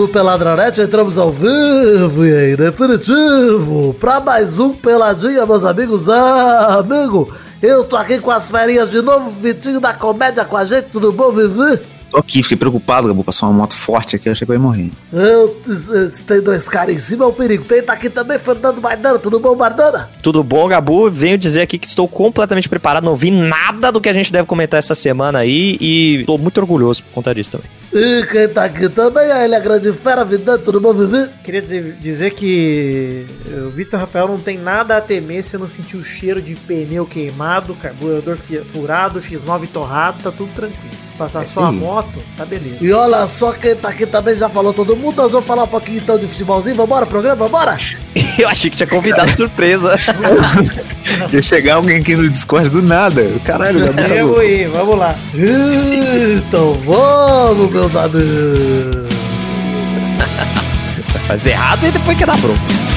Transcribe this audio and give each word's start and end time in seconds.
do 0.00 0.08
Peladronete, 0.08 0.80
entramos 0.80 1.18
ao 1.18 1.30
vivo 1.30 2.24
e 2.24 2.54
em 2.54 2.56
definitivo 2.56 3.94
para 4.00 4.18
mais 4.18 4.58
um 4.58 4.72
Peladinha, 4.72 5.44
meus 5.44 5.62
amigos. 5.62 6.08
Ah, 6.08 6.78
amigo, 6.78 7.28
eu 7.60 7.84
tô 7.84 7.96
aqui 7.96 8.18
com 8.18 8.30
as 8.30 8.50
ferinhas 8.50 8.90
de 8.90 9.02
novo, 9.02 9.28
Vitinho 9.28 9.78
da 9.78 9.92
Comédia 9.92 10.42
com 10.42 10.56
a 10.56 10.64
gente, 10.64 10.86
tudo 10.86 11.12
bom, 11.12 11.30
Vivi? 11.32 11.78
Tô 12.10 12.18
aqui, 12.18 12.42
fiquei 12.42 12.56
preocupado, 12.56 13.06
Gabu, 13.06 13.22
passou 13.22 13.48
uma 13.48 13.56
moto 13.56 13.74
forte 13.74 14.16
aqui, 14.16 14.28
eu 14.28 14.32
achei 14.32 14.44
que 14.44 14.50
eu 14.50 14.56
ia 14.56 14.60
morrer. 14.60 14.90
Eu, 15.12 15.62
se 16.10 16.24
tem 16.24 16.40
dois 16.40 16.68
caras 16.68 16.94
em 16.94 16.98
cima 16.98 17.24
é 17.24 17.28
um 17.28 17.32
perigo. 17.32 17.64
Tem 17.64 17.82
tá 17.82 17.92
aqui 17.92 18.10
também 18.10 18.36
Fernando 18.38 18.80
Maidana, 18.80 19.18
tudo 19.18 19.38
bom, 19.38 19.54
Maidana? 19.54 20.10
Tudo 20.20 20.42
bom, 20.42 20.66
Gabu? 20.66 21.08
Venho 21.08 21.38
dizer 21.38 21.62
aqui 21.62 21.78
que 21.78 21.86
estou 21.86 22.08
completamente 22.08 22.68
preparado, 22.68 23.04
não 23.04 23.14
vi 23.14 23.30
nada 23.30 23.92
do 23.92 24.00
que 24.00 24.08
a 24.08 24.12
gente 24.12 24.32
deve 24.32 24.46
comentar 24.46 24.78
essa 24.78 24.94
semana 24.94 25.38
aí 25.38 25.78
e 25.80 26.24
tô 26.26 26.36
muito 26.36 26.58
orgulhoso 26.58 27.04
por 27.04 27.12
conta 27.12 27.32
disso 27.32 27.52
também. 27.52 27.70
E 27.92 28.26
quem 28.26 28.48
tá 28.48 28.64
aqui 28.64 28.88
também 28.88 29.30
é 29.30 29.44
ele, 29.44 29.54
a 29.54 29.60
grande 29.60 29.92
fera, 29.92 30.24
Vidante, 30.24 30.64
tudo 30.64 30.80
bom, 30.80 30.92
Vivi? 30.92 31.30
Queria 31.44 31.62
dizer, 31.62 31.96
dizer 32.00 32.34
que 32.34 33.26
o 33.66 33.70
Vitor 33.70 34.00
Rafael 34.00 34.28
não 34.28 34.38
tem 34.38 34.58
nada 34.58 34.96
a 34.96 35.00
temer 35.00 35.44
se 35.44 35.56
não 35.58 35.68
sentir 35.68 35.96
o 35.96 36.04
cheiro 36.04 36.42
de 36.42 36.54
pneu 36.54 37.06
queimado, 37.06 37.74
carburador 37.74 38.36
furado, 38.72 39.20
X9 39.20 39.68
torrado, 39.68 40.22
tá 40.22 40.32
tudo 40.32 40.52
tranquilo. 40.54 41.09
Passar 41.20 41.42
é 41.42 41.44
só 41.44 41.64
a 41.64 41.70
moto, 41.70 42.18
tá 42.34 42.46
beleza. 42.46 42.78
E 42.80 42.90
olha 42.94 43.28
só 43.28 43.52
quem 43.52 43.76
tá 43.76 43.90
aqui 43.90 44.06
também, 44.06 44.34
já 44.34 44.48
falou 44.48 44.72
todo 44.72 44.96
mundo, 44.96 45.16
nós 45.16 45.32
vamos 45.32 45.46
falar 45.46 45.64
um 45.64 45.68
pouquinho 45.68 45.98
então 45.98 46.18
de 46.18 46.26
futebolzinho, 46.26 46.74
vambora, 46.74 47.04
programa, 47.04 47.36
vambora? 47.36 47.76
Eu 48.38 48.48
achei 48.48 48.70
que 48.70 48.78
tinha 48.78 48.86
convidado 48.86 49.30
surpresa. 49.36 49.96
Ia 51.30 51.42
chegar 51.42 51.74
alguém 51.74 51.98
aqui 51.98 52.16
no 52.16 52.26
Discord 52.26 52.70
do 52.70 52.80
nada, 52.80 53.22
caralho. 53.44 53.80
Eu 54.08 54.42
ir, 54.42 54.68
vamos 54.68 54.98
lá. 54.98 55.14
Então 55.34 56.72
vamos, 56.86 57.70
meus 57.70 57.94
amigos. 57.94 59.10
Fazer 61.26 61.50
errado 61.50 61.86
e 61.86 61.90
depois 61.90 62.16
quer 62.16 62.26
dar 62.26 62.38
bronca. 62.38 62.89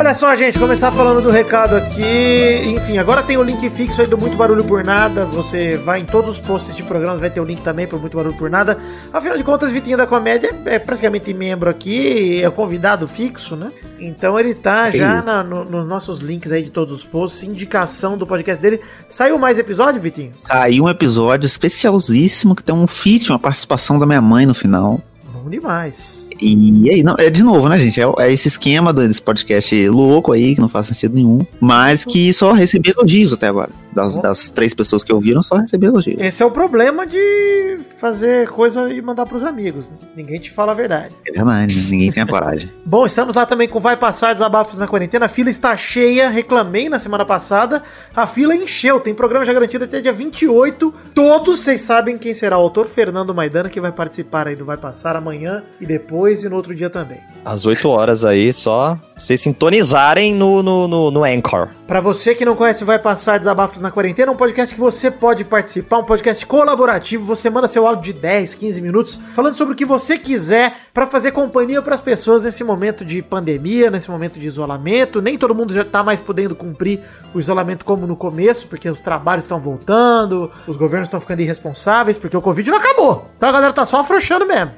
Olha 0.00 0.14
só, 0.14 0.34
gente, 0.34 0.58
começar 0.58 0.90
falando 0.90 1.20
do 1.20 1.30
recado 1.30 1.76
aqui. 1.76 2.62
Enfim, 2.64 2.96
agora 2.96 3.22
tem 3.22 3.36
o 3.36 3.42
link 3.42 3.68
fixo 3.68 4.00
aí 4.00 4.06
do 4.06 4.16
Muito 4.16 4.34
Barulho 4.34 4.64
por 4.64 4.82
Nada. 4.82 5.26
Você 5.26 5.76
vai 5.76 6.00
em 6.00 6.06
todos 6.06 6.30
os 6.30 6.38
posts 6.38 6.74
de 6.74 6.82
programas, 6.82 7.20
vai 7.20 7.28
ter 7.28 7.38
o 7.38 7.44
link 7.44 7.60
também 7.60 7.86
pro 7.86 7.98
Muito 7.98 8.16
Barulho 8.16 8.34
por 8.34 8.48
Nada. 8.48 8.78
Afinal 9.12 9.36
de 9.36 9.44
contas, 9.44 9.70
Vitinho 9.70 9.98
da 9.98 10.06
Comédia 10.06 10.56
é 10.64 10.78
praticamente 10.78 11.34
membro 11.34 11.68
aqui, 11.68 12.42
é 12.42 12.48
convidado 12.48 13.06
fixo, 13.06 13.54
né? 13.56 13.70
Então 13.98 14.40
ele 14.40 14.54
tá 14.54 14.88
é 14.88 14.92
já 14.92 15.20
na, 15.20 15.44
no, 15.44 15.66
nos 15.66 15.86
nossos 15.86 16.20
links 16.20 16.50
aí 16.50 16.62
de 16.62 16.70
todos 16.70 16.94
os 16.94 17.04
posts, 17.04 17.42
indicação 17.42 18.16
do 18.16 18.26
podcast 18.26 18.60
dele. 18.60 18.80
Saiu 19.06 19.36
mais 19.36 19.58
episódio, 19.58 20.00
Vitinho? 20.00 20.32
Saiu 20.34 20.84
um 20.84 20.88
episódio 20.88 21.44
especialíssimo 21.44 22.54
que 22.54 22.64
tem 22.64 22.74
um 22.74 22.86
feat, 22.86 23.30
uma 23.30 23.38
participação 23.38 23.98
da 23.98 24.06
minha 24.06 24.22
mãe 24.22 24.46
no 24.46 24.54
final. 24.54 24.98
Bom 25.30 25.50
demais. 25.50 26.29
E 26.42 26.90
aí, 26.90 27.02
não, 27.02 27.14
é 27.18 27.28
de 27.28 27.42
novo, 27.42 27.68
né, 27.68 27.78
gente? 27.78 28.00
É, 28.00 28.04
é, 28.18 28.32
esse 28.32 28.48
esquema 28.48 28.92
desse 28.92 29.20
podcast 29.20 29.88
louco 29.88 30.32
aí, 30.32 30.54
que 30.54 30.60
não 30.60 30.68
faz 30.68 30.86
sentido 30.86 31.14
nenhum, 31.14 31.44
mas 31.60 32.04
que 32.04 32.32
só 32.32 32.52
recebi 32.52 32.90
elogios 32.90 33.32
até 33.32 33.48
agora. 33.48 33.70
Das, 33.92 34.18
das 34.18 34.50
três 34.50 34.72
pessoas 34.72 35.02
que 35.02 35.12
ouviram, 35.12 35.42
só 35.42 35.56
recebi 35.56 35.86
elogios. 35.86 36.20
Esse 36.20 36.42
é 36.42 36.46
o 36.46 36.50
problema 36.50 37.06
de 37.06 37.78
fazer 38.00 38.48
coisa 38.48 38.90
e 38.90 39.02
mandar 39.02 39.26
pros 39.26 39.44
amigos. 39.44 39.90
Né? 39.90 39.96
Ninguém 40.16 40.38
te 40.40 40.50
fala 40.50 40.72
a 40.72 40.74
verdade. 40.74 41.14
É 41.26 41.32
verdade, 41.32 41.76
né? 41.76 41.86
ninguém 41.90 42.10
tem 42.10 42.22
a 42.22 42.26
coragem. 42.26 42.72
Bom, 42.84 43.04
estamos 43.04 43.36
lá 43.36 43.44
também 43.44 43.68
com 43.68 43.78
Vai 43.78 43.96
Passar 43.96 44.32
Desabafos 44.32 44.78
na 44.78 44.88
Quarentena. 44.88 45.26
A 45.26 45.28
fila 45.28 45.50
está 45.50 45.76
cheia, 45.76 46.28
reclamei 46.28 46.88
na 46.88 46.98
semana 46.98 47.24
passada. 47.24 47.82
A 48.14 48.26
fila 48.26 48.54
encheu, 48.54 49.00
tem 49.00 49.14
programa 49.14 49.44
já 49.44 49.52
garantido 49.52 49.84
até 49.84 50.00
dia 50.00 50.12
28. 50.12 50.94
Todos 51.14 51.60
vocês 51.60 51.82
sabem 51.82 52.16
quem 52.16 52.32
será 52.32 52.58
o 52.58 52.62
autor 52.62 52.86
Fernando 52.86 53.34
Maidana, 53.34 53.68
que 53.68 53.80
vai 53.80 53.92
participar 53.92 54.48
aí 54.48 54.56
do 54.56 54.64
Vai 54.64 54.76
Passar 54.76 55.14
amanhã 55.14 55.62
e 55.78 55.84
depois 55.84 56.42
e 56.42 56.48
no 56.48 56.56
outro 56.56 56.74
dia 56.74 56.88
também. 56.88 57.20
Às 57.44 57.66
8 57.66 57.86
horas 57.88 58.24
aí, 58.24 58.50
só 58.52 58.98
vocês 59.16 59.40
sintonizarem 59.40 60.34
no, 60.34 60.62
no, 60.62 60.88
no, 60.88 61.10
no 61.10 61.24
Anchor. 61.24 61.68
Para 61.86 62.00
você 62.00 62.34
que 62.34 62.44
não 62.44 62.56
conhece 62.56 62.82
Vai 62.82 62.98
Passar 62.98 63.38
Desabafos 63.38 63.79
na 63.80 63.90
Quarentena, 63.90 64.30
um 64.30 64.36
podcast 64.36 64.74
que 64.74 64.80
você 64.80 65.10
pode 65.10 65.44
participar, 65.44 65.98
um 65.98 66.04
podcast 66.04 66.44
colaborativo. 66.46 67.24
Você 67.24 67.48
manda 67.48 67.66
seu 67.66 67.86
áudio 67.86 68.12
de 68.12 68.20
10, 68.20 68.54
15 68.54 68.80
minutos 68.80 69.18
falando 69.34 69.54
sobre 69.54 69.74
o 69.74 69.76
que 69.76 69.84
você 69.84 70.18
quiser 70.18 70.74
para 70.92 71.06
fazer 71.06 71.32
companhia 71.32 71.80
para 71.80 71.94
as 71.94 72.00
pessoas 72.00 72.44
nesse 72.44 72.62
momento 72.62 73.04
de 73.04 73.22
pandemia, 73.22 73.90
nesse 73.90 74.10
momento 74.10 74.38
de 74.38 74.46
isolamento. 74.46 75.22
Nem 75.22 75.38
todo 75.38 75.54
mundo 75.54 75.72
já 75.72 75.84
tá 75.84 76.02
mais 76.02 76.20
podendo 76.20 76.54
cumprir 76.54 77.00
o 77.34 77.40
isolamento 77.40 77.84
como 77.84 78.06
no 78.06 78.16
começo, 78.16 78.66
porque 78.66 78.88
os 78.88 79.00
trabalhos 79.00 79.44
estão 79.44 79.60
voltando, 79.60 80.50
os 80.66 80.76
governos 80.76 81.08
estão 81.08 81.20
ficando 81.20 81.40
irresponsáveis, 81.40 82.18
porque 82.18 82.36
o 82.36 82.42
Covid 82.42 82.70
não 82.70 82.78
acabou. 82.78 83.30
Então 83.36 83.48
a 83.48 83.52
galera 83.52 83.72
tá 83.72 83.84
só 83.84 84.00
afrouxando 84.00 84.46
mesmo. 84.46 84.72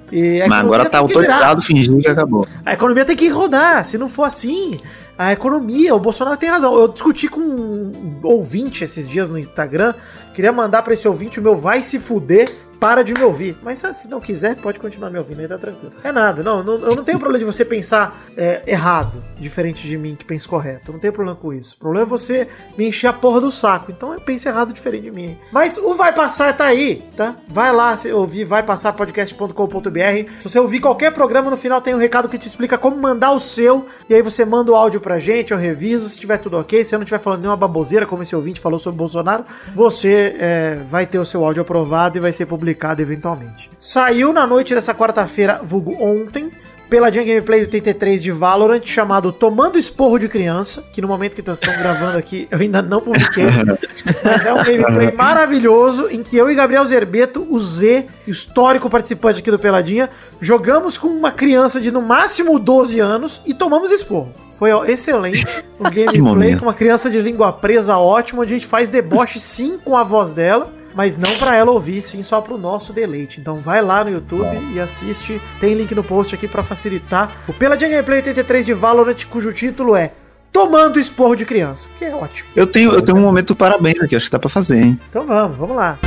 Mas 0.49 0.61
agora 0.61 0.89
tá 0.89 0.99
autorizado 0.99 1.63
fingindo 1.63 1.99
que 2.01 2.09
acabou. 2.09 2.47
A 2.65 2.75
economia 2.75 3.05
tem 3.05 3.17
que 3.17 3.29
rodar. 3.29 3.85
Se 3.87 3.99
não 3.99 4.09
for 4.09 4.25
assim, 4.25 4.79
a 5.17 5.33
economia, 5.33 5.95
o 5.95 6.01
Bolsonaro 6.01 6.37
tem 6.37 6.49
razão. 6.49 6.75
Eu 6.75 6.89
discuti 6.89 7.29
com 7.29 7.41
um 7.41 8.21
ouvinte 8.23 8.85
esses 8.85 9.09
dias 9.09 9.31
no 9.31 9.39
Instagram, 9.39 9.95
queria 10.35 10.53
mandar 10.53 10.83
para 10.83 10.95
esse 10.95 11.07
ouvinte 11.07 11.39
o 11.39 11.43
meu 11.43 11.57
vai 11.57 11.83
se 11.83 11.99
fuder 11.99 12.49
para 12.83 13.05
de 13.05 13.15
me 13.15 13.23
ouvir. 13.23 13.57
Mas 13.63 13.79
se 13.79 14.09
não 14.09 14.21
quiser, 14.21 14.57
pode 14.57 14.81
continuar 14.81 15.09
me 15.09 15.17
ouvindo, 15.17 15.39
aí 15.39 15.47
tá 15.47 15.57
tranquilo. 15.57 15.93
É 16.03 16.11
nada, 16.11 16.43
não, 16.43 16.65
não 16.65 16.75
eu 16.79 16.97
não 16.97 17.05
tenho 17.05 17.17
problema 17.17 17.39
de 17.39 17.45
você 17.45 17.65
pensar 17.65 18.21
é, 18.37 18.61
errado, 18.67 19.23
diferente 19.39 19.87
de 19.87 19.97
mim 19.97 20.17
que 20.17 20.25
pensa 20.25 20.49
correto. 20.49 20.91
Eu 20.91 20.95
não 20.95 20.99
tenho 20.99 21.13
problema 21.13 21.39
com 21.41 21.53
isso. 21.53 21.77
O 21.77 21.79
problema 21.79 22.05
é 22.05 22.09
você 22.09 22.49
me 22.77 22.89
encher 22.89 23.07
a 23.07 23.13
porra 23.13 23.41
do 23.41 23.53
saco. 23.53 23.93
Então 23.93 24.13
eu 24.13 24.21
penso 24.21 24.49
errado 24.49 24.73
diferente 24.73 25.05
de 25.05 25.13
mim. 25.13 25.39
Mas 25.53 25.79
o 25.79 25.95
Vai 25.95 26.13
Passar 26.13 26.57
tá 26.57 26.65
aí, 26.65 27.05
tá? 27.17 27.37
Vai 27.47 27.73
lá 27.73 27.97
se 27.97 28.13
ouvir 28.13 28.43
vaipassarpodcast.com.br. 28.43 30.31
Se 30.41 30.49
você 30.49 30.59
ouvir 30.59 30.81
qualquer 30.81 31.13
programa, 31.13 31.53
no 31.53 31.57
final 31.57 31.81
tem 31.81 31.95
um 31.95 31.99
recado 31.99 32.29
que 32.29 32.37
te 32.37 32.49
explica 32.49 32.77
como 32.77 32.97
mandar 32.97 33.31
o 33.31 33.39
seu. 33.39 33.87
E 34.11 34.15
aí 34.15 34.23
você 34.23 34.45
manda 34.45 34.73
o 34.73 34.75
áudio 34.75 35.01
pra 35.01 35.21
gente, 35.21 35.53
eu 35.53 35.59
reviso. 35.59 36.09
Se 36.09 36.19
tiver 36.19 36.39
tudo 36.39 36.59
ok, 36.59 36.83
se 36.83 36.93
eu 36.93 36.99
não 36.99 37.05
estiver 37.05 37.21
falando 37.21 37.43
nenhuma 37.43 37.57
baboseira, 37.57 38.07
como 38.07 38.25
esse 38.25 38.35
ouvinte 38.35 38.61
falou 38.61 38.81
sobre 38.81 38.97
o 38.97 38.99
Bolsonaro, 38.99 39.45
você 39.73 40.35
é, 40.37 40.81
vai 40.89 41.07
ter 41.07 41.21
o 41.21 41.25
seu 41.25 41.45
áudio 41.45 41.63
aprovado 41.63 42.17
e 42.17 42.21
vai 42.21 42.33
ser 42.33 42.47
publicado 42.47 42.72
publicado 42.73 43.03
eventualmente. 43.03 43.71
Saiu 43.79 44.33
na 44.33 44.47
noite 44.47 44.75
dessa 44.75 44.95
quarta-feira, 44.95 45.61
vulgo 45.63 45.97
ontem, 46.01 46.51
pela 46.89 47.11
Jam 47.11 47.25
Gameplay 47.25 47.61
83 47.61 48.23
de 48.23 48.31
Valorant, 48.31 48.83
chamado 48.85 49.33
Tomando 49.33 49.79
Esporro 49.79 50.19
de 50.19 50.29
Criança, 50.29 50.85
que 50.93 51.01
no 51.01 51.09
momento 51.09 51.35
que 51.35 51.47
nós 51.47 51.59
estamos 51.59 51.81
gravando 51.81 52.19
aqui 52.19 52.47
eu 52.51 52.59
ainda 52.59 52.83
não 52.83 53.01
publiquei, 53.01 53.47
mas 54.23 54.45
é 54.45 54.53
um 54.53 54.63
gameplay 54.63 55.11
maravilhoso 55.11 56.09
em 56.11 56.23
que 56.23 56.37
eu 56.37 56.51
e 56.51 56.55
Gabriel 56.55 56.85
Zerbeto, 56.85 57.47
o 57.49 57.59
Z, 57.61 58.07
histórico 58.27 58.91
participante 58.91 59.41
aqui 59.41 59.51
do 59.51 59.59
Peladinha, 59.59 60.11
jogamos 60.41 60.99
com 60.99 61.09
uma 61.09 61.31
criança 61.31 61.81
de 61.81 61.91
no 61.91 62.03
máximo 62.03 62.59
12 62.59 63.01
anos 63.01 63.41
e 63.47 63.55
tomamos 63.55 63.91
esporro. 63.91 64.33
Foi 64.59 64.71
excelente. 64.91 65.47
Um 65.83 65.91
gameplay 65.91 66.57
com 66.57 66.67
uma 66.67 66.75
criança 66.75 67.11
de 67.11 67.19
língua 67.21 67.53
presa 67.53 67.99
ótimo, 67.99 68.43
onde 68.43 68.55
a 68.55 68.57
gente 68.57 68.69
faz 68.69 68.89
deboche 68.89 69.41
sim 69.41 69.79
com 69.85 69.97
a 69.97 70.05
voz 70.05 70.31
dela 70.31 70.73
mas 70.95 71.17
não 71.17 71.35
para 71.37 71.57
ela 71.57 71.71
ouvir, 71.71 72.03
sim 72.03 72.23
só 72.23 72.41
para 72.41 72.55
o 72.55 72.59
nosso 72.59 72.93
deleite. 72.93 73.41
Então 73.41 73.57
vai 73.57 73.81
lá 73.83 74.05
no 74.05 74.11
YouTube 74.11 74.73
e 74.73 74.81
assiste. 74.81 75.41
Tem 75.61 75.75
link 75.75 75.95
no 75.95 76.05
post 76.05 76.35
aqui 76.35 76.47
para 76.49 76.63
facilitar. 76.63 77.43
O 77.49 77.53
Peladinha 77.53 77.91
Gameplay 77.91 78.19
83 78.19 78.67
de 78.67 78.75
Valorant, 78.75 79.25
cujo 79.29 79.53
título 79.53 79.97
é 79.97 80.13
Tomando 80.53 81.01
Esporro 81.01 81.35
de 81.35 81.47
Criança, 81.47 81.89
que 81.99 82.05
é 82.05 82.15
ótimo. 82.15 82.49
Eu 82.55 82.67
tenho, 82.67 82.93
eu 82.93 83.03
tenho 83.03 83.17
um 83.17 83.23
momento 83.23 83.57
parabéns 83.57 84.01
aqui, 84.01 84.15
acho 84.15 84.27
que 84.27 84.33
dá 84.33 84.39
para 84.39 84.51
fazer, 84.51 84.83
hein? 84.83 85.01
Então 85.09 85.27
vamos, 85.27 85.57
vamos 85.57 85.77
lá. 85.77 85.99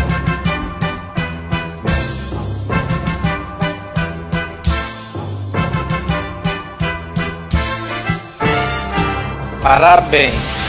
Parabéns. 9.64 10.65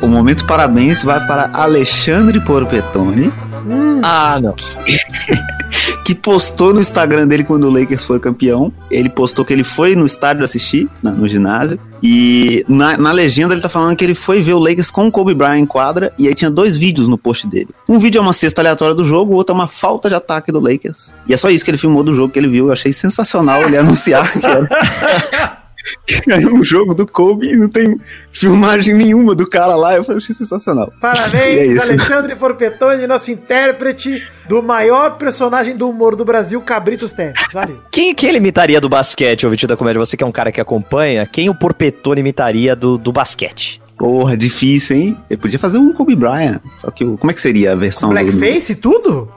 O, 0.00 0.06
momento 0.06 0.46
parabéns 0.46 1.02
vai 1.02 1.26
para 1.26 1.50
Alexandre 1.52 2.40
Porpetone. 2.40 3.32
Hum. 3.68 4.00
Ah, 4.04 4.38
não. 4.40 4.54
que 6.04 6.14
postou 6.14 6.72
no 6.72 6.80
Instagram 6.80 7.26
dele 7.26 7.42
quando 7.42 7.64
o 7.64 7.70
Lakers 7.70 8.04
foi 8.04 8.20
campeão. 8.20 8.72
Ele 8.88 9.08
postou 9.08 9.44
que 9.44 9.52
ele 9.52 9.64
foi 9.64 9.96
no 9.96 10.06
estádio 10.06 10.44
assistir, 10.44 10.88
no 11.02 11.26
ginásio. 11.26 11.78
E 12.02 12.64
na, 12.68 12.96
na, 12.96 13.12
legenda 13.12 13.52
ele 13.52 13.60
tá 13.60 13.68
falando 13.68 13.96
que 13.96 14.04
ele 14.04 14.14
foi 14.14 14.40
ver 14.40 14.54
o 14.54 14.58
Lakers 14.58 14.90
com 14.90 15.08
o 15.08 15.10
Kobe 15.10 15.34
Bryant 15.34 15.58
em 15.58 15.66
quadra. 15.66 16.12
E 16.16 16.28
aí 16.28 16.34
tinha 16.34 16.50
dois 16.50 16.76
vídeos 16.76 17.08
no 17.08 17.18
post 17.18 17.48
dele. 17.48 17.68
Um 17.88 17.98
vídeo 17.98 18.20
é 18.20 18.22
uma 18.22 18.32
cesta 18.32 18.60
aleatória 18.62 18.94
do 18.94 19.04
jogo, 19.04 19.32
o 19.32 19.36
outro 19.36 19.54
é 19.54 19.58
uma 19.58 19.68
falta 19.68 20.08
de 20.08 20.14
ataque 20.14 20.52
do 20.52 20.60
Lakers. 20.60 21.14
E 21.26 21.34
é 21.34 21.36
só 21.36 21.50
isso 21.50 21.64
que 21.64 21.70
ele 21.70 21.78
filmou 21.78 22.04
do 22.04 22.14
jogo 22.14 22.32
que 22.32 22.38
ele 22.38 22.48
viu. 22.48 22.66
Eu 22.66 22.72
achei 22.72 22.92
sensacional 22.92 23.62
ele 23.62 23.76
anunciar 23.78 24.30
que 24.30 24.46
era. 24.46 24.68
Ganhou 26.26 26.54
um 26.54 26.62
jogo 26.64 26.94
do 26.94 27.06
Kobe 27.06 27.48
e 27.48 27.56
não 27.56 27.68
tem 27.68 27.98
filmagem 28.32 28.94
nenhuma 28.94 29.34
do 29.34 29.48
cara 29.48 29.74
lá. 29.76 29.94
Eu 29.96 30.04
achei 30.16 30.34
sensacional. 30.34 30.92
É 30.96 31.00
Parabéns, 31.00 31.72
isso. 31.82 31.90
Alexandre 31.92 32.36
Porpetone, 32.36 33.06
nosso 33.06 33.30
intérprete 33.30 34.26
do 34.48 34.62
maior 34.62 35.16
personagem 35.16 35.76
do 35.76 35.88
humor 35.88 36.14
do 36.16 36.24
Brasil, 36.24 36.60
Cabritos 36.60 37.12
Teves. 37.12 37.42
Valeu. 37.52 37.78
Quem, 37.90 38.14
quem 38.14 38.28
ele 38.28 38.38
imitaria 38.38 38.80
do 38.80 38.88
basquete, 38.88 39.44
ouvinte 39.44 39.66
da 39.66 39.76
comédia? 39.76 39.98
Você 40.00 40.16
que 40.16 40.24
é 40.24 40.26
um 40.26 40.32
cara 40.32 40.52
que 40.52 40.60
acompanha, 40.60 41.26
quem 41.26 41.48
o 41.48 41.54
Porpetone 41.54 42.20
imitaria 42.20 42.76
do, 42.76 42.98
do 42.98 43.12
basquete? 43.12 43.80
Porra, 43.96 44.34
difícil, 44.36 44.96
hein? 44.96 45.16
Eu 45.28 45.36
podia 45.36 45.58
fazer 45.58 45.76
um 45.76 45.92
Kobe 45.92 46.16
Bryant. 46.16 46.60
Só 46.78 46.90
que 46.90 47.04
o- 47.04 47.18
como 47.18 47.30
é 47.30 47.34
que 47.34 47.40
seria 47.40 47.72
a 47.72 47.76
versão 47.76 48.08
Blackface 48.08 48.72
e 48.72 48.76
tudo? 48.76 49.30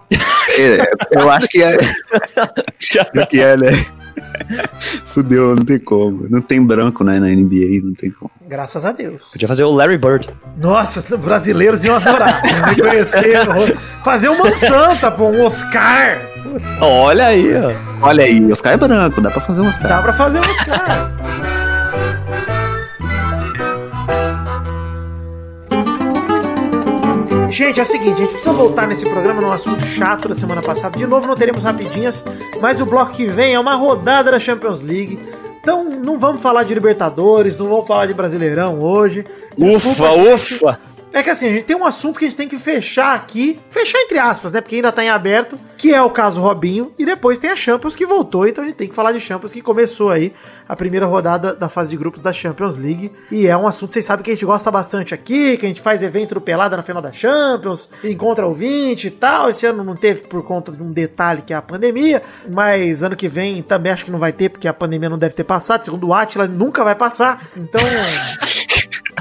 É, 0.57 1.19
eu 1.19 1.29
acho 1.29 1.47
que 1.49 1.61
é. 1.61 1.77
acho 2.79 3.27
que 3.29 3.39
é, 3.41 3.57
né? 3.57 3.71
Fudeu, 5.13 5.55
não 5.55 5.65
tem 5.65 5.79
como. 5.79 6.27
Não 6.29 6.41
tem 6.41 6.65
branco 6.65 7.03
né, 7.03 7.19
na 7.19 7.27
NBA, 7.27 7.81
não 7.83 7.93
tem 7.93 8.11
como. 8.11 8.31
Graças 8.47 8.85
a 8.85 8.91
Deus. 8.91 9.21
Podia 9.31 9.47
fazer 9.47 9.63
o 9.63 9.71
Larry 9.71 9.97
Bird. 9.97 10.29
Nossa, 10.57 11.17
brasileiros 11.17 11.83
iam 11.83 11.95
adorar. 11.95 12.41
Me 12.67 12.81
conhecer. 12.81 13.37
Fazer 14.03 14.29
uma 14.29 14.45
mão 14.45 14.57
santa, 14.57 15.11
pô, 15.11 15.29
um 15.29 15.43
Oscar. 15.43 16.19
Putz, 16.43 16.71
Olha 16.81 17.27
aí, 17.27 17.53
ó. 17.55 17.73
Olha 18.07 18.23
aí, 18.23 18.51
Oscar 18.51 18.73
é 18.73 18.77
branco, 18.77 19.21
dá 19.21 19.31
pra 19.31 19.41
fazer 19.41 19.61
um 19.61 19.67
Oscar. 19.67 19.87
dá 19.87 20.01
pra 20.01 20.13
fazer 20.13 20.39
um 20.39 20.43
Oscar. 20.43 21.52
Gente, 27.53 27.79
é 27.79 27.83
o 27.83 27.85
seguinte, 27.85 28.13
a 28.13 28.25
gente 28.25 28.31
precisa 28.31 28.51
voltar 28.51 28.87
nesse 28.87 29.07
programa 29.07 29.39
num 29.39 29.51
assunto 29.51 29.85
chato 29.85 30.27
da 30.27 30.33
semana 30.33 30.59
passada. 30.59 30.97
De 30.97 31.05
novo, 31.05 31.27
não 31.27 31.35
teremos 31.35 31.61
rapidinhas, 31.61 32.25
mas 32.59 32.81
o 32.81 32.85
bloco 32.85 33.11
que 33.11 33.27
vem 33.27 33.53
é 33.53 33.59
uma 33.59 33.75
rodada 33.75 34.31
da 34.31 34.39
Champions 34.39 34.81
League. 34.81 35.19
Então, 35.61 35.83
não 35.83 36.17
vamos 36.17 36.41
falar 36.41 36.63
de 36.63 36.73
Libertadores, 36.73 37.59
não 37.59 37.67
vamos 37.67 37.85
falar 37.85 38.07
de 38.07 38.13
Brasileirão 38.15 38.79
hoje. 38.81 39.23
Desculpa, 39.55 40.09
gente. 40.15 40.55
ufa! 40.55 40.79
É 41.13 41.21
que 41.21 41.29
assim, 41.29 41.47
a 41.47 41.51
gente 41.51 41.65
tem 41.65 41.75
um 41.75 41.85
assunto 41.85 42.17
que 42.17 42.25
a 42.25 42.27
gente 42.27 42.37
tem 42.37 42.47
que 42.47 42.57
fechar 42.57 43.13
aqui, 43.13 43.59
fechar 43.69 43.99
entre 43.99 44.17
aspas, 44.17 44.51
né? 44.51 44.59
Porque 44.59 44.77
ainda 44.77 44.91
tá 44.91 45.03
em 45.03 45.09
aberto, 45.09 45.59
que 45.77 45.93
é 45.93 46.01
o 46.01 46.09
caso 46.09 46.41
Robinho, 46.41 46.91
e 46.97 47.05
depois 47.05 47.37
tem 47.37 47.51
a 47.51 47.55
Champions 47.55 47.95
que 47.95 48.03
voltou, 48.03 48.47
então 48.47 48.63
a 48.63 48.67
gente 48.67 48.77
tem 48.77 48.87
que 48.87 48.95
falar 48.95 49.11
de 49.11 49.19
Champions 49.19 49.53
que 49.53 49.61
começou 49.61 50.09
aí 50.09 50.33
a 50.67 50.75
primeira 50.75 51.05
rodada 51.05 51.53
da 51.53 51.69
fase 51.69 51.91
de 51.91 51.97
grupos 51.97 52.19
da 52.19 52.33
Champions 52.33 52.77
League, 52.77 53.11
e 53.29 53.45
é 53.45 53.55
um 53.55 53.67
assunto, 53.67 53.93
vocês 53.93 54.05
sabem 54.05 54.23
que 54.23 54.31
a 54.31 54.33
gente 54.33 54.45
gosta 54.45 54.71
bastante 54.71 55.13
aqui, 55.13 55.55
que 55.57 55.67
a 55.67 55.69
gente 55.69 55.81
faz 55.81 56.01
evento 56.01 56.33
do 56.33 56.41
Pelada 56.41 56.75
na 56.75 56.81
final 56.81 57.01
da 57.01 57.11
Champions, 57.11 57.89
encontra 58.03 58.47
ouvinte 58.47 59.07
e 59.07 59.11
tal, 59.11 59.51
esse 59.51 59.67
ano 59.67 59.83
não 59.83 59.95
teve 59.95 60.21
por 60.21 60.43
conta 60.43 60.71
de 60.71 60.81
um 60.81 60.91
detalhe 60.91 61.43
que 61.43 61.53
é 61.53 61.55
a 61.55 61.61
pandemia, 61.61 62.23
mas 62.49 63.03
ano 63.03 63.15
que 63.15 63.27
vem 63.27 63.61
também 63.61 63.91
acho 63.91 64.05
que 64.05 64.11
não 64.11 64.19
vai 64.19 64.31
ter, 64.31 64.49
porque 64.49 64.67
a 64.67 64.73
pandemia 64.73 65.09
não 65.09 65.19
deve 65.19 65.35
ter 65.35 65.43
passado, 65.43 65.83
segundo 65.85 66.07
o 66.07 66.13
Atila, 66.13 66.47
nunca 66.47 66.83
vai 66.83 66.95
passar, 66.95 67.45
então... 67.55 67.81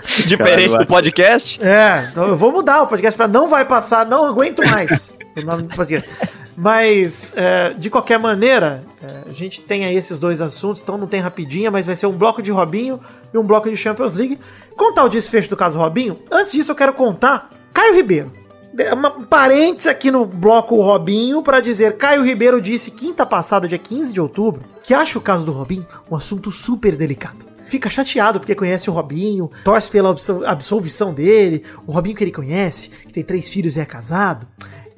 Diferente 0.27 0.71
Caralho, 0.71 0.79
do 0.79 0.87
podcast. 0.87 1.63
É, 1.63 2.09
então 2.11 2.29
eu 2.29 2.37
vou 2.37 2.53
mudar 2.53 2.83
o 2.83 2.87
podcast 2.87 3.17
pra 3.17 3.29
não 3.29 3.49
vai 3.49 3.65
passar, 3.65 4.07
não 4.07 4.27
aguento 4.27 4.65
mais 4.67 5.17
o 5.37 5.45
nome 5.45 5.65
do 5.65 5.75
podcast. 5.75 6.11
Mas, 6.57 7.33
é, 7.35 7.73
de 7.75 7.89
qualquer 7.89 8.19
maneira, 8.19 8.85
é, 9.03 9.31
a 9.31 9.33
gente 9.33 9.61
tem 9.61 9.85
aí 9.85 9.97
esses 9.97 10.19
dois 10.19 10.41
assuntos, 10.41 10.83
então 10.83 10.99
não 10.99 11.07
tem 11.07 11.21
rapidinha, 11.21 11.71
mas 11.71 11.87
vai 11.87 11.97
ser 11.97 12.07
um 12.07 12.13
bloco 12.13 12.43
de 12.43 12.51
Robinho 12.51 13.01
e 13.33 13.39
um 13.39 13.43
bloco 13.43 13.71
de 13.71 13.77
Champions 13.77 14.13
League. 14.13 14.39
Contar 14.77 15.05
o 15.05 15.09
desfecho 15.09 15.49
do 15.49 15.57
caso 15.57 15.79
Robinho, 15.79 16.19
antes 16.31 16.53
disso 16.53 16.71
eu 16.71 16.77
quero 16.77 16.93
contar 16.93 17.51
Caio 17.73 17.95
Ribeiro. 17.95 18.31
É 18.77 18.93
Uma 18.93 19.15
um 19.17 19.23
parênteses 19.23 19.87
aqui 19.87 20.11
no 20.11 20.25
bloco 20.25 20.81
Robinho 20.81 21.43
para 21.43 21.61
dizer 21.61 21.97
Caio 21.97 22.23
Ribeiro 22.23 22.61
disse 22.61 22.91
quinta 22.91 23.27
passada, 23.27 23.69
dia 23.69 23.79
15 23.79 24.13
de 24.13 24.21
outubro, 24.21 24.63
que 24.83 24.95
acha 24.95 25.19
o 25.19 25.23
caso 25.23 25.45
do 25.45 25.53
Robinho 25.53 25.87
um 26.11 26.17
assunto 26.17 26.51
super 26.51 26.97
delicado 26.97 27.52
fica 27.73 27.89
chateado 27.89 28.39
porque 28.39 28.55
conhece 28.55 28.91
o 28.91 28.93
Robinho, 28.93 29.51
torce 29.65 29.91
pela 29.91 30.11
absol- 30.11 30.45
absolvição 30.47 31.15
dele, 31.15 31.65
o 31.87 31.91
Robinho 31.93 32.15
que 32.15 32.23
ele 32.23 32.31
conhece, 32.31 32.91
que 32.91 33.13
tem 33.15 33.25
três 33.25 33.49
filhos 33.49 33.77
e 33.77 33.81
é 33.81 33.85
casado, 33.87 34.47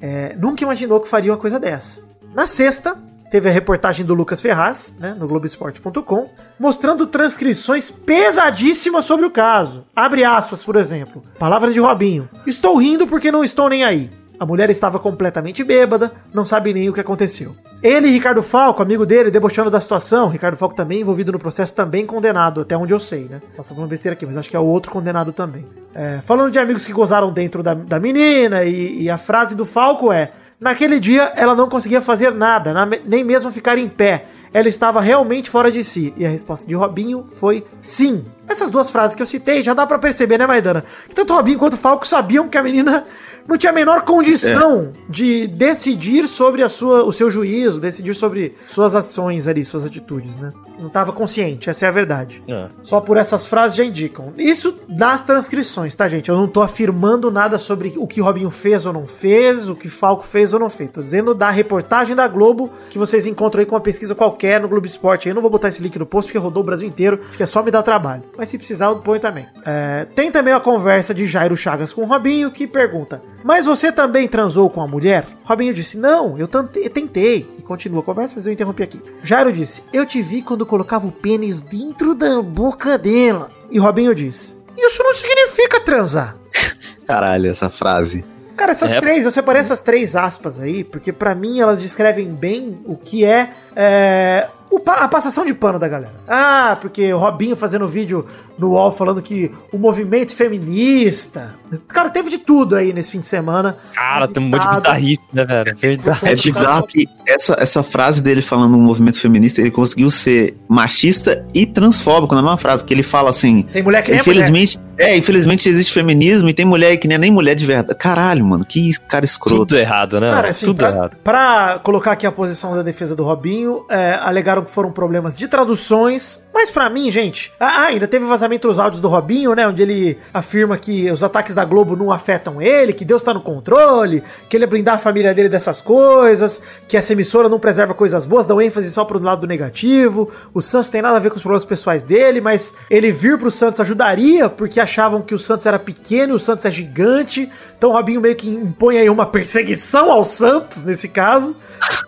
é, 0.01 0.35
nunca 0.37 0.61
imaginou 0.61 0.99
que 0.99 1.07
faria 1.07 1.31
uma 1.31 1.37
coisa 1.37 1.57
dessa. 1.57 2.01
Na 2.33 2.45
sexta, 2.45 2.97
teve 3.31 3.47
a 3.47 3.51
reportagem 3.51 4.05
do 4.05 4.13
Lucas 4.13 4.41
Ferraz, 4.41 4.97
né, 4.99 5.15
no 5.17 5.25
Globoesporte.com, 5.25 6.29
mostrando 6.59 7.07
transcrições 7.07 7.89
pesadíssimas 7.89 9.05
sobre 9.05 9.25
o 9.25 9.31
caso. 9.31 9.85
Abre 9.95 10.25
aspas, 10.25 10.61
por 10.61 10.75
exemplo. 10.75 11.23
Palavras 11.39 11.73
de 11.73 11.79
Robinho. 11.79 12.27
Estou 12.45 12.75
rindo 12.75 13.07
porque 13.07 13.31
não 13.31 13.41
estou 13.41 13.69
nem 13.69 13.85
aí. 13.85 14.11
A 14.37 14.45
mulher 14.45 14.69
estava 14.69 14.99
completamente 14.99 15.63
bêbada, 15.63 16.11
não 16.33 16.43
sabe 16.43 16.73
nem 16.73 16.89
o 16.89 16.93
que 16.93 16.99
aconteceu. 16.99 17.55
Ele 17.85 18.07
e 18.07 18.11
Ricardo 18.11 18.41
Falco, 18.41 18.81
amigo 18.81 19.05
dele, 19.05 19.29
debochando 19.29 19.69
da 19.69 19.79
situação. 19.79 20.27
Ricardo 20.29 20.57
Falco 20.57 20.73
também 20.75 21.01
envolvido 21.01 21.31
no 21.31 21.37
processo, 21.37 21.75
também 21.75 22.05
condenado, 22.05 22.61
até 22.61 22.75
onde 22.75 22.91
eu 22.93 22.99
sei, 22.99 23.25
né? 23.29 23.39
Nossa, 23.55 23.75
falando 23.75 23.89
besteira 23.91 24.13
aqui, 24.13 24.25
mas 24.25 24.35
acho 24.37 24.49
que 24.49 24.55
é 24.55 24.59
o 24.59 24.63
outro 24.65 24.91
condenado 24.91 25.31
também. 25.31 25.65
É, 25.93 26.19
falando 26.25 26.51
de 26.51 26.57
amigos 26.57 26.85
que 26.85 26.91
gozaram 26.91 27.31
dentro 27.31 27.61
da, 27.61 27.73
da 27.75 27.99
menina, 27.99 28.63
e, 28.63 29.03
e 29.03 29.09
a 29.09 29.17
frase 29.19 29.55
do 29.55 29.65
Falco 29.65 30.11
é: 30.11 30.31
Naquele 30.59 30.99
dia 30.99 31.31
ela 31.35 31.53
não 31.53 31.69
conseguia 31.69 32.01
fazer 32.01 32.33
nada, 32.33 32.73
na- 32.73 32.87
nem 33.05 33.23
mesmo 33.23 33.51
ficar 33.51 33.77
em 33.77 33.87
pé. 33.87 34.25
Ela 34.51 34.69
estava 34.69 35.01
realmente 35.01 35.49
fora 35.49 35.69
de 35.69 35.83
si. 35.83 36.13
E 36.15 36.25
a 36.25 36.29
resposta 36.29 36.65
de 36.65 36.73
Robinho 36.73 37.25
foi 37.35 37.65
sim. 37.79 38.23
Essas 38.47 38.71
duas 38.71 38.89
frases 38.89 39.13
que 39.13 39.21
eu 39.21 39.25
citei 39.25 39.61
já 39.61 39.73
dá 39.73 39.85
pra 39.85 39.99
perceber, 39.99 40.37
né, 40.39 40.47
Maidana? 40.47 40.83
Que 41.09 41.13
tanto 41.13 41.33
Robinho 41.33 41.59
quanto 41.59 41.75
Falco 41.75 42.07
sabiam 42.07 42.47
que 42.47 42.57
a 42.57 42.63
menina 42.63 43.03
não 43.47 43.57
tinha 43.57 43.71
a 43.71 43.75
menor 43.75 44.01
condição 44.01 44.91
de 45.07 45.47
decidir 45.47 46.27
sobre 46.27 46.63
a 46.63 46.69
sua, 46.69 47.03
o 47.03 47.13
seu 47.13 47.29
juízo, 47.29 47.79
decidir 47.79 48.15
sobre 48.15 48.55
suas 48.67 48.95
ações 48.95 49.47
ali, 49.47 49.63
suas 49.63 49.85
atitudes, 49.85 50.37
né? 50.37 50.51
Não 50.79 50.87
estava 50.87 51.13
consciente, 51.13 51.69
essa 51.69 51.85
é 51.85 51.89
a 51.89 51.91
verdade. 51.91 52.43
É. 52.47 52.67
Só 52.81 52.99
por 52.99 53.17
essas 53.17 53.45
frases 53.45 53.77
já 53.77 53.83
indicam. 53.83 54.33
Isso 54.37 54.77
das 54.89 55.21
transcrições, 55.21 55.95
tá, 55.95 56.07
gente? 56.07 56.29
Eu 56.29 56.35
não 56.35 56.47
tô 56.47 56.61
afirmando 56.61 57.31
nada 57.31 57.57
sobre 57.57 57.93
o 57.97 58.07
que 58.07 58.19
Robinho 58.19 58.49
fez 58.49 58.85
ou 58.85 58.91
não 58.91 59.07
fez, 59.07 59.69
o 59.69 59.75
que 59.75 59.87
Falco 59.89 60.25
fez 60.25 60.53
ou 60.53 60.59
não 60.59 60.69
fez. 60.69 60.89
Tô 60.89 61.01
dizendo 61.01 61.33
da 61.33 61.49
reportagem 61.49 62.15
da 62.15 62.27
Globo, 62.27 62.71
que 62.89 62.97
vocês 62.97 63.25
encontram 63.27 63.61
aí 63.61 63.65
com 63.65 63.75
uma 63.75 63.81
pesquisa 63.81 64.15
qualquer 64.15 64.59
no 64.59 64.67
Globo 64.67 64.85
Esporte. 64.85 65.29
Eu 65.29 65.35
não 65.35 65.41
vou 65.41 65.51
botar 65.51 65.69
esse 65.69 65.81
link 65.81 65.97
no 65.97 66.05
post, 66.05 66.29
porque 66.29 66.43
rodou 66.43 66.63
o 66.63 66.65
Brasil 66.65 66.87
inteiro, 66.87 67.19
que 67.37 67.43
é 67.43 67.45
só 67.45 67.63
me 67.63 67.71
dar 67.71 67.83
trabalho. 67.83 68.23
Mas 68.37 68.49
se 68.49 68.57
precisar, 68.57 68.87
eu 68.87 68.97
ponho 68.97 69.19
também. 69.19 69.45
É, 69.65 70.05
tem 70.15 70.31
também 70.31 70.53
a 70.53 70.59
conversa 70.59 71.13
de 71.13 71.25
Jairo 71.25 71.55
Chagas 71.55 71.93
com 71.93 72.01
o 72.01 72.05
Robinho, 72.05 72.51
que 72.51 72.67
pergunta: 72.67 73.21
Mas 73.45 73.67
você 73.67 73.91
também 73.91 74.27
transou 74.27 74.67
com 74.71 74.81
a 74.81 74.87
mulher? 74.87 75.23
Robinho 75.43 75.71
disse: 75.71 75.99
Não, 75.99 76.35
eu 76.35 76.47
tentei. 76.47 77.47
E 77.59 77.61
continua 77.61 77.99
a 77.99 78.03
conversa, 78.03 78.33
mas 78.35 78.47
eu 78.47 78.51
interrompi 78.51 78.81
aqui. 78.81 78.99
Jairo 79.21 79.53
disse: 79.53 79.83
Eu 79.93 80.03
te 80.03 80.19
vi 80.19 80.41
quando 80.41 80.65
colocava 80.65 81.05
o 81.05 81.11
pênis 81.11 81.61
dentro 81.61 82.15
da 82.15 82.41
boca 82.41 82.97
dela. 82.97 83.51
E 83.69 83.77
Robinho 83.77 84.15
disse: 84.15 84.57
Isso 84.75 85.03
não 85.03 85.13
significa 85.13 85.79
transar. 85.79 86.35
Caralho, 87.05 87.47
essa 87.47 87.69
frase. 87.69 88.25
Cara, 88.57 88.71
essas 88.71 88.93
É. 88.93 88.99
três, 88.99 89.25
eu 89.25 89.31
separei 89.31 89.59
essas 89.61 89.79
três 89.79 90.15
aspas 90.15 90.59
aí, 90.59 90.83
porque 90.83 91.11
pra 91.13 91.35
mim 91.35 91.59
elas 91.59 91.81
descrevem 91.83 92.33
bem 92.33 92.79
o 92.85 92.95
que 92.95 93.23
é, 93.25 93.51
é, 93.75 94.47
pa- 94.83 94.97
a 95.03 95.07
passação 95.07 95.45
de 95.45 95.53
pano 95.53 95.77
da 95.79 95.87
galera. 95.87 96.13
Ah, 96.27 96.77
porque 96.81 97.11
o 97.13 97.17
Robinho 97.17 97.55
fazendo 97.55 97.87
vídeo 97.87 98.25
no 98.57 98.71
UOL 98.71 98.91
falando 98.91 99.21
que 99.21 99.51
o 99.71 99.77
movimento 99.77 100.35
feminista. 100.35 101.55
Cara, 101.87 102.09
teve 102.09 102.29
de 102.29 102.37
tudo 102.37 102.75
aí 102.75 102.93
nesse 102.93 103.11
fim 103.11 103.19
de 103.19 103.27
semana. 103.27 103.77
Cara, 103.93 104.27
tem 104.27 104.43
um 104.43 104.49
monte 104.49 104.67
de 104.69 104.77
bizarrice, 104.77 105.21
né, 105.33 105.45
velho? 105.45 105.75
Verdade. 105.77 106.19
É 106.23 106.35
bizarro 106.35 106.85
que 106.87 107.07
essa, 107.27 107.55
essa 107.59 107.83
frase 107.83 108.21
dele 108.21 108.41
falando 108.41 108.71
no 108.71 108.77
movimento 108.79 109.19
feminista, 109.19 109.61
ele 109.61 109.71
conseguiu 109.71 110.09
ser 110.11 110.55
machista 110.67 111.45
e 111.53 111.65
transfóbico 111.65 112.33
na 112.35 112.41
mesma 112.41 112.57
frase, 112.57 112.83
que 112.83 112.93
ele 112.93 113.03
fala 113.03 113.29
assim. 113.29 113.63
Tem 113.71 113.83
mulher 113.83 114.03
que 114.03 114.11
é. 114.11 114.17
Infelizmente, 114.17 114.79
é, 114.97 115.15
infelizmente 115.17 115.67
existe 115.67 115.93
feminismo 115.93 116.49
e 116.49 116.53
tem 116.53 116.65
mulher 116.65 116.97
que 116.97 117.07
nem 117.07 117.15
é 117.15 117.17
nem 117.17 117.31
mulher 117.31 117.55
de 117.55 117.65
verdade. 117.65 117.97
Caralho, 117.97 118.45
mano, 118.45 118.65
que 118.65 118.91
cara 119.07 119.25
escroto. 119.25 119.65
Tudo 119.65 119.77
errado, 119.77 120.19
né? 120.19 120.29
Cara, 120.29 120.49
assim, 120.49 120.65
Tudo 120.65 120.77
pra, 120.77 120.89
errado. 120.89 121.17
pra 121.23 121.79
colocar 121.83 122.11
aqui 122.11 122.25
a 122.25 122.31
posição 122.31 122.75
da 122.75 122.81
defesa 122.81 123.15
do 123.15 123.23
Robinho, 123.23 123.85
é, 123.89 124.19
alegaram 124.21 124.63
que 124.63 124.71
foram 124.71 124.91
problemas 124.91 125.37
de 125.37 125.47
traduções, 125.47 126.44
mas 126.55 126.71
pra 126.71 126.89
mim, 126.89 127.11
gente, 127.11 127.51
ah, 127.59 127.81
ainda 127.81 128.07
teve 128.07 128.23
vazamento 128.25 128.69
dos 128.69 128.79
áudios 128.79 129.01
do 129.01 129.09
Robinho, 129.09 129.53
né, 129.53 129.67
onde 129.67 129.81
ele 129.81 130.17
afirma 130.33 130.77
que 130.77 131.11
os 131.11 131.21
ataques 131.21 131.53
da 131.53 131.65
Globo 131.65 131.97
não 131.97 132.13
afetam 132.13 132.61
ele, 132.61 132.93
que 132.93 133.03
Deus 133.03 133.21
tá 133.21 133.33
no 133.33 133.41
controle, 133.41 134.23
que 134.49 134.55
ele 134.55 134.63
é 134.63 134.67
blindar 134.67 134.95
a 134.95 134.97
família 134.97 135.33
dele 135.33 135.49
dessas 135.49 135.81
coisas, 135.81 136.61
que 136.87 136.95
essa 136.95 137.11
emissora 137.11 137.49
não 137.49 137.59
preserva 137.59 137.93
coisas 137.93 138.25
boas, 138.25 138.45
dão 138.45 138.61
ênfase 138.61 138.89
só 138.89 139.03
pro 139.03 139.21
lado 139.21 139.45
negativo, 139.45 140.31
o 140.53 140.61
Santos 140.61 140.87
tem 140.87 141.01
nada 141.01 141.17
a 141.17 141.19
ver 141.19 141.29
com 141.29 141.35
os 141.35 141.41
problemas 141.41 141.65
pessoais 141.65 142.03
dele, 142.03 142.39
mas 142.39 142.73
ele 142.89 143.11
vir 143.11 143.37
pro 143.37 143.51
Santos 143.51 143.81
ajudaria, 143.81 144.47
porque 144.47 144.79
achavam 144.79 145.21
que 145.21 145.35
o 145.35 145.39
Santos 145.39 145.65
era 145.65 145.77
pequeno 145.77 146.31
e 146.31 146.35
o 146.37 146.39
Santos 146.39 146.63
é 146.63 146.71
gigante, 146.71 147.49
então 147.77 147.89
o 147.89 147.93
Robinho 147.93 148.21
meio 148.21 148.35
que 148.37 148.47
impõe 148.47 148.97
aí 148.97 149.09
uma 149.09 149.25
perseguição 149.25 150.09
ao 150.09 150.23
Santos, 150.23 150.85
nesse 150.85 151.09
caso. 151.09 151.53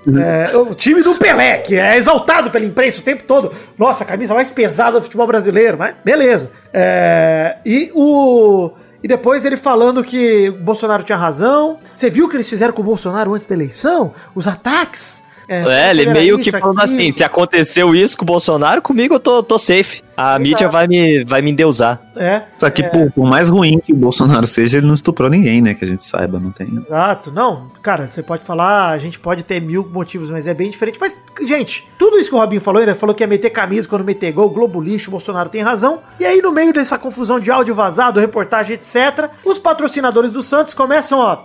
É, 0.07 0.55
o 0.55 0.73
time 0.73 1.03
do 1.03 1.15
Pelé, 1.15 1.57
que 1.57 1.75
é 1.75 1.97
exaltado 1.97 2.49
pela 2.49 2.63
imprensa 2.63 3.01
o 3.01 3.03
tempo 3.03 3.23
todo. 3.23 3.51
Nossa, 3.77 4.05
a 4.05 4.07
camisa 4.07 4.33
mais 4.37 4.49
pesada 4.51 4.99
do 4.99 5.03
futebol 5.03 5.27
brasileiro, 5.27 5.77
mas 5.77 5.95
beleza. 6.03 6.51
É, 6.73 7.57
e 7.65 7.91
o. 7.93 8.71
E 9.03 9.07
depois 9.07 9.45
ele 9.45 9.57
falando 9.57 10.03
que 10.03 10.49
o 10.49 10.53
Bolsonaro 10.53 11.03
tinha 11.03 11.17
razão. 11.17 11.79
Você 11.93 12.09
viu 12.09 12.25
o 12.25 12.29
que 12.29 12.35
eles 12.35 12.49
fizeram 12.49 12.73
com 12.73 12.81
o 12.81 12.85
Bolsonaro 12.85 13.33
antes 13.33 13.45
da 13.45 13.53
eleição? 13.53 14.13
Os 14.33 14.47
ataques. 14.47 15.23
É, 15.47 15.89
ele 15.91 16.03
era 16.03 16.13
meio 16.13 16.37
que 16.37 16.51
falando 16.51 16.79
aquilo. 16.79 16.83
assim, 16.83 17.11
se 17.15 17.23
aconteceu 17.23 17.95
isso 17.95 18.17
com 18.17 18.23
o 18.23 18.25
Bolsonaro, 18.25 18.81
comigo 18.81 19.15
eu 19.15 19.19
tô, 19.19 19.41
tô 19.41 19.57
safe. 19.57 20.03
A 20.17 20.29
Exato. 20.31 20.41
mídia 20.41 20.67
vai 20.67 20.87
me, 20.87 21.23
vai 21.25 21.43
me 21.43 21.51
endeusar. 21.51 22.01
É, 22.15 22.41
Só 22.57 22.69
que, 22.71 22.81
por, 22.81 23.11
por 23.11 23.29
mais 23.29 23.49
ruim 23.49 23.79
que 23.79 23.93
o 23.93 23.95
Bolsonaro 23.95 24.47
seja, 24.47 24.79
ele 24.79 24.87
não 24.87 24.95
estuprou 24.95 25.29
ninguém, 25.29 25.61
né? 25.61 25.75
Que 25.75 25.85
a 25.85 25.87
gente 25.87 26.03
saiba, 26.03 26.39
não 26.39 26.51
tem. 26.51 26.75
exato. 26.75 27.31
Não, 27.31 27.69
cara, 27.83 28.07
você 28.07 28.23
pode 28.23 28.43
falar, 28.43 28.89
a 28.89 28.97
gente 28.97 29.19
pode 29.19 29.43
ter 29.43 29.61
mil 29.61 29.87
motivos, 29.87 30.31
mas 30.31 30.47
é 30.47 30.55
bem 30.55 30.71
diferente. 30.71 30.97
Mas, 30.99 31.21
gente, 31.45 31.87
tudo 31.99 32.17
isso 32.17 32.29
que 32.29 32.35
o 32.35 32.39
Robinho 32.39 32.59
falou, 32.61 32.81
ele 32.81 32.95
falou 32.95 33.13
que 33.13 33.23
ia 33.23 33.27
meter 33.27 33.51
camisa 33.51 33.87
quando 33.87 34.03
meter 34.03 34.31
gol, 34.31 34.49
Globo 34.49 34.81
lixo, 34.81 35.09
o 35.09 35.11
Bolsonaro 35.11 35.49
tem 35.49 35.61
razão. 35.61 36.01
E 36.19 36.25
aí, 36.25 36.41
no 36.41 36.51
meio 36.51 36.73
dessa 36.73 36.97
confusão 36.97 37.39
de 37.39 37.51
áudio 37.51 37.75
vazado, 37.75 38.19
reportagem, 38.19 38.73
etc., 38.73 39.29
os 39.45 39.59
patrocinadores 39.59 40.31
do 40.31 40.41
Santos 40.41 40.73
começam, 40.73 41.19
ó, 41.19 41.37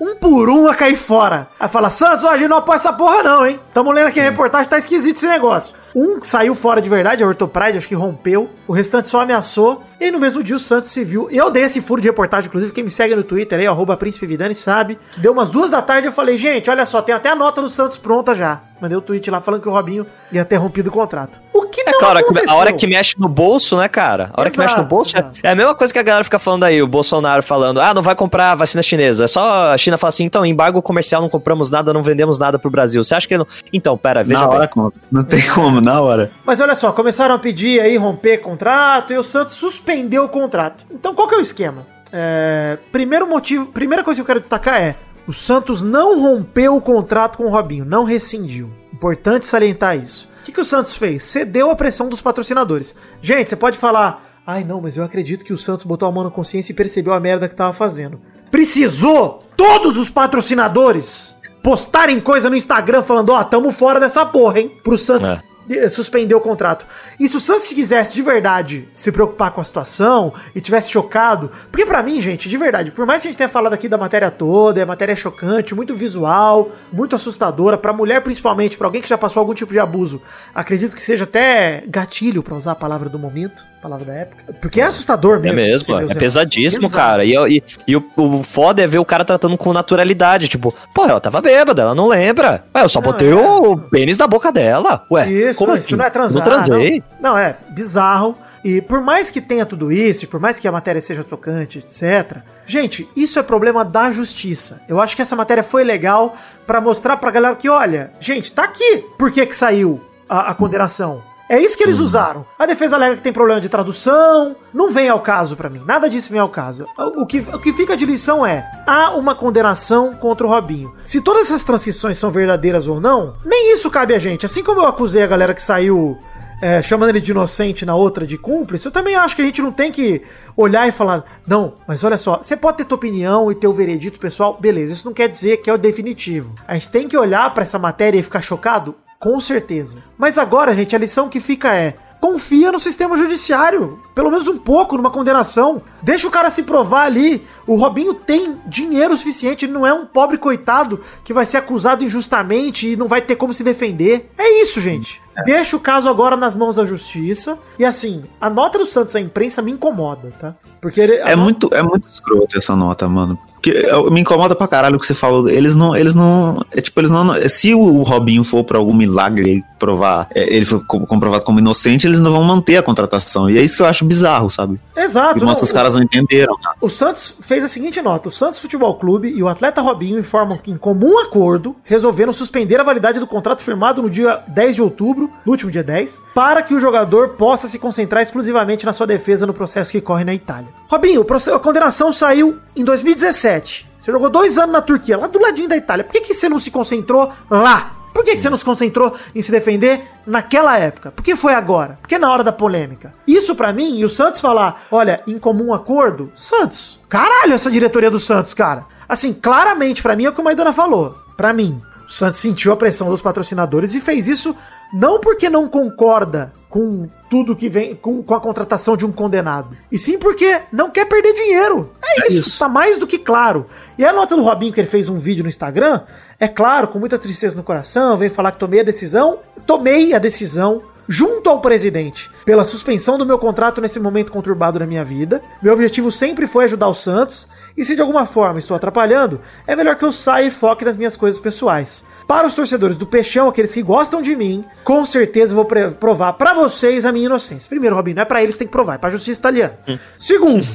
um 0.00 0.16
por 0.16 0.50
um 0.50 0.68
a 0.68 0.74
cair 0.74 0.96
fora. 0.96 1.48
Aí 1.58 1.68
fala, 1.68 1.90
Santos, 1.90 2.24
ó, 2.24 2.30
a 2.30 2.36
gente 2.36 2.48
não 2.48 2.58
apoia 2.58 2.76
essa 2.76 2.92
porra 2.92 3.22
não, 3.22 3.46
hein? 3.46 3.60
Tamo 3.72 3.90
lendo 3.90 4.08
aqui 4.08 4.20
a 4.20 4.24
reportagem, 4.24 4.68
tá 4.68 4.78
esquisito 4.78 5.16
esse 5.16 5.26
negócio. 5.26 5.74
Um 5.94 6.22
saiu 6.22 6.54
fora 6.54 6.80
de 6.82 6.88
verdade, 6.88 7.22
a 7.22 7.26
Ortopride, 7.26 7.78
acho 7.78 7.88
que 7.88 7.94
rompeu. 7.94 8.50
O 8.66 8.72
restante 8.72 9.08
só 9.08 9.20
ameaçou. 9.20 9.84
E 10.00 10.10
no 10.10 10.18
mesmo 10.18 10.42
dia 10.42 10.56
o 10.56 10.58
Santos 10.58 10.90
se 10.90 11.04
viu. 11.04 11.28
Eu 11.30 11.50
dei 11.50 11.62
esse 11.62 11.80
furo 11.80 12.00
de 12.00 12.08
reportagem, 12.08 12.48
inclusive, 12.48 12.72
quem 12.72 12.84
me 12.84 12.90
segue 12.90 13.14
no 13.14 13.22
Twitter 13.22 13.58
aí, 13.58 13.66
arroba 13.66 13.96
Príncipe 13.96 14.26
Vidani, 14.26 14.54
sabe. 14.54 14.98
Que 15.12 15.20
deu 15.20 15.32
umas 15.32 15.48
duas 15.48 15.70
da 15.70 15.80
tarde 15.80 16.08
eu 16.08 16.12
falei, 16.12 16.36
gente, 16.36 16.68
olha 16.68 16.84
só, 16.84 17.00
tem 17.00 17.14
até 17.14 17.30
a 17.30 17.36
nota 17.36 17.62
do 17.62 17.70
Santos 17.70 17.96
pronta 17.96 18.34
já. 18.34 18.60
Mandei 18.80 18.98
o 18.98 19.00
tweet 19.00 19.30
lá 19.30 19.40
falando 19.40 19.62
que 19.62 19.68
o 19.68 19.72
Robinho 19.72 20.04
ia 20.32 20.44
ter 20.44 20.56
rompido 20.56 20.90
o 20.90 20.92
contrato. 20.92 21.40
O 21.52 21.62
que 21.62 21.80
É 21.88 21.92
claro, 21.92 22.20
a 22.48 22.54
hora 22.54 22.72
que 22.72 22.86
mexe 22.86 23.14
no 23.18 23.28
bolso, 23.28 23.76
né, 23.78 23.88
cara? 23.88 24.30
A 24.34 24.40
hora 24.40 24.50
que 24.50 24.58
mexe 24.58 24.74
no 24.74 24.80
Exato, 24.80 24.94
bolso 24.94 25.16
é, 25.16 25.20
exato. 25.20 25.40
é 25.42 25.50
a 25.50 25.54
mesma 25.54 25.74
coisa 25.74 25.92
que 25.92 25.98
a 25.98 26.02
galera 26.02 26.24
fica 26.24 26.38
falando 26.38 26.64
aí, 26.64 26.82
o 26.82 26.86
Bolsonaro 26.86 27.42
falando, 27.42 27.80
ah, 27.80 27.94
não 27.94 28.02
vai 28.02 28.14
comprar 28.14 28.54
vacina 28.56 28.82
chinesa. 28.82 29.24
É 29.24 29.26
só 29.26 29.72
a 29.72 29.78
China 29.78 29.96
falar 29.96 30.08
assim, 30.10 30.24
então, 30.24 30.44
embargo 30.44 30.82
comercial, 30.82 31.22
não 31.22 31.30
compramos 31.30 31.70
nada, 31.70 31.94
não 31.94 32.02
vendemos 32.02 32.38
nada 32.38 32.58
pro 32.58 32.70
Brasil. 32.70 33.02
Você 33.02 33.14
acha 33.14 33.26
que 33.28 33.38
não. 33.38 33.46
Então, 33.72 33.96
pera, 33.96 34.22
veja 34.22 34.40
na 34.40 34.48
bem. 34.48 34.56
hora 34.56 34.68
conta. 34.68 34.98
Não 35.10 35.22
tem 35.22 35.40
como, 35.48 35.80
na 35.84 36.00
hora. 36.00 36.32
Mas 36.44 36.60
olha 36.60 36.74
só, 36.74 36.92
começaram 36.92 37.34
a 37.34 37.38
pedir 37.38 37.80
aí 37.80 37.96
romper 37.96 38.38
contrato 38.38 39.12
e 39.12 39.18
o 39.18 39.22
Santos 39.22 39.54
suspendeu 39.54 40.24
o 40.24 40.28
contrato. 40.28 40.84
Então 40.90 41.14
qual 41.14 41.28
que 41.28 41.34
é 41.34 41.38
o 41.38 41.42
esquema? 41.42 41.86
É, 42.12 42.78
primeiro 42.92 43.28
motivo, 43.28 43.66
primeira 43.66 44.04
coisa 44.04 44.18
que 44.18 44.22
eu 44.22 44.26
quero 44.26 44.40
destacar 44.40 44.80
é: 44.80 44.96
o 45.26 45.32
Santos 45.32 45.82
não 45.82 46.20
rompeu 46.20 46.76
o 46.76 46.80
contrato 46.80 47.38
com 47.38 47.44
o 47.44 47.50
Robinho, 47.50 47.84
não 47.84 48.04
rescindiu. 48.04 48.70
Importante 48.92 49.46
salientar 49.46 49.96
isso. 49.96 50.28
O 50.40 50.44
que, 50.44 50.52
que 50.52 50.60
o 50.60 50.64
Santos 50.64 50.94
fez? 50.94 51.22
Cedeu 51.24 51.70
à 51.70 51.76
pressão 51.76 52.08
dos 52.08 52.20
patrocinadores. 52.20 52.94
Gente, 53.22 53.48
você 53.48 53.56
pode 53.56 53.78
falar, 53.78 54.22
ai 54.46 54.62
não, 54.62 54.80
mas 54.80 54.96
eu 54.96 55.02
acredito 55.02 55.44
que 55.44 55.52
o 55.52 55.58
Santos 55.58 55.84
botou 55.84 56.08
a 56.08 56.12
mão 56.12 56.22
na 56.22 56.30
consciência 56.30 56.72
e 56.72 56.76
percebeu 56.76 57.14
a 57.14 57.20
merda 57.20 57.48
que 57.48 57.54
tava 57.54 57.72
fazendo. 57.72 58.20
Precisou 58.50 59.42
todos 59.56 59.96
os 59.96 60.10
patrocinadores 60.10 61.34
postarem 61.62 62.20
coisa 62.20 62.50
no 62.50 62.56
Instagram 62.56 63.02
falando, 63.02 63.30
ó, 63.30 63.42
tamo 63.42 63.72
fora 63.72 63.98
dessa 63.98 64.24
porra, 64.26 64.60
hein? 64.60 64.70
Pro 64.84 64.98
Santos 64.98 65.30
É. 65.30 65.42
suspender 65.90 66.34
o 66.34 66.40
contrato. 66.40 66.86
E 67.18 67.28
se 67.28 67.36
o 67.36 67.40
Santos 67.40 67.66
quisesse 67.68 68.14
de 68.14 68.22
verdade 68.22 68.88
se 68.94 69.10
preocupar 69.10 69.50
com 69.50 69.60
a 69.60 69.64
situação 69.64 70.32
e 70.54 70.60
tivesse 70.60 70.90
chocado, 70.90 71.50
porque 71.70 71.86
pra 71.86 72.02
mim, 72.02 72.20
gente, 72.20 72.48
de 72.48 72.56
verdade, 72.56 72.90
por 72.90 73.06
mais 73.06 73.22
que 73.22 73.28
a 73.28 73.30
gente 73.30 73.38
tenha 73.38 73.48
falado 73.48 73.72
aqui 73.72 73.88
da 73.88 73.98
matéria 73.98 74.30
toda, 74.30 74.82
a 74.82 74.86
matéria 74.86 75.12
é 75.12 75.16
chocante, 75.16 75.74
muito 75.74 75.94
visual, 75.94 76.70
muito 76.92 77.16
assustadora, 77.16 77.78
pra 77.78 77.92
mulher 77.92 78.20
principalmente, 78.22 78.76
pra 78.76 78.86
alguém 78.86 79.02
que 79.02 79.08
já 79.08 79.18
passou 79.18 79.40
algum 79.40 79.54
tipo 79.54 79.72
de 79.72 79.78
abuso, 79.78 80.20
acredito 80.54 80.94
que 80.94 81.02
seja 81.02 81.24
até 81.24 81.84
gatilho 81.86 82.42
pra 82.42 82.54
usar 82.54 82.72
a 82.72 82.76
palavra 82.76 83.08
do 83.08 83.18
momento, 83.18 83.64
palavra 83.84 84.06
da 84.06 84.14
época, 84.14 84.42
porque 84.60 84.80
é 84.80 84.84
assustador 84.84 85.36
É 85.36 85.40
mesmo. 85.52 85.56
mesmo, 85.56 85.96
vê 85.98 86.04
os 86.06 86.10
é 86.10 86.14
pesadíssimo, 86.14 86.86
Exato. 86.86 86.94
cara. 87.02 87.24
E, 87.24 87.34
e, 87.56 87.62
e 87.86 87.96
o, 87.96 88.04
o 88.16 88.42
foda 88.42 88.82
é 88.82 88.86
ver 88.86 88.98
o 88.98 89.04
cara 89.04 89.24
tratando 89.24 89.56
com 89.58 89.72
naturalidade. 89.72 90.48
Tipo, 90.48 90.74
pô, 90.94 91.04
ela 91.04 91.20
tava 91.20 91.40
bêbada, 91.40 91.82
ela 91.82 91.94
não 91.94 92.06
lembra. 92.08 92.64
Ué, 92.74 92.82
eu 92.82 92.88
só 92.88 93.00
Não, 93.00 93.12
botei 93.12 93.30
é. 93.30 93.34
o 93.34 93.76
pênis 93.76 94.16
da 94.16 94.26
boca 94.26 94.50
dela. 94.50 95.04
Ué, 95.10 95.28
Isso, 95.30 95.58
como 95.58 95.68
não, 95.68 95.74
assim? 95.74 95.84
isso 95.88 95.96
não 95.96 96.04
é 96.04 96.10
transar. 96.10 96.44
Não 96.46 96.52
transei. 96.52 97.02
Não, 97.20 97.30
Não, 97.32 97.38
é 97.38 97.56
bizarro. 97.70 98.36
E 98.64 98.80
por 98.80 99.02
mais 99.02 99.30
que 99.30 99.42
tenha 99.42 99.66
tudo 99.66 99.92
isso, 99.92 100.24
e 100.24 100.26
por 100.26 100.40
mais 100.40 100.58
que 100.58 100.66
a 100.66 100.72
matéria 100.72 100.98
seja 101.00 101.22
tocante, 101.22 101.78
etc. 101.80 102.38
Gente, 102.66 103.06
isso 103.14 103.38
é 103.38 103.42
problema 103.42 103.84
da 103.84 104.10
justiça. 104.10 104.80
Eu 104.88 104.98
acho 105.02 105.14
que 105.14 105.20
essa 105.20 105.36
matéria 105.36 105.62
foi 105.62 105.84
legal 105.84 106.34
pra 106.66 106.80
mostrar 106.80 107.18
pra 107.18 107.30
galera 107.30 107.54
que, 107.56 107.68
olha, 107.68 108.10
gente, 108.18 108.50
tá 108.50 108.64
aqui. 108.64 109.04
Por 109.18 109.30
que 109.30 109.44
que 109.44 109.54
saiu 109.54 110.00
a, 110.26 110.50
a 110.52 110.54
condenação? 110.54 111.22
É 111.48 111.60
isso 111.60 111.76
que 111.76 111.84
eles 111.84 111.98
usaram. 111.98 112.46
A 112.58 112.66
defesa 112.66 112.96
alega 112.96 113.16
que 113.16 113.22
tem 113.22 113.32
problema 113.32 113.60
de 113.60 113.68
tradução. 113.68 114.56
Não 114.72 114.90
vem 114.90 115.08
ao 115.08 115.20
caso 115.20 115.56
pra 115.56 115.68
mim. 115.68 115.82
Nada 115.84 116.08
disso 116.08 116.30
vem 116.30 116.40
ao 116.40 116.48
caso. 116.48 116.86
O 116.96 117.26
que, 117.26 117.40
o 117.40 117.58
que 117.58 117.72
fica 117.72 117.96
de 117.96 118.06
lição 118.06 118.44
é: 118.46 118.68
há 118.86 119.10
uma 119.10 119.34
condenação 119.34 120.14
contra 120.14 120.46
o 120.46 120.50
Robinho. 120.50 120.94
Se 121.04 121.20
todas 121.20 121.42
essas 121.42 121.64
transições 121.64 122.18
são 122.18 122.30
verdadeiras 122.30 122.86
ou 122.88 123.00
não, 123.00 123.36
nem 123.44 123.72
isso 123.72 123.90
cabe 123.90 124.14
a 124.14 124.18
gente. 124.18 124.46
Assim 124.46 124.62
como 124.62 124.80
eu 124.80 124.86
acusei 124.86 125.22
a 125.22 125.26
galera 125.26 125.54
que 125.54 125.62
saiu 125.62 126.18
é, 126.62 126.80
chamando 126.80 127.10
ele 127.10 127.20
de 127.20 127.30
inocente 127.30 127.84
na 127.84 127.94
outra 127.94 128.26
de 128.26 128.38
cúmplice, 128.38 128.86
eu 128.86 128.92
também 128.92 129.14
acho 129.14 129.36
que 129.36 129.42
a 129.42 129.44
gente 129.44 129.60
não 129.60 129.70
tem 129.70 129.92
que 129.92 130.22
olhar 130.56 130.88
e 130.88 130.92
falar, 130.92 131.24
não, 131.46 131.74
mas 131.86 132.02
olha 132.04 132.16
só, 132.16 132.38
você 132.38 132.56
pode 132.56 132.78
ter 132.78 132.84
tua 132.84 132.96
opinião 132.96 133.50
e 133.50 133.54
ter 133.54 133.66
o 133.66 133.72
veredito 133.72 134.18
pessoal, 134.18 134.56
beleza, 134.58 134.94
isso 134.94 135.04
não 135.04 135.12
quer 135.12 135.28
dizer 135.28 135.58
que 135.58 135.68
é 135.68 135.74
o 135.74 135.78
definitivo. 135.78 136.54
A 136.66 136.74
gente 136.74 136.88
tem 136.88 137.06
que 137.06 137.18
olhar 137.18 137.52
pra 137.52 137.64
essa 137.64 137.78
matéria 137.78 138.18
e 138.18 138.22
ficar 138.22 138.40
chocado? 138.40 138.94
Com 139.24 139.40
certeza. 139.40 140.04
Mas 140.18 140.36
agora, 140.36 140.74
gente, 140.74 140.94
a 140.94 140.98
lição 140.98 141.30
que 141.30 141.40
fica 141.40 141.74
é. 141.74 141.96
Confia 142.20 142.70
no 142.70 142.78
sistema 142.78 143.16
judiciário, 143.16 143.98
pelo 144.14 144.30
menos 144.30 144.46
um 144.48 144.58
pouco 144.58 144.98
numa 144.98 145.10
condenação. 145.10 145.82
Deixa 146.02 146.28
o 146.28 146.30
cara 146.30 146.50
se 146.50 146.62
provar 146.62 147.04
ali. 147.04 147.42
O 147.66 147.74
Robinho 147.74 148.12
tem 148.12 148.58
dinheiro 148.66 149.16
suficiente, 149.16 149.64
ele 149.64 149.72
não 149.72 149.86
é 149.86 149.94
um 149.94 150.04
pobre 150.04 150.36
coitado 150.36 151.00
que 151.24 151.32
vai 151.32 151.46
ser 151.46 151.56
acusado 151.56 152.04
injustamente 152.04 152.86
e 152.86 152.96
não 152.96 153.08
vai 153.08 153.22
ter 153.22 153.36
como 153.36 153.54
se 153.54 153.64
defender. 153.64 154.30
É 154.36 154.60
isso, 154.60 154.78
gente. 154.78 155.22
Deixa 155.44 155.76
o 155.76 155.80
caso 155.80 156.08
agora 156.08 156.36
nas 156.36 156.54
mãos 156.54 156.76
da 156.76 156.84
justiça. 156.84 157.58
E 157.78 157.84
assim, 157.84 158.22
a 158.40 158.48
nota 158.50 158.78
do 158.78 158.86
Santos 158.86 159.14
à 159.16 159.20
imprensa 159.20 159.60
me 159.62 159.72
incomoda, 159.72 160.32
tá? 160.40 160.54
Porque 160.80 161.00
ele, 161.00 161.14
É 161.14 161.20
nota- 161.30 161.36
muito, 161.38 161.70
é 161.72 161.82
muito 161.82 162.06
escroto 162.08 162.58
essa 162.58 162.76
nota, 162.76 163.08
mano. 163.08 163.38
Porque 163.54 163.70
eu- 163.70 164.10
me 164.10 164.20
incomoda 164.20 164.54
pra 164.54 164.68
caralho 164.68 164.96
o 164.96 165.00
que 165.00 165.06
você 165.06 165.14
falou. 165.14 165.48
Eles 165.48 165.74
não. 165.74 165.96
Eles 165.96 166.14
não. 166.14 166.62
É 166.70 166.80
tipo, 166.82 167.00
eles 167.00 167.10
não. 167.10 167.32
Se 167.48 167.74
o 167.74 168.02
Robinho 168.02 168.44
for 168.44 168.62
pra 168.64 168.76
algum 168.76 168.94
milagre 168.94 169.64
provar. 169.78 170.28
é, 170.34 170.54
ele 170.54 170.64
foi 170.64 170.80
co- 170.84 171.06
comprovado 171.06 171.44
como 171.44 171.58
inocente, 171.58 172.06
eles 172.06 172.18
não 172.20 172.32
vão 172.32 172.42
manter 172.42 172.76
a 172.78 172.82
contratação. 172.82 173.48
E 173.50 173.58
é 173.58 173.62
isso 173.62 173.76
que 173.76 173.82
eu 173.82 173.86
acho 173.86 174.04
bizarro, 174.04 174.48
sabe? 174.50 174.78
Exato. 174.96 175.38
E 175.38 175.42
mostra 175.42 175.58
que 175.60 175.64
os 175.64 175.72
caras 175.72 175.94
não 175.94 176.02
entenderam. 176.02 176.56
Cara. 176.58 176.76
O 176.80 176.88
Santos 176.90 177.36
fez 177.40 177.64
a 177.64 177.68
seguinte 177.68 178.00
nota: 178.02 178.28
o 178.28 178.32
Santos 178.32 178.58
Futebol 178.58 178.94
Clube 178.96 179.28
e 179.28 179.42
o 179.42 179.48
atleta 179.48 179.80
Robinho 179.80 180.18
informam 180.18 180.56
que, 180.58 180.70
em 180.70 180.76
comum 180.76 181.18
acordo, 181.20 181.74
resolveram 181.84 182.32
suspender 182.32 182.78
a 182.80 182.82
validade 182.84 183.18
do 183.18 183.26
contrato 183.26 183.62
firmado 183.62 184.02
no 184.02 184.10
dia 184.10 184.42
10 184.48 184.74
de 184.76 184.82
outubro, 184.82 185.23
no 185.44 185.52
último 185.52 185.70
dia 185.70 185.82
10, 185.82 186.22
para 186.34 186.62
que 186.62 186.74
o 186.74 186.80
jogador 186.80 187.30
possa 187.30 187.66
se 187.66 187.78
concentrar 187.78 188.22
exclusivamente 188.22 188.86
na 188.86 188.92
sua 188.92 189.06
defesa 189.06 189.46
no 189.46 189.54
processo 189.54 189.92
que 189.92 190.00
corre 190.00 190.24
na 190.24 190.34
Itália. 190.34 190.68
Robinho, 190.88 191.24
a 191.54 191.58
condenação 191.58 192.12
saiu 192.12 192.58
em 192.76 192.84
2017. 192.84 193.88
Você 194.00 194.12
jogou 194.12 194.28
dois 194.28 194.58
anos 194.58 194.72
na 194.72 194.82
Turquia, 194.82 195.16
lá 195.16 195.26
do 195.26 195.40
ladinho 195.40 195.68
da 195.68 195.76
Itália. 195.76 196.04
Por 196.04 196.12
que, 196.12 196.20
que 196.20 196.34
você 196.34 196.48
não 196.48 196.58
se 196.58 196.70
concentrou 196.70 197.32
lá? 197.50 197.96
Por 198.14 198.22
que, 198.22 198.32
que 198.32 198.40
você 198.40 198.48
não 198.48 198.56
se 198.56 198.64
concentrou 198.64 199.12
em 199.34 199.42
se 199.42 199.50
defender 199.50 200.06
naquela 200.24 200.78
época? 200.78 201.10
Por 201.10 201.24
que 201.24 201.34
foi 201.34 201.52
agora? 201.52 201.98
Por 202.00 202.08
que 202.08 202.16
na 202.16 202.30
hora 202.30 202.44
da 202.44 202.52
polêmica? 202.52 203.12
Isso 203.26 203.56
pra 203.56 203.72
mim, 203.72 203.96
e 203.98 204.04
o 204.04 204.08
Santos 204.08 204.40
falar, 204.40 204.84
olha, 204.90 205.20
em 205.26 205.36
comum 205.36 205.74
acordo, 205.74 206.30
Santos, 206.36 207.00
caralho 207.08 207.54
essa 207.54 207.70
diretoria 207.70 208.10
do 208.10 208.20
Santos, 208.20 208.54
cara. 208.54 208.86
Assim, 209.08 209.32
claramente 209.32 210.00
pra 210.00 210.14
mim 210.14 210.26
é 210.26 210.28
o 210.28 210.32
que 210.32 210.40
o 210.40 210.44
Maidana 210.44 210.72
falou. 210.72 211.18
Pra 211.36 211.52
mim, 211.52 211.82
o 212.06 212.10
Santos 212.10 212.38
sentiu 212.38 212.72
a 212.72 212.76
pressão 212.76 213.08
dos 213.08 213.22
patrocinadores 213.22 213.94
e 213.94 214.00
fez 214.00 214.28
isso 214.28 214.54
não 214.92 215.18
porque 215.18 215.48
não 215.48 215.68
concorda 215.68 216.52
com 216.68 217.08
tudo 217.30 217.56
que 217.56 217.68
vem 217.68 217.94
com, 217.94 218.22
com 218.22 218.34
a 218.34 218.40
contratação 218.40 218.96
de 218.96 219.04
um 219.04 219.12
condenado, 219.12 219.76
e 219.90 219.98
sim 219.98 220.18
porque 220.18 220.60
não 220.72 220.90
quer 220.90 221.04
perder 221.06 221.32
dinheiro. 221.32 221.92
É, 222.02 222.28
isso, 222.28 222.48
isso. 222.48 222.58
tá 222.58 222.68
mais 222.68 222.98
do 222.98 223.06
que 223.06 223.18
claro. 223.18 223.66
E 223.98 224.04
a 224.04 224.12
nota 224.12 224.36
do 224.36 224.42
Robinho 224.42 224.72
que 224.72 224.80
ele 224.80 224.88
fez 224.88 225.08
um 225.08 225.18
vídeo 225.18 225.42
no 225.42 225.48
Instagram, 225.48 226.00
é 226.38 226.48
claro, 226.48 226.88
com 226.88 226.98
muita 226.98 227.18
tristeza 227.18 227.56
no 227.56 227.62
coração, 227.62 228.16
veio 228.16 228.30
falar 228.30 228.52
que 228.52 228.58
tomei 228.58 228.80
a 228.80 228.84
decisão, 228.84 229.38
tomei 229.66 230.14
a 230.14 230.18
decisão 230.18 230.82
junto 231.08 231.50
ao 231.50 231.60
presidente 231.60 232.30
pela 232.44 232.64
suspensão 232.64 233.18
do 233.18 233.26
meu 233.26 233.38
contrato 233.38 233.80
nesse 233.80 234.00
momento 234.00 234.32
conturbado 234.32 234.78
da 234.78 234.86
minha 234.86 235.04
vida. 235.04 235.42
Meu 235.62 235.72
objetivo 235.72 236.10
sempre 236.12 236.46
foi 236.46 236.64
ajudar 236.64 236.88
o 236.88 236.94
Santos, 236.94 237.48
e 237.76 237.84
se 237.84 237.94
de 237.94 238.00
alguma 238.00 238.24
forma 238.26 238.58
estou 238.58 238.76
atrapalhando, 238.76 239.40
é 239.66 239.74
melhor 239.74 239.96
que 239.96 240.04
eu 240.04 240.12
saia 240.12 240.46
e 240.46 240.50
foque 240.50 240.84
nas 240.84 240.96
minhas 240.96 241.16
coisas 241.16 241.40
pessoais. 241.40 242.06
Para 242.26 242.46
os 242.46 242.54
torcedores 242.54 242.96
do 242.96 243.06
Peixão, 243.06 243.48
aqueles 243.48 243.74
que 243.74 243.82
gostam 243.82 244.22
de 244.22 244.34
mim, 244.36 244.64
com 244.84 245.04
certeza 245.04 245.54
vou 245.54 245.66
provar 245.66 246.34
pra 246.34 246.54
vocês 246.54 247.04
a 247.04 247.12
minha 247.12 247.26
inocência. 247.26 247.68
Primeiro, 247.68 247.96
Robinho, 247.96 248.16
não 248.16 248.22
é 248.22 248.26
pra 248.26 248.42
eles, 248.42 248.56
tem 248.56 248.66
que 248.66 248.72
provar, 248.72 248.94
é 248.94 248.98
pra 248.98 249.10
justiça 249.10 249.40
italiana. 249.40 249.78
Segundo, 250.18 250.66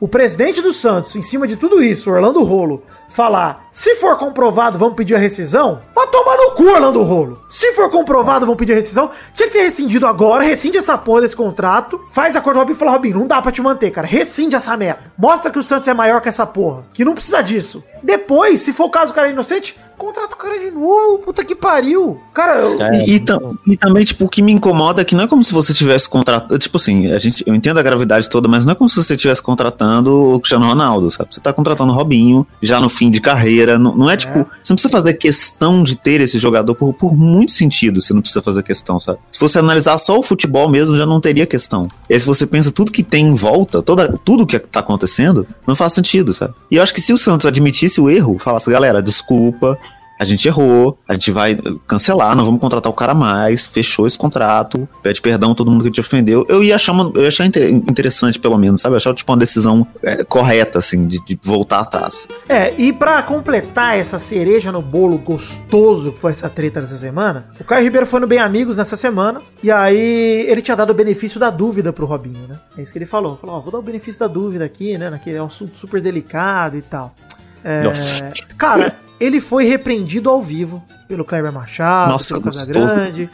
o 0.00 0.06
presidente 0.06 0.60
do 0.60 0.72
Santos, 0.72 1.16
em 1.16 1.22
cima 1.22 1.46
de 1.46 1.56
tudo 1.56 1.82
isso, 1.82 2.10
Orlando 2.10 2.42
Rolo, 2.44 2.82
falar, 3.08 3.67
se 3.78 3.94
for 3.94 4.18
comprovado, 4.18 4.76
vamos 4.76 4.96
pedir 4.96 5.14
a 5.14 5.18
rescisão, 5.18 5.78
vai 5.94 6.04
tomar 6.08 6.36
no 6.36 6.50
cu, 6.50 6.64
Orlando 6.64 7.00
Rolo. 7.04 7.40
Se 7.48 7.72
for 7.74 7.88
comprovado, 7.88 8.44
vamos 8.44 8.58
pedir 8.58 8.72
a 8.72 8.74
rescisão. 8.74 9.08
Tinha 9.32 9.46
que 9.48 9.56
ter 9.56 9.62
rescindido 9.62 10.04
agora, 10.04 10.42
rescinde 10.42 10.78
essa 10.78 10.98
porra 10.98 11.20
desse 11.20 11.36
contrato, 11.36 12.00
faz 12.10 12.34
acordo 12.34 12.56
com 12.56 12.58
o 12.58 12.62
Robinho 12.64 12.74
e 12.76 12.78
fala, 12.80 12.90
Robinho, 12.90 13.18
não 13.20 13.26
dá 13.28 13.40
pra 13.40 13.52
te 13.52 13.62
manter, 13.62 13.92
cara. 13.92 14.04
Rescinde 14.04 14.56
essa 14.56 14.76
merda. 14.76 15.02
Mostra 15.16 15.48
que 15.52 15.60
o 15.60 15.62
Santos 15.62 15.86
é 15.86 15.94
maior 15.94 16.20
que 16.20 16.28
essa 16.28 16.44
porra. 16.44 16.82
Que 16.92 17.04
não 17.04 17.14
precisa 17.14 17.40
disso. 17.40 17.84
Depois, 18.02 18.60
se 18.60 18.72
for 18.72 18.86
o 18.86 18.90
caso 18.90 19.12
o 19.12 19.14
cara 19.14 19.28
é 19.28 19.30
inocente, 19.32 19.76
contrata 19.96 20.34
o 20.34 20.38
cara 20.38 20.58
de 20.58 20.70
novo. 20.70 21.18
Puta 21.18 21.44
que 21.44 21.54
pariu. 21.54 22.20
Cara, 22.34 22.54
eu... 22.56 22.80
É. 22.82 23.04
E, 23.06 23.14
e 23.14 23.20
tam- 23.20 23.56
e 23.66 23.76
também, 23.76 24.04
tipo, 24.04 24.24
o 24.24 24.28
que 24.28 24.42
me 24.42 24.52
incomoda 24.52 25.02
é 25.02 25.04
que 25.04 25.14
não 25.14 25.24
é 25.24 25.28
como 25.28 25.42
se 25.44 25.52
você 25.52 25.72
tivesse 25.72 26.08
contratando. 26.08 26.58
Tipo 26.58 26.76
assim, 26.76 27.12
a 27.12 27.18
gente, 27.18 27.44
eu 27.46 27.54
entendo 27.54 27.78
a 27.78 27.82
gravidade 27.82 28.28
toda, 28.28 28.48
mas 28.48 28.64
não 28.64 28.72
é 28.72 28.74
como 28.74 28.88
se 28.88 28.96
você 28.96 29.14
estivesse 29.14 29.42
contratando 29.42 30.34
o 30.34 30.40
Cristiano 30.40 30.66
Ronaldo, 30.66 31.10
sabe? 31.10 31.34
Você 31.34 31.40
tá 31.40 31.52
contratando 31.52 31.92
o 31.92 31.94
Robinho 31.96 32.46
já 32.62 32.80
no 32.80 32.88
fim 32.88 33.10
de 33.10 33.20
carreira. 33.20 33.67
Não, 33.76 33.94
não 33.94 34.10
é 34.10 34.16
tipo. 34.16 34.46
Você 34.62 34.72
não 34.72 34.76
precisa 34.76 34.88
fazer 34.88 35.14
questão 35.14 35.82
de 35.82 35.96
ter 35.96 36.20
esse 36.20 36.38
jogador 36.38 36.74
por, 36.74 36.94
por 36.94 37.16
muito 37.16 37.52
sentido. 37.52 38.00
Você 38.00 38.14
não 38.14 38.20
precisa 38.20 38.40
fazer 38.40 38.62
questão, 38.62 39.00
sabe? 39.00 39.18
Se 39.32 39.40
você 39.40 39.58
analisar 39.58 39.98
só 39.98 40.18
o 40.18 40.22
futebol 40.22 40.68
mesmo, 40.68 40.96
já 40.96 41.04
não 41.04 41.20
teria 41.20 41.46
questão. 41.46 41.88
E 42.08 42.14
aí, 42.14 42.20
se 42.20 42.26
você 42.26 42.46
pensa 42.46 42.70
tudo 42.70 42.92
que 42.92 43.02
tem 43.02 43.26
em 43.26 43.34
volta, 43.34 43.82
toda, 43.82 44.18
tudo 44.24 44.46
que 44.46 44.58
tá 44.58 44.80
acontecendo, 44.80 45.46
não 45.66 45.74
faz 45.74 45.92
sentido, 45.92 46.32
sabe? 46.32 46.54
E 46.70 46.76
eu 46.76 46.82
acho 46.82 46.94
que 46.94 47.00
se 47.00 47.12
o 47.12 47.18
Santos 47.18 47.46
admitisse 47.46 48.00
o 48.00 48.08
erro, 48.08 48.38
falasse, 48.38 48.70
galera, 48.70 49.02
desculpa, 49.02 49.78
a 50.18 50.24
gente 50.24 50.46
errou, 50.48 50.98
a 51.06 51.12
gente 51.12 51.30
vai 51.30 51.56
cancelar, 51.86 52.34
não 52.34 52.44
vamos 52.44 52.60
contratar 52.60 52.90
o 52.90 52.94
cara 52.94 53.14
mais, 53.14 53.66
fechou 53.66 54.06
esse 54.06 54.18
contrato, 54.18 54.88
pede 55.02 55.20
perdão 55.20 55.52
a 55.52 55.54
todo 55.54 55.70
mundo 55.70 55.84
que 55.84 55.90
te 55.90 56.00
ofendeu. 56.00 56.44
Eu 56.48 56.62
ia 56.62 56.74
achar, 56.76 56.92
uma, 56.92 57.10
eu 57.14 57.22
ia 57.22 57.28
achar 57.28 57.46
inte- 57.46 57.60
interessante, 57.60 58.38
pelo 58.38 58.58
menos, 58.58 58.80
sabe? 58.80 58.94
Eu 58.94 58.96
achava 58.96 59.14
tipo 59.14 59.30
uma 59.30 59.38
decisão 59.38 59.86
é, 60.02 60.24
correta, 60.24 60.78
assim, 60.78 61.06
de, 61.06 61.24
de 61.24 61.38
voltar 61.42 61.80
atrás. 61.80 62.26
É, 62.48 62.74
e 62.76 62.92
pra 62.92 63.22
completar 63.22 63.98
essa 63.98 64.18
cereja 64.18 64.72
no 64.72 64.82
bolo 64.82 65.18
gostoso 65.18 66.12
que 66.12 66.18
foi 66.18 66.32
essa 66.32 66.48
treta 66.48 66.80
dessa 66.80 66.96
semana, 66.96 67.48
o 67.60 67.64
Caio 67.64 67.84
Ribeiro 67.84 68.06
foi 68.06 68.20
no 68.20 68.26
Bem 68.26 68.38
Amigos 68.38 68.76
nessa 68.76 68.96
semana, 68.96 69.40
e 69.62 69.70
aí 69.70 70.46
ele 70.48 70.62
tinha 70.62 70.76
dado 70.76 70.90
o 70.90 70.94
benefício 70.94 71.38
da 71.38 71.50
dúvida 71.50 71.92
pro 71.92 72.06
Robinho, 72.06 72.46
né? 72.48 72.58
É 72.76 72.82
isso 72.82 72.92
que 72.92 72.98
ele 72.98 73.06
falou. 73.06 73.36
Falou, 73.36 73.56
ó, 73.56 73.60
vou 73.60 73.70
dar 73.72 73.78
o 73.78 73.82
benefício 73.82 74.18
da 74.20 74.26
dúvida 74.26 74.64
aqui, 74.64 74.98
né? 74.98 75.10
Naquele 75.10 75.36
é 75.36 75.42
um 75.42 75.46
assunto 75.46 75.76
super 75.78 76.00
delicado 76.00 76.76
e 76.76 76.82
tal. 76.82 77.14
É, 77.62 77.82
Nossa. 77.82 78.32
Cara, 78.56 78.96
ele 79.20 79.40
foi 79.40 79.64
repreendido 79.64 80.30
ao 80.30 80.42
vivo 80.42 80.82
pelo 81.06 81.24
Kleber 81.24 81.52
Machado, 81.52 82.12
Nossa, 82.12 82.34
pelo. 82.34 82.42
Casagrande. 82.44 83.30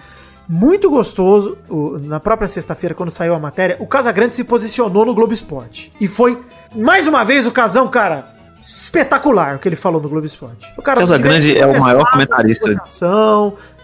Muito 0.48 0.90
gostoso. 0.90 1.56
Na 2.02 2.20
própria 2.20 2.48
sexta-feira, 2.48 2.94
quando 2.94 3.10
saiu 3.10 3.34
a 3.34 3.38
matéria, 3.38 3.76
o 3.80 3.86
Casagrande 3.86 4.34
se 4.34 4.44
posicionou 4.44 5.06
no 5.06 5.14
Globo 5.14 5.32
Esporte. 5.32 5.90
E 6.00 6.06
foi, 6.06 6.38
mais 6.74 7.06
uma 7.06 7.24
vez, 7.24 7.46
o 7.46 7.50
Casão, 7.50 7.88
cara, 7.88 8.34
espetacular 8.60 9.56
o 9.56 9.58
que 9.58 9.68
ele 9.68 9.76
falou 9.76 10.00
no 10.02 10.08
Globo 10.08 10.26
Esporte. 10.26 10.66
O 10.76 10.82
cara 10.82 11.00
Casagrande 11.00 11.56
é 11.56 11.66
o 11.66 11.80
maior 11.80 12.10
comentarista. 12.10 12.76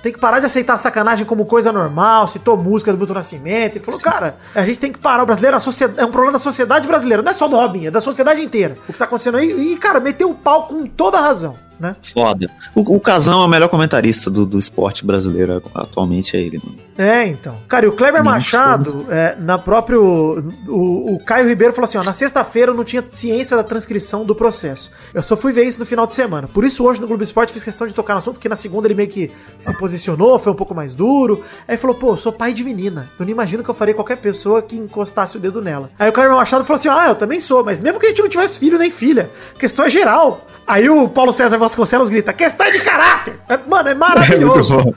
Tem 0.02 0.12
que 0.12 0.19
parar 0.19 0.40
de 0.40 0.47
aceitar 0.47 0.75
a 0.75 0.78
sacanagem 0.78 1.26
como 1.26 1.45
coisa 1.45 1.71
normal, 1.71 2.26
citou 2.26 2.57
música 2.57 2.90
do 2.90 2.97
Milton 2.97 3.12
Nascimento 3.12 3.76
e 3.76 3.80
falou, 3.80 4.00
cara, 4.00 4.37
a 4.54 4.64
gente 4.64 4.80
tem 4.80 4.90
que 4.90 4.99
parar. 4.99 5.23
O 5.23 5.26
brasileiro 5.26 5.59
a 5.59 5.61
sociedade, 5.61 6.00
é 6.00 6.04
um 6.07 6.11
problema 6.11 6.33
da 6.33 6.38
sociedade 6.38 6.88
brasileira, 6.88 7.23
não 7.23 7.30
é 7.30 7.35
só 7.35 7.47
do 7.47 7.57
Robin, 7.57 7.85
é 7.85 7.90
da 7.90 8.00
sociedade 8.00 8.40
inteira. 8.40 8.78
O 8.88 8.92
que 8.95 8.99
tá 8.99 9.04
acontecendo 9.04 9.37
aí, 9.37 9.50
e, 9.50 9.76
cara, 9.76 10.00
meteu 10.00 10.30
o 10.30 10.35
pau 10.35 10.69
com 10.69 10.87
toda 10.87 11.19
a 11.19 11.21
razão, 11.21 11.54
né? 11.80 11.96
Foda. 12.12 12.49
O, 12.75 12.96
o 12.96 13.00
Casão 13.00 13.42
é 13.42 13.46
o 13.46 13.49
melhor 13.49 13.68
comentarista 13.68 14.30
do, 14.30 14.44
do 14.44 14.58
esporte 14.58 15.04
brasileiro 15.04 15.62
atualmente, 15.75 16.37
é 16.37 16.40
ele, 16.40 16.60
mano. 16.62 16.78
É, 16.99 17.26
então. 17.26 17.54
Cara, 17.66 17.87
e 17.87 17.88
o 17.88 17.92
Kleber 17.92 18.22
Não, 18.22 18.30
Machado, 18.30 19.06
é, 19.08 19.34
na 19.40 19.58
próprio. 19.58 20.52
O, 20.68 21.14
o 21.14 21.25
Caio 21.25 21.49
Ribeiro 21.49 21.72
falou 21.72 21.87
assim: 21.87 21.96
ó, 21.96 22.04
na 22.04 22.12
sexta-feira 22.12 22.72
eu 22.72 22.76
não 22.76 22.84
tinha 22.84 23.02
ciência 23.10 23.56
da 23.56 23.64
transcrição 23.64 24.22
do 24.22 24.34
processo. 24.34 24.90
Eu 25.14 25.22
só 25.22 25.34
fui 25.34 25.50
ver 25.50 25.64
isso 25.64 25.78
no 25.78 25.87
final 25.87 26.06
de 26.06 26.12
semana. 26.12 26.46
Por 26.46 26.62
isso, 26.62 26.84
hoje 26.84 27.00
no 27.00 27.06
Globo 27.06 27.22
Esporte 27.22 27.54
fiz 27.54 27.64
questão 27.64 27.87
de 27.87 27.94
tocar 27.94 28.12
no 28.12 28.18
assunto, 28.18 28.34
porque 28.34 28.50
na 28.50 28.56
segunda 28.56 28.87
ele 28.87 28.94
meio 28.94 29.08
que 29.08 29.30
se 29.58 29.72
posicionou, 29.78 30.38
foi 30.38 30.52
um 30.52 30.56
pouco 30.56 30.75
mais 30.75 30.94
duro. 30.94 31.42
Aí 31.66 31.78
falou: 31.78 31.96
pô, 31.96 32.10
eu 32.10 32.16
sou 32.18 32.32
pai 32.32 32.52
de 32.52 32.62
menina. 32.62 33.10
Eu 33.18 33.25
não 33.25 33.32
imagino 33.32 33.64
que 33.64 33.70
eu 33.70 33.75
faria 33.75 33.94
qualquer 33.94 34.16
pessoa 34.16 34.60
que 34.60 34.76
encostasse 34.76 35.38
o 35.38 35.40
dedo 35.40 35.62
nela. 35.62 35.90
Aí 35.99 36.10
o 36.10 36.12
Kleber 36.12 36.37
Machado 36.37 36.64
falou 36.64 36.76
assim: 36.76 36.88
ah, 36.88 37.08
eu 37.08 37.14
também 37.14 37.40
sou, 37.40 37.64
mas 37.64 37.80
mesmo 37.80 37.99
que 37.99 38.04
a 38.04 38.08
gente 38.10 38.20
não 38.20 38.28
tivesse 38.28 38.58
filho 38.58 38.78
nem 38.78 38.90
filha, 38.90 39.30
questão 39.58 39.86
é 39.86 39.88
geral. 39.88 40.47
Aí 40.66 40.88
o 40.88 41.08
Paulo 41.08 41.32
César 41.32 41.58
Vasconcelos 41.71 42.09
grita: 42.09 42.33
questão 42.33 42.67
é 42.67 42.71
de 42.71 42.80
caráter. 42.80 43.35
É, 43.49 43.56
mano, 43.56 43.89
é 43.89 43.95
maravilhoso. 43.95 44.95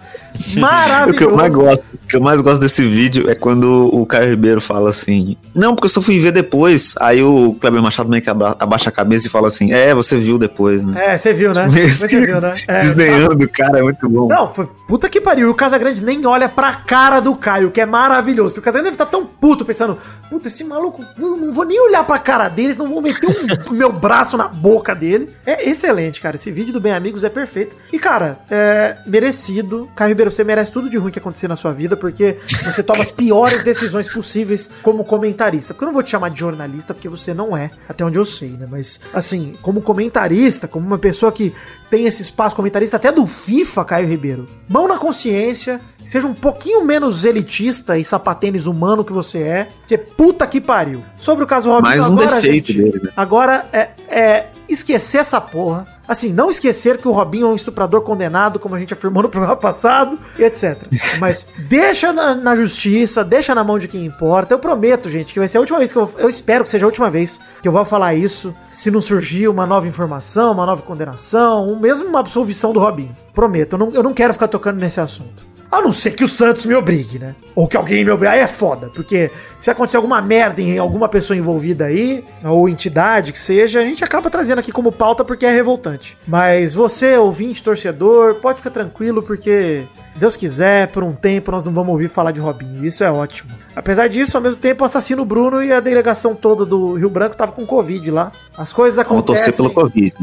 Maravilhoso. 0.55 1.11
O 1.11 1.17
que 1.17 1.23
eu 1.23 1.35
mais 1.35 1.53
gosto, 1.53 1.83
que 2.13 2.17
eu 2.17 2.21
mais 2.21 2.39
gosto 2.41 2.61
desse 2.61 2.87
vídeo 2.87 3.27
é 3.27 3.33
quando 3.33 3.89
o 3.91 4.05
Caio 4.05 4.29
Ribeiro 4.29 4.61
fala 4.61 4.91
assim: 4.91 5.35
Não, 5.55 5.73
porque 5.73 5.85
eu 5.85 5.89
só 5.89 5.99
fui 6.01 6.19
ver 6.19 6.31
depois. 6.31 6.93
Aí 6.99 7.23
o 7.23 7.55
Kleber 7.59 7.81
Machado 7.81 8.07
meio 8.07 8.21
que 8.21 8.29
aba- 8.29 8.55
abaixa 8.59 8.89
a 8.89 8.91
cabeça 8.91 9.25
e 9.25 9.29
fala 9.31 9.47
assim: 9.47 9.73
É, 9.73 9.95
você 9.95 10.19
viu 10.19 10.37
depois, 10.37 10.85
né? 10.85 11.13
É, 11.13 11.17
você 11.17 11.33
viu, 11.33 11.53
né? 11.53 11.67
Esse 11.75 12.07
Você 12.07 12.19
viu, 12.25 12.39
né? 12.39 12.55
É, 12.67 12.79
Desdenhando 12.79 13.43
o 13.43 13.49
cara, 13.49 13.79
é 13.79 13.81
muito 13.81 14.07
bom. 14.07 14.27
Não, 14.27 14.53
foi 14.53 14.67
puta 14.87 15.09
que 15.09 15.19
pariu. 15.19 15.47
E 15.47 15.49
o 15.49 15.55
Casagrande 15.55 16.03
nem 16.03 16.23
olha 16.25 16.47
pra 16.47 16.73
cara 16.73 17.19
do 17.19 17.35
Caio, 17.35 17.71
que 17.71 17.81
é 17.81 17.85
maravilhoso. 17.85 18.53
Que 18.53 18.59
o 18.59 18.63
Casagrande 18.63 18.95
deve 18.95 19.03
estar 19.03 19.07
tão 19.07 19.25
puto, 19.25 19.65
pensando: 19.65 19.97
puta, 20.29 20.47
esse 20.49 20.63
maluco, 20.63 21.03
não 21.17 21.51
vou 21.51 21.65
nem 21.65 21.79
olhar 21.81 22.03
pra 22.05 22.19
cara 22.19 22.47
deles, 22.47 22.77
não 22.77 22.87
vou 22.87 23.01
meter 23.01 23.27
um 23.27 23.71
meu 23.73 23.91
braço 23.91 24.37
na 24.37 24.47
boca 24.47 24.93
dele. 24.93 25.29
É 25.45 25.67
excelente, 25.67 26.21
cara. 26.21 26.35
Esse 26.35 26.51
vídeo 26.51 26.71
do 26.73 26.79
Bem 26.79 26.93
Amigos 26.93 27.23
é 27.23 27.29
perfeito. 27.29 27.75
E, 27.91 27.97
cara, 27.97 28.37
é 28.51 28.97
merecido. 29.07 29.89
Caio 29.95 30.09
Ribeiro, 30.09 30.29
você 30.31 30.43
merece 30.43 30.71
tudo 30.71 30.89
de 30.89 30.97
ruim 30.97 31.11
que 31.11 31.19
acontecer 31.19 31.47
na 31.47 31.55
sua 31.55 31.71
vida, 31.71 31.95
porque 32.03 32.35
você 32.65 32.83
toma 32.83 33.01
as 33.01 33.09
piores 33.09 33.63
decisões 33.63 34.11
possíveis 34.11 34.69
como 34.81 35.05
comentarista. 35.05 35.73
Porque 35.73 35.85
eu 35.85 35.87
não 35.87 35.93
vou 35.93 36.03
te 36.03 36.11
chamar 36.11 36.27
de 36.27 36.37
jornalista, 36.37 36.93
porque 36.93 37.07
você 37.07 37.33
não 37.33 37.55
é, 37.55 37.71
até 37.87 38.03
onde 38.03 38.17
eu 38.17 38.25
sei, 38.25 38.49
né? 38.49 38.67
Mas, 38.69 38.99
assim, 39.13 39.53
como 39.61 39.81
comentarista, 39.81 40.67
como 40.67 40.85
uma 40.85 40.97
pessoa 40.97 41.31
que 41.31 41.53
tem 41.89 42.05
esse 42.05 42.21
espaço 42.21 42.57
comentarista 42.57 42.97
até 42.97 43.09
do 43.09 43.25
FIFA, 43.25 43.85
Caio 43.85 44.07
Ribeiro. 44.09 44.49
Mão 44.67 44.85
na 44.85 44.97
consciência, 44.97 45.79
seja 46.03 46.27
um 46.27 46.33
pouquinho 46.33 46.83
menos 46.83 47.23
elitista 47.23 47.97
e 47.97 48.03
sapatênis 48.03 48.65
humano 48.65 49.05
que 49.05 49.13
você 49.13 49.39
é, 49.39 49.69
porque 49.79 49.97
puta 49.97 50.45
que 50.45 50.59
pariu. 50.59 51.05
Sobre 51.17 51.45
o 51.45 51.47
caso 51.47 51.69
Robinho, 51.69 51.95
Mais 51.95 52.09
um 52.09 52.13
agora, 52.19 52.35
defeito 52.35 52.73
gente, 52.73 52.83
dele, 52.83 53.01
né? 53.01 53.11
agora 53.15 53.65
é, 53.71 53.91
é 54.09 54.47
esquecer 54.67 55.19
essa 55.19 55.39
porra. 55.39 55.87
Assim, 56.07 56.33
não 56.33 56.49
esquecer 56.49 56.97
que 56.97 57.07
o 57.07 57.11
Robinho 57.11 57.47
é 57.47 57.49
um 57.49 57.55
estuprador 57.55 58.01
condenado, 58.01 58.59
como 58.59 58.75
a 58.75 58.79
gente 58.79 58.93
afirmou 58.93 59.23
no 59.23 59.29
programa 59.29 59.55
passado, 59.55 60.19
e 60.37 60.43
etc. 60.43 60.83
Mas 61.19 61.47
deixa 61.57 62.11
na, 62.11 62.35
na 62.35 62.55
justiça, 62.55 63.23
deixa 63.23 63.55
na 63.55 63.63
mão 63.63 63.79
de 63.79 63.87
quem 63.87 64.05
importa. 64.05 64.53
Eu 64.53 64.59
prometo, 64.59 65.09
gente, 65.09 65.33
que 65.33 65.39
vai 65.39 65.47
ser 65.47 65.57
a 65.57 65.61
última 65.61 65.77
vez 65.77 65.91
que 65.91 65.97
eu. 65.97 66.09
Eu 66.17 66.29
espero 66.29 66.63
que 66.63 66.69
seja 66.69 66.85
a 66.85 66.87
última 66.87 67.09
vez 67.09 67.39
que 67.61 67.67
eu 67.67 67.71
vou 67.71 67.85
falar 67.85 68.13
isso. 68.13 68.53
Se 68.71 68.91
não 68.91 68.99
surgir 68.99 69.47
uma 69.47 69.65
nova 69.65 69.87
informação, 69.87 70.51
uma 70.51 70.65
nova 70.65 70.81
condenação, 70.81 71.67
ou 71.67 71.79
mesmo 71.79 72.07
uma 72.07 72.19
absolvição 72.19 72.73
do 72.73 72.79
Robinho. 72.79 73.15
Prometo, 73.33 73.73
eu 73.73 73.79
não, 73.79 73.91
eu 73.91 74.03
não 74.03 74.13
quero 74.13 74.33
ficar 74.33 74.47
tocando 74.47 74.79
nesse 74.79 74.99
assunto. 74.99 75.52
A 75.73 75.81
não 75.81 75.91
ser 75.91 76.11
que 76.11 76.23
o 76.23 76.27
Santos 76.27 76.67
me 76.67 76.75
obrigue, 76.75 77.17
né? 77.17 77.33
Ou 77.55 77.67
que 77.67 77.75
alguém 77.75 78.05
me 78.05 78.11
obrigue. 78.11 78.35
Aí 78.35 78.41
é 78.41 78.47
foda, 78.47 78.91
porque 78.93 79.31
se 79.57 79.71
acontecer 79.71 79.97
alguma 79.97 80.21
merda 80.21 80.61
em 80.61 80.77
alguma 80.77 81.09
pessoa 81.09 81.35
envolvida 81.35 81.85
aí, 81.85 82.23
ou 82.43 82.69
entidade 82.69 83.31
que 83.31 83.39
seja, 83.39 83.79
a 83.79 83.83
gente 83.83 84.03
acaba 84.03 84.29
trazendo 84.29 84.59
aqui 84.59 84.71
como 84.71 84.91
pauta 84.91 85.25
porque 85.25 85.47
é 85.47 85.51
revoltante. 85.51 86.15
Mas 86.27 86.75
você, 86.75 87.17
ouvinte, 87.17 87.63
torcedor, 87.63 88.35
pode 88.35 88.59
ficar 88.59 88.69
tranquilo 88.69 89.23
porque, 89.23 89.87
Deus 90.15 90.35
quiser, 90.35 90.89
por 90.89 91.01
um 91.01 91.13
tempo 91.13 91.49
nós 91.49 91.65
não 91.65 91.73
vamos 91.73 91.89
ouvir 91.89 92.07
falar 92.07 92.29
de 92.29 92.39
Robinho. 92.39 92.85
Isso 92.85 93.03
é 93.03 93.11
ótimo. 93.11 93.51
Apesar 93.75 94.07
disso, 94.07 94.37
ao 94.37 94.43
mesmo 94.43 94.59
tempo, 94.59 94.83
o 94.83 94.85
assassino 94.85 95.25
Bruno 95.25 95.63
e 95.63 95.73
a 95.73 95.79
delegação 95.79 96.35
toda 96.35 96.67
do 96.67 96.93
Rio 96.93 97.09
Branco 97.09 97.35
tava 97.35 97.51
com 97.51 97.65
Covid 97.65 98.11
lá. 98.11 98.31
As 98.55 98.71
coisas 98.71 98.99
acontecem. 98.99 99.45
torcer 99.45 99.57
pelo 99.57 99.71
Covid. 99.71 100.13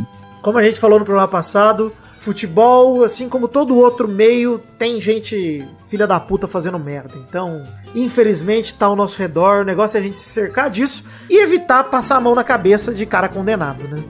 Como 0.43 0.59
a 0.59 0.63
gente 0.63 0.79
falou 0.79 1.01
no 1.01 1.05
programa 1.05 1.27
passado, 1.27 1.93
futebol, 2.21 3.03
assim 3.03 3.31
como 3.31 3.49
todo 3.49 3.75
outro 3.75 4.07
meio, 4.07 4.61
tem 4.79 5.01
gente 5.01 5.67
filha 5.89 6.07
da 6.07 6.21
puta 6.21 6.47
fazendo 6.47 6.79
merda. 6.79 7.15
Então, 7.27 7.67
infelizmente, 7.95 8.75
tá 8.75 8.85
ao 8.85 8.95
nosso 8.95 9.19
redor. 9.19 9.63
O 9.63 9.65
negócio 9.65 9.97
é 9.97 10.01
a 10.01 10.03
gente 10.03 10.19
se 10.19 10.29
cercar 10.29 10.69
disso 10.69 11.03
e 11.31 11.43
evitar 11.43 11.83
passar 11.85 12.17
a 12.17 12.21
mão 12.21 12.35
na 12.35 12.45
cabeça 12.45 12.93
de 12.93 13.07
cara 13.07 13.27
condenado, 13.27 13.89
né? 13.89 14.05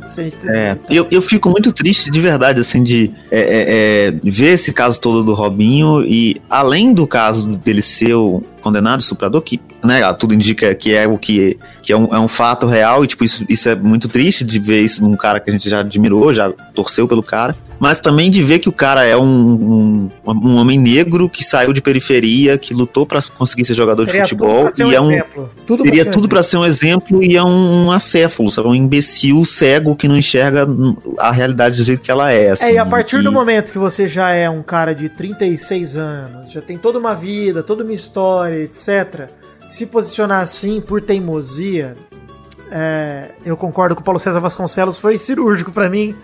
É, 0.45 0.77
eu, 0.91 1.07
eu 1.09 1.23
fico 1.23 1.49
muito 1.51 1.73
triste 1.73 2.11
de 2.11 2.21
verdade, 2.21 2.61
assim, 2.61 2.83
de 2.83 3.13
é, 3.31 3.41
é, 3.41 4.09
é, 4.09 4.11
ver 4.25 4.55
esse 4.55 4.73
caso 4.73 5.01
todo 5.01 5.23
do 5.23 5.33
Robinho 5.33 6.03
e 6.05 6.43
além 6.51 6.93
do 6.93 7.07
caso 7.07 7.57
dele 7.57 7.81
ser 7.81 8.15
o 8.15 8.43
condenado, 8.61 9.01
estuprador, 9.01 9.43
que 9.43 9.61
né, 9.83 10.01
tudo 10.15 10.35
indica 10.35 10.75
que 10.75 10.95
é 10.95 11.07
o 11.07 11.19
que, 11.19 11.59
que 11.83 11.93
é, 11.93 11.97
um, 11.97 12.15
é 12.15 12.19
um 12.19 12.29
fato 12.29 12.67
real 12.67 13.05
e 13.05 13.07
tipo, 13.07 13.25
isso, 13.25 13.45
isso 13.49 13.69
é 13.69 13.75
muito 13.75 14.09
triste 14.09 14.45
de 14.45 14.59
ver 14.59 14.81
isso 14.81 15.03
num 15.03 15.17
cara 15.17 15.41
que 15.41 15.51
a 15.51 15.53
gente 15.53 15.69
já 15.69 15.81
admirou, 15.81 16.33
já 16.33 16.51
torceu 16.75 17.09
pelo 17.09 17.23
cara. 17.23 17.57
Mas 17.81 17.99
também 17.99 18.31
de 18.31 18.43
ver 18.43 18.59
que 18.59 18.69
o 18.69 18.73
cara 18.73 19.07
é 19.07 19.17
um, 19.17 19.25
um, 19.25 20.11
um 20.27 20.57
homem 20.57 20.79
negro 20.79 21.31
que 21.31 21.43
saiu 21.43 21.73
de 21.73 21.81
periferia, 21.81 22.59
que 22.59 22.75
lutou 22.75 23.07
pra 23.07 23.21
conseguir 23.39 23.65
ser 23.65 23.73
jogador 23.73 24.05
de 24.05 24.13
Teria 24.13 24.27
tudo 24.27 24.45
futebol 24.45 24.69
e 24.91 24.95
é 24.95 25.01
um, 25.01 25.11
exemplo. 25.11 25.51
Tudo 25.67 25.83
Teria 25.85 26.03
um 26.07 26.11
tudo 26.11 26.29
pra 26.29 26.43
ser 26.43 26.59
um 26.59 26.67
exemplo 26.67 27.25
e 27.25 27.39
é 27.39 27.43
um, 27.43 27.87
um 27.87 27.91
acéfalo, 27.91 28.51
sabe? 28.51 28.69
Um 28.69 28.75
imbecil 28.75 29.43
cego 29.47 29.97
que 29.97 30.07
não 30.07 30.19
enxerga 30.19 30.69
a 31.17 31.31
realidade 31.31 31.79
do 31.79 31.83
jeito 31.83 32.03
que 32.03 32.11
ela 32.11 32.31
é. 32.31 32.51
Assim, 32.51 32.67
É, 32.67 32.73
e 32.75 32.79
a 32.79 32.85
partir 32.85 33.21
e- 33.21 33.23
do 33.23 33.33
momento 33.33 33.73
que 33.73 33.79
você 33.79 34.07
já 34.07 34.29
é 34.31 34.51
um 34.51 34.63
cara 34.63 34.95
de 34.95 35.09
36 35.09 35.97
anos, 35.97 36.53
já 36.53 36.61
tem 36.61 36.77
toda 36.77 36.99
uma 36.99 37.15
vida, 37.15 37.63
toda 37.63 37.83
uma 37.83 37.95
história, 37.95 38.50
etc., 38.55 39.29
se 39.69 39.87
posicionar 39.87 40.41
assim 40.43 40.81
por 40.81 41.01
teimosia, 41.01 41.97
é, 42.71 43.31
eu 43.45 43.57
concordo 43.57 43.95
com 43.95 44.01
o 44.01 44.05
Paulo 44.05 44.19
César 44.19 44.41
Vasconcelos, 44.41 44.99
foi 44.99 45.19
cirúrgico 45.19 45.73
pra 45.73 45.89
mim. 45.89 46.15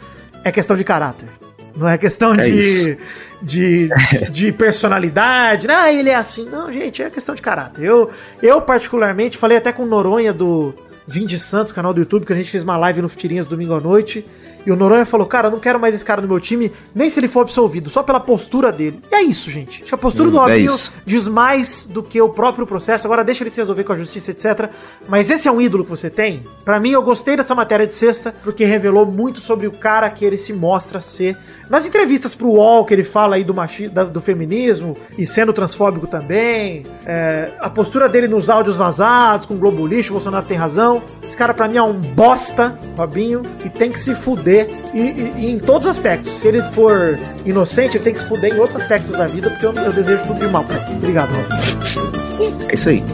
é 0.44 0.52
questão 0.52 0.76
de 0.76 0.84
caráter. 0.84 1.28
Não 1.76 1.88
é 1.88 1.98
questão 1.98 2.32
É 2.34 2.42
de, 2.42 2.58
isso. 2.58 2.96
de, 3.42 3.88
de 4.30 4.52
personalidade. 4.52 5.66
Ah, 5.70 5.92
ele 5.92 6.08
é 6.08 6.14
assim. 6.14 6.48
Não, 6.48 6.72
gente, 6.72 7.02
é 7.02 7.10
questão 7.10 7.34
de 7.34 7.42
caráter. 7.42 7.84
Eu, 7.84 8.08
eu 8.42 8.60
particularmente, 8.62 9.36
falei 9.36 9.58
até 9.58 9.72
com 9.72 9.82
o 9.82 9.86
Noronha 9.86 10.32
do 10.32 10.72
Vim 11.06 11.26
de 11.26 11.38
Santos, 11.38 11.72
canal 11.72 11.92
do 11.92 12.00
YouTube, 12.00 12.24
que 12.24 12.32
a 12.32 12.36
gente 12.36 12.50
fez 12.50 12.64
uma 12.64 12.76
live 12.76 13.02
no 13.02 13.08
Tirinhas 13.08 13.46
domingo 13.46 13.74
à 13.74 13.80
noite. 13.80 14.24
E 14.66 14.70
o 14.72 14.76
Noronha 14.76 15.06
falou, 15.06 15.26
cara, 15.26 15.46
eu 15.46 15.52
não 15.52 15.60
quero 15.60 15.78
mais 15.78 15.94
esse 15.94 16.04
cara 16.04 16.20
no 16.20 16.26
meu 16.28 16.40
time, 16.40 16.72
nem 16.94 17.08
se 17.08 17.20
ele 17.20 17.28
for 17.28 17.40
absolvido, 17.40 17.88
só 17.88 18.02
pela 18.02 18.18
postura 18.20 18.72
dele. 18.72 19.00
E 19.10 19.14
é 19.14 19.22
isso, 19.22 19.48
gente. 19.50 19.82
Acho 19.82 19.88
que 19.90 19.94
a 19.94 19.98
postura 19.98 20.28
Hum, 20.28 20.32
do 20.32 20.38
é 20.38 20.40
Robinho 20.40 20.74
isso. 20.74 20.92
diz 21.06 21.28
mais 21.28 21.84
do 21.88 22.02
que 22.02 22.20
o 22.20 22.28
próprio 22.28 22.66
processo. 22.66 23.06
Agora 23.06 23.22
deixa 23.22 23.44
ele 23.44 23.50
se 23.50 23.60
resolver 23.60 23.84
com 23.84 23.92
a 23.92 23.96
justiça, 23.96 24.32
etc. 24.32 24.68
Mas 25.08 25.30
esse 25.30 25.46
é 25.46 25.52
um 25.52 25.60
ídolo 25.60 25.84
que 25.84 25.90
você 25.90 26.10
tem? 26.10 26.44
Pra 26.64 26.80
mim, 26.80 26.90
eu 26.90 27.02
gostei 27.02 27.36
dessa 27.36 27.54
matéria 27.54 27.86
de 27.86 27.94
sexta, 27.94 28.34
porque 28.42 28.64
revelou 28.64 29.06
muito 29.06 29.38
sobre 29.40 29.66
o 29.66 29.72
cara 29.72 30.10
que 30.10 30.24
ele 30.24 30.36
se 30.38 30.52
mostra 30.52 31.00
ser. 31.00 31.36
Nas 31.70 31.84
entrevistas 31.86 32.34
pro 32.34 32.48
UOL, 32.48 32.84
que 32.84 32.94
ele 32.94 33.02
fala 33.04 33.36
aí 33.36 33.44
do, 33.44 33.52
machi 33.54 33.88
da- 33.88 34.04
do 34.04 34.20
feminismo 34.20 34.96
e 35.18 35.26
sendo 35.26 35.52
transfóbico 35.52 36.06
também, 36.06 36.84
é, 37.04 37.50
a 37.60 37.68
postura 37.68 38.08
dele 38.08 38.28
nos 38.28 38.48
áudios 38.48 38.76
vazados, 38.76 39.46
com 39.46 39.54
o 39.54 39.58
Globo 39.58 39.86
Lixo, 39.86 40.10
o 40.10 40.14
Bolsonaro 40.14 40.46
tem 40.46 40.56
razão. 40.56 41.02
Esse 41.22 41.36
cara 41.36 41.52
pra 41.52 41.66
mim 41.68 41.76
é 41.76 41.82
um 41.82 41.92
bosta, 41.92 42.78
Robinho, 42.96 43.42
e 43.64 43.68
tem 43.68 43.90
que 43.90 43.98
se 43.98 44.14
fuder 44.14 44.55
e, 44.94 44.98
e- 45.00 45.32
e 45.38 45.50
em 45.52 45.58
todos 45.58 45.86
os 45.88 45.96
aspectos. 45.96 46.40
Se 46.40 46.48
ele 46.48 46.62
for 46.62 47.18
inocente, 47.44 47.96
ele 47.96 48.04
tem 48.04 48.12
que 48.14 48.20
se 48.20 48.26
fuder 48.26 48.54
em 48.54 48.58
outros 48.58 48.80
aspectos 48.80 49.16
da 49.16 49.26
vida, 49.26 49.50
porque 49.50 49.66
eu, 49.66 49.74
eu 49.74 49.92
desejo 49.92 50.22
tudo 50.24 50.40
de 50.40 50.48
mal 50.48 50.64
pra 50.64 50.76
ele. 50.78 50.96
Obrigado, 50.96 51.30
Robinho. 51.30 52.56
É 52.68 52.74
isso 52.74 52.88
aí. 52.88 53.04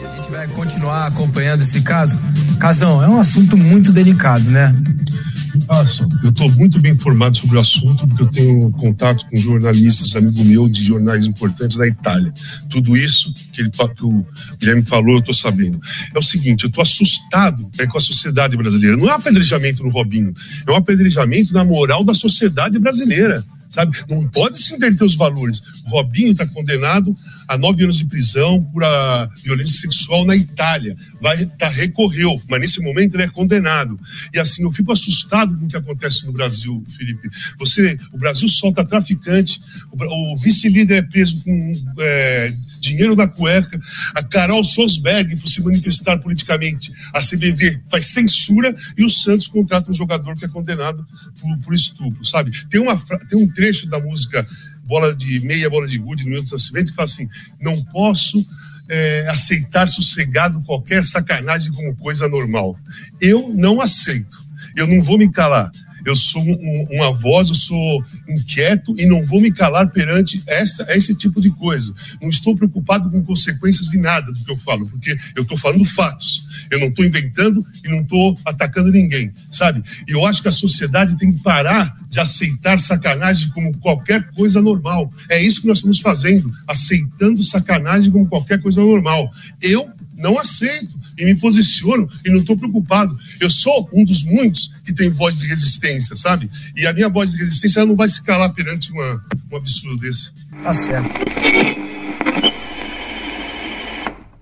E 0.00 0.04
a 0.04 0.16
gente 0.16 0.30
vai 0.30 0.46
continuar 0.48 1.06
acompanhando 1.06 1.62
esse 1.62 1.80
caso. 1.80 2.18
Casão, 2.60 3.02
é 3.02 3.08
um 3.08 3.18
assunto 3.18 3.56
muito 3.56 3.92
delicado, 3.92 4.50
né? 4.50 4.74
Nossa, 5.66 6.06
eu 6.22 6.30
estou 6.30 6.50
muito 6.52 6.78
bem 6.80 6.92
informado 6.92 7.36
sobre 7.36 7.56
o 7.56 7.60
assunto, 7.60 8.06
porque 8.06 8.22
eu 8.22 8.28
tenho 8.28 8.70
contato 8.72 9.26
com 9.28 9.38
jornalistas, 9.38 10.14
amigo 10.16 10.44
meu, 10.44 10.68
de 10.68 10.84
jornais 10.84 11.26
importantes 11.26 11.76
da 11.76 11.86
Itália. 11.86 12.32
Tudo 12.70 12.96
isso 12.96 13.32
que, 13.52 13.62
ele, 13.62 13.70
que 13.70 14.04
o 14.04 14.26
Guilherme 14.58 14.82
falou, 14.82 15.14
eu 15.14 15.20
estou 15.20 15.34
sabendo. 15.34 15.80
É 16.14 16.18
o 16.18 16.22
seguinte, 16.22 16.64
eu 16.64 16.68
estou 16.68 16.82
assustado 16.82 17.62
né, 17.78 17.86
com 17.86 17.98
a 17.98 18.00
sociedade 18.00 18.56
brasileira. 18.56 18.96
Não 18.96 19.08
é 19.08 19.12
apedrejamento 19.12 19.82
no 19.82 19.90
Robinho, 19.90 20.32
é 20.66 20.70
um 20.70 20.76
apedrejamento 20.76 21.52
na 21.52 21.64
moral 21.64 22.04
da 22.04 22.14
sociedade 22.14 22.78
brasileira. 22.78 23.44
Sabe? 23.70 23.98
Não 24.08 24.26
pode 24.28 24.58
se 24.58 24.74
inverter 24.74 25.06
os 25.06 25.14
valores. 25.14 25.60
Robinho 25.84 26.32
está 26.32 26.46
condenado 26.46 27.14
a 27.46 27.56
nove 27.56 27.84
anos 27.84 27.98
de 27.98 28.04
prisão 28.04 28.62
por 28.72 28.84
a 28.84 29.28
violência 29.42 29.80
sexual 29.80 30.24
na 30.24 30.36
Itália. 30.36 30.96
Vai 31.20 31.46
tá, 31.46 31.68
recorreu, 31.68 32.40
mas 32.48 32.60
nesse 32.60 32.80
momento 32.80 33.14
ele 33.14 33.24
é 33.24 33.28
condenado. 33.28 33.98
E 34.34 34.38
assim, 34.38 34.62
eu 34.62 34.72
fico 34.72 34.92
assustado 34.92 35.56
com 35.56 35.66
o 35.66 35.68
que 35.68 35.76
acontece 35.76 36.26
no 36.26 36.32
Brasil, 36.32 36.84
Felipe. 36.88 37.28
Você, 37.58 37.98
o 38.12 38.18
Brasil 38.18 38.48
solta 38.48 38.84
traficante, 38.84 39.60
o, 39.92 40.34
o 40.34 40.38
vice-líder 40.38 40.96
é 40.96 41.02
preso 41.02 41.42
com 41.42 41.84
é, 42.00 42.54
dinheiro 42.80 43.16
na 43.16 43.26
cueca, 43.26 43.78
a 44.14 44.22
Carol 44.22 44.62
Sosberg 44.64 45.36
por 45.36 45.48
se 45.48 45.62
manifestar 45.62 46.18
politicamente, 46.18 46.92
a 47.14 47.20
CBV 47.20 47.80
faz 47.90 48.06
censura 48.06 48.74
e 48.96 49.04
o 49.04 49.08
Santos 49.08 49.48
contrata 49.48 49.90
um 49.90 49.94
jogador 49.94 50.36
que 50.36 50.44
é 50.44 50.48
condenado 50.48 51.06
por, 51.40 51.58
por 51.58 51.74
estupro, 51.74 52.24
sabe? 52.24 52.50
Tem, 52.68 52.80
uma, 52.80 53.00
tem 53.28 53.38
um 53.38 53.48
trecho 53.48 53.88
da 53.88 54.00
música 54.00 54.46
Bola 54.84 55.14
de 55.14 55.40
Meia, 55.40 55.68
Bola 55.68 55.86
de 55.86 55.98
Gude, 55.98 56.24
no 56.24 56.30
Milton 56.30 56.52
Nascimento, 56.52 56.90
que 56.90 56.96
fala 56.96 57.06
assim, 57.06 57.28
não 57.60 57.84
posso 57.84 58.44
é, 58.88 59.28
aceitar 59.28 59.86
sossegado 59.86 60.62
qualquer 60.62 61.04
sacanagem 61.04 61.72
como 61.72 61.94
coisa 61.96 62.26
normal. 62.28 62.74
Eu 63.20 63.52
não 63.54 63.80
aceito, 63.80 64.42
eu 64.74 64.86
não 64.86 65.02
vou 65.02 65.18
me 65.18 65.30
calar. 65.30 65.70
Eu 66.08 66.16
sou 66.16 66.42
um- 66.42 66.86
uma 66.90 67.12
voz, 67.12 67.48
eu 67.50 67.54
sou 67.54 68.04
inquieto 68.28 68.94
e 68.98 69.06
não 69.06 69.24
vou 69.26 69.40
me 69.40 69.52
calar 69.52 69.90
perante 69.90 70.42
essa, 70.46 70.86
esse 70.94 71.14
tipo 71.14 71.40
de 71.40 71.50
coisa. 71.50 71.92
Não 72.20 72.28
estou 72.30 72.56
preocupado 72.56 73.10
com 73.10 73.22
consequências 73.22 73.88
de 73.88 73.98
nada 73.98 74.32
do 74.32 74.42
que 74.44 74.50
eu 74.50 74.56
falo, 74.56 74.88
porque 74.88 75.16
eu 75.36 75.42
estou 75.42 75.56
falando 75.58 75.84
fatos. 75.84 76.44
Eu 76.70 76.80
não 76.80 76.88
estou 76.88 77.04
inventando 77.04 77.62
e 77.84 77.88
não 77.88 78.00
estou 78.00 78.38
atacando 78.44 78.90
ninguém, 78.90 79.32
sabe? 79.50 79.82
E 80.08 80.12
eu 80.12 80.24
acho 80.26 80.40
que 80.42 80.48
a 80.48 80.52
sociedade 80.52 81.18
tem 81.18 81.32
que 81.32 81.42
parar 81.42 81.94
de 82.08 82.18
aceitar 82.20 82.78
sacanagem 82.78 83.50
como 83.50 83.76
qualquer 83.78 84.30
coisa 84.32 84.62
normal. 84.62 85.12
É 85.28 85.42
isso 85.42 85.60
que 85.60 85.66
nós 85.68 85.78
estamos 85.78 86.00
fazendo, 86.00 86.50
aceitando 86.66 87.42
sacanagem 87.42 88.10
como 88.10 88.26
qualquer 88.26 88.60
coisa 88.60 88.80
normal. 88.80 89.30
Eu 89.60 89.90
não 90.18 90.38
aceito 90.38 90.94
e 91.18 91.24
me 91.24 91.34
posiciono 91.34 92.08
e 92.24 92.30
não 92.30 92.40
estou 92.40 92.56
preocupado. 92.56 93.16
Eu 93.40 93.48
sou 93.48 93.88
um 93.92 94.04
dos 94.04 94.22
muitos 94.24 94.68
que 94.84 94.92
tem 94.92 95.08
voz 95.08 95.36
de 95.36 95.46
resistência, 95.46 96.16
sabe? 96.16 96.50
E 96.76 96.86
a 96.86 96.92
minha 96.92 97.08
voz 97.08 97.30
de 97.30 97.38
resistência 97.38 97.80
ela 97.80 97.88
não 97.88 97.96
vai 97.96 98.08
se 98.08 98.22
calar 98.22 98.52
perante 98.52 98.92
uma, 98.92 99.24
um 99.52 99.56
absurdo 99.56 99.98
desse. 99.98 100.30
Tá 100.62 100.74
certo. 100.74 101.14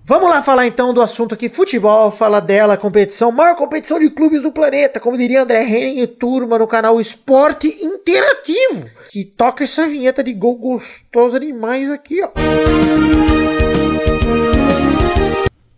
Vamos 0.08 0.30
lá 0.30 0.40
falar 0.40 0.68
então 0.68 0.94
do 0.94 1.02
assunto 1.02 1.34
aqui, 1.34 1.48
futebol, 1.48 2.12
fala 2.12 2.38
dela, 2.38 2.76
competição, 2.76 3.32
maior 3.32 3.56
competição 3.56 3.98
de 3.98 4.08
clubes 4.08 4.40
do 4.40 4.52
planeta, 4.52 5.00
como 5.00 5.18
diria 5.18 5.42
André 5.42 5.64
Henning 5.64 6.00
e 6.00 6.06
turma 6.06 6.60
no 6.60 6.66
canal 6.68 7.00
Esporte 7.00 7.66
Interativo, 7.66 8.88
que 9.10 9.24
toca 9.24 9.64
essa 9.64 9.84
vinheta 9.88 10.22
de 10.22 10.32
gol 10.32 10.54
gostosa 10.54 11.40
demais 11.40 11.90
aqui, 11.90 12.22
ó. 12.22 13.45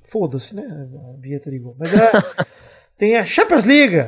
Foda-se, 0.09 0.55
né? 0.55 0.63
A 0.63 1.21
vinheta 1.21 1.51
de 1.51 1.59
gol. 1.59 1.77
Mas 1.79 1.93
é, 1.93 2.11
tem 2.97 3.17
a 3.17 3.25
Champions 3.25 3.65
League. 3.65 3.99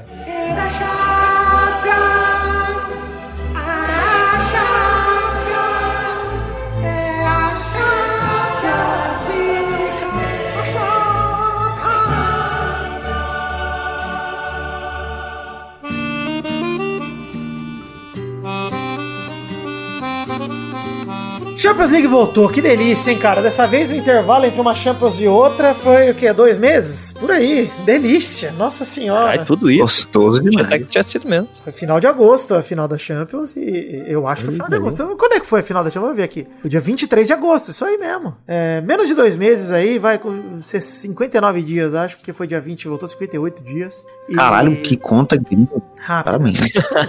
Champions 21.60 21.90
League 21.90 22.06
voltou, 22.06 22.48
que 22.48 22.62
delícia, 22.62 23.10
hein, 23.10 23.18
cara? 23.18 23.42
Dessa 23.42 23.66
vez 23.66 23.90
o 23.90 23.94
intervalo 23.94 24.46
entre 24.46 24.58
uma 24.58 24.74
Champions 24.74 25.20
e 25.20 25.26
outra 25.28 25.74
foi 25.74 26.10
o 26.10 26.14
quê? 26.14 26.32
Dois 26.32 26.56
meses? 26.56 27.12
Por 27.12 27.30
aí. 27.30 27.70
Delícia, 27.84 28.50
nossa 28.52 28.82
senhora. 28.82 29.40
Ai, 29.40 29.44
tudo 29.44 29.70
isso. 29.70 29.82
Gostoso 29.82 30.38
Tinha 30.40 30.62
até 30.62 30.62
demais. 30.70 30.86
que 30.86 30.92
tinha 30.92 31.04
sido 31.04 31.28
mesmo. 31.28 31.48
Foi 31.62 31.70
final 31.70 32.00
de 32.00 32.06
agosto, 32.06 32.54
a 32.54 32.62
final 32.62 32.88
da 32.88 32.96
Champions, 32.96 33.54
e 33.58 34.04
eu 34.06 34.26
acho 34.26 34.40
que 34.40 34.46
foi 34.46 34.54
final 34.54 34.70
de 34.70 34.74
agosto. 34.76 35.16
Quando 35.18 35.32
é 35.34 35.40
que 35.40 35.46
foi 35.46 35.60
a 35.60 35.62
final 35.62 35.84
da 35.84 35.90
Champions? 35.90 36.00
Vamos 36.04 36.16
ver 36.16 36.22
aqui. 36.22 36.46
O 36.64 36.68
dia 36.68 36.80
23 36.80 37.26
de 37.26 37.32
agosto, 37.34 37.68
isso 37.72 37.84
aí 37.84 37.98
mesmo. 37.98 38.34
É, 38.48 38.80
menos 38.80 39.06
de 39.06 39.12
dois 39.12 39.36
meses 39.36 39.70
aí, 39.70 39.98
vai 39.98 40.18
com 40.18 40.62
ser 40.62 40.80
59 40.80 41.60
dias, 41.60 41.94
acho, 41.94 42.16
porque 42.16 42.32
foi 42.32 42.46
dia 42.46 42.58
20 42.58 42.84
e 42.84 42.88
voltou 42.88 43.06
58 43.06 43.62
dias. 43.62 44.02
E- 44.30 44.34
Caralho, 44.34 44.74
que 44.76 44.96
conta 44.96 45.36
gringa. 45.36 45.68
Parabéns. 46.06 46.58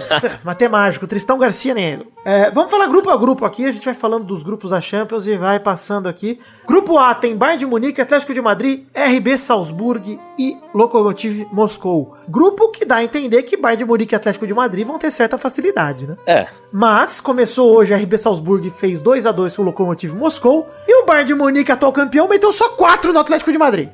Matemático, 0.44 1.06
Tristão 1.06 1.38
Garcia 1.38 1.72
Negro. 1.72 2.08
É, 2.24 2.50
vamos 2.50 2.70
falar 2.70 2.86
grupo 2.86 3.10
a 3.10 3.16
grupo 3.16 3.44
aqui, 3.44 3.66
a 3.66 3.72
gente 3.72 3.84
vai 3.84 3.94
falando 3.94 4.24
dos 4.24 4.42
grupos 4.44 4.70
da 4.70 4.80
Champions 4.80 5.26
e 5.26 5.36
vai 5.36 5.58
passando 5.58 6.08
aqui. 6.08 6.38
Grupo 6.66 6.96
A 6.96 7.14
tem 7.14 7.36
Bayern 7.36 7.58
de 7.58 7.66
Munique, 7.66 8.00
Atlético 8.00 8.32
de 8.32 8.40
Madrid, 8.40 8.84
RB 8.94 9.36
Salzburg 9.36 10.20
e 10.38 10.56
Lokomotiv 10.72 11.46
Moscou. 11.52 12.16
Grupo 12.28 12.70
que 12.70 12.84
dá 12.84 12.96
a 12.96 13.04
entender 13.04 13.42
que 13.42 13.56
Bayern 13.56 13.82
de 13.82 13.88
Munique 13.88 14.14
e 14.14 14.16
Atlético 14.16 14.46
de 14.46 14.54
Madrid 14.54 14.86
vão 14.86 14.98
ter 14.98 15.10
certa 15.10 15.36
facilidade, 15.36 16.06
né? 16.06 16.16
É. 16.24 16.46
Mas 16.70 17.20
começou 17.20 17.74
hoje, 17.74 17.92
a 17.92 17.96
RB 17.96 18.16
Salzburg 18.16 18.70
fez 18.70 19.00
2 19.00 19.26
a 19.26 19.32
2 19.32 19.56
com 19.56 19.62
o 19.62 19.64
Lokomotiv 19.64 20.14
Moscou 20.14 20.68
e 20.86 21.02
o 21.02 21.06
Bayern 21.06 21.26
de 21.26 21.34
Munique, 21.34 21.72
atual 21.72 21.92
campeão, 21.92 22.28
meteu 22.28 22.52
só 22.52 22.68
4 22.70 23.12
no 23.12 23.18
Atlético 23.18 23.50
de 23.50 23.58
Madrid. 23.58 23.88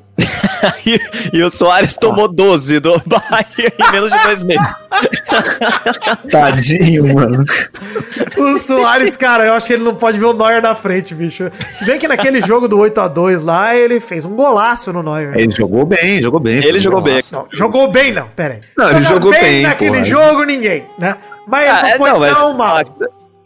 E, 0.85 0.99
e 1.37 1.43
o 1.43 1.49
Soares 1.49 1.95
tomou 1.95 2.27
12 2.27 2.79
do 2.79 3.01
Bayern 3.05 3.73
em 3.79 3.91
menos 3.91 4.11
de 4.11 4.23
dois 4.23 4.43
meses. 4.43 4.67
Tadinho, 6.31 7.13
mano. 7.13 7.43
O 8.37 8.57
Soares, 8.59 9.15
cara, 9.17 9.45
eu 9.45 9.53
acho 9.53 9.67
que 9.67 9.73
ele 9.73 9.83
não 9.83 9.95
pode 9.95 10.19
ver 10.19 10.25
o 10.25 10.33
Neuer 10.33 10.61
na 10.61 10.75
frente, 10.75 11.13
bicho. 11.13 11.49
Se 11.77 11.85
bem 11.85 11.99
que 11.99 12.07
naquele 12.07 12.41
jogo 12.41 12.67
do 12.67 12.77
8 12.79 12.99
a 13.01 13.07
2 13.07 13.43
lá, 13.43 13.75
ele 13.75 13.99
fez 13.99 14.25
um 14.25 14.35
golaço 14.35 14.91
no 14.93 15.01
Neuer. 15.03 15.33
Ele 15.37 15.51
jogou 15.51 15.85
bem, 15.85 16.21
jogou 16.21 16.39
bem. 16.39 16.57
Ele 16.63 16.77
um 16.77 16.81
jogou 16.81 17.01
bem. 17.01 17.19
Não, 17.31 17.47
jogou 17.51 17.91
bem, 17.91 18.13
não, 18.13 18.27
pera 18.29 18.55
aí. 18.55 18.59
Não, 18.77 18.85
ele 18.89 19.01
Jogar 19.01 19.09
jogou 19.15 19.31
bem, 19.31 19.63
naquele 19.63 19.91
porra. 19.91 20.05
jogo, 20.05 20.43
ninguém, 20.43 20.85
né? 20.97 21.15
Mas 21.47 21.69
Ah, 21.69 21.81
não 21.81 21.89
é, 21.89 21.97
foi 21.97 22.09
não, 22.09 22.19
mas- 22.19 22.33
tão 22.37 22.53
mal. 22.53 22.77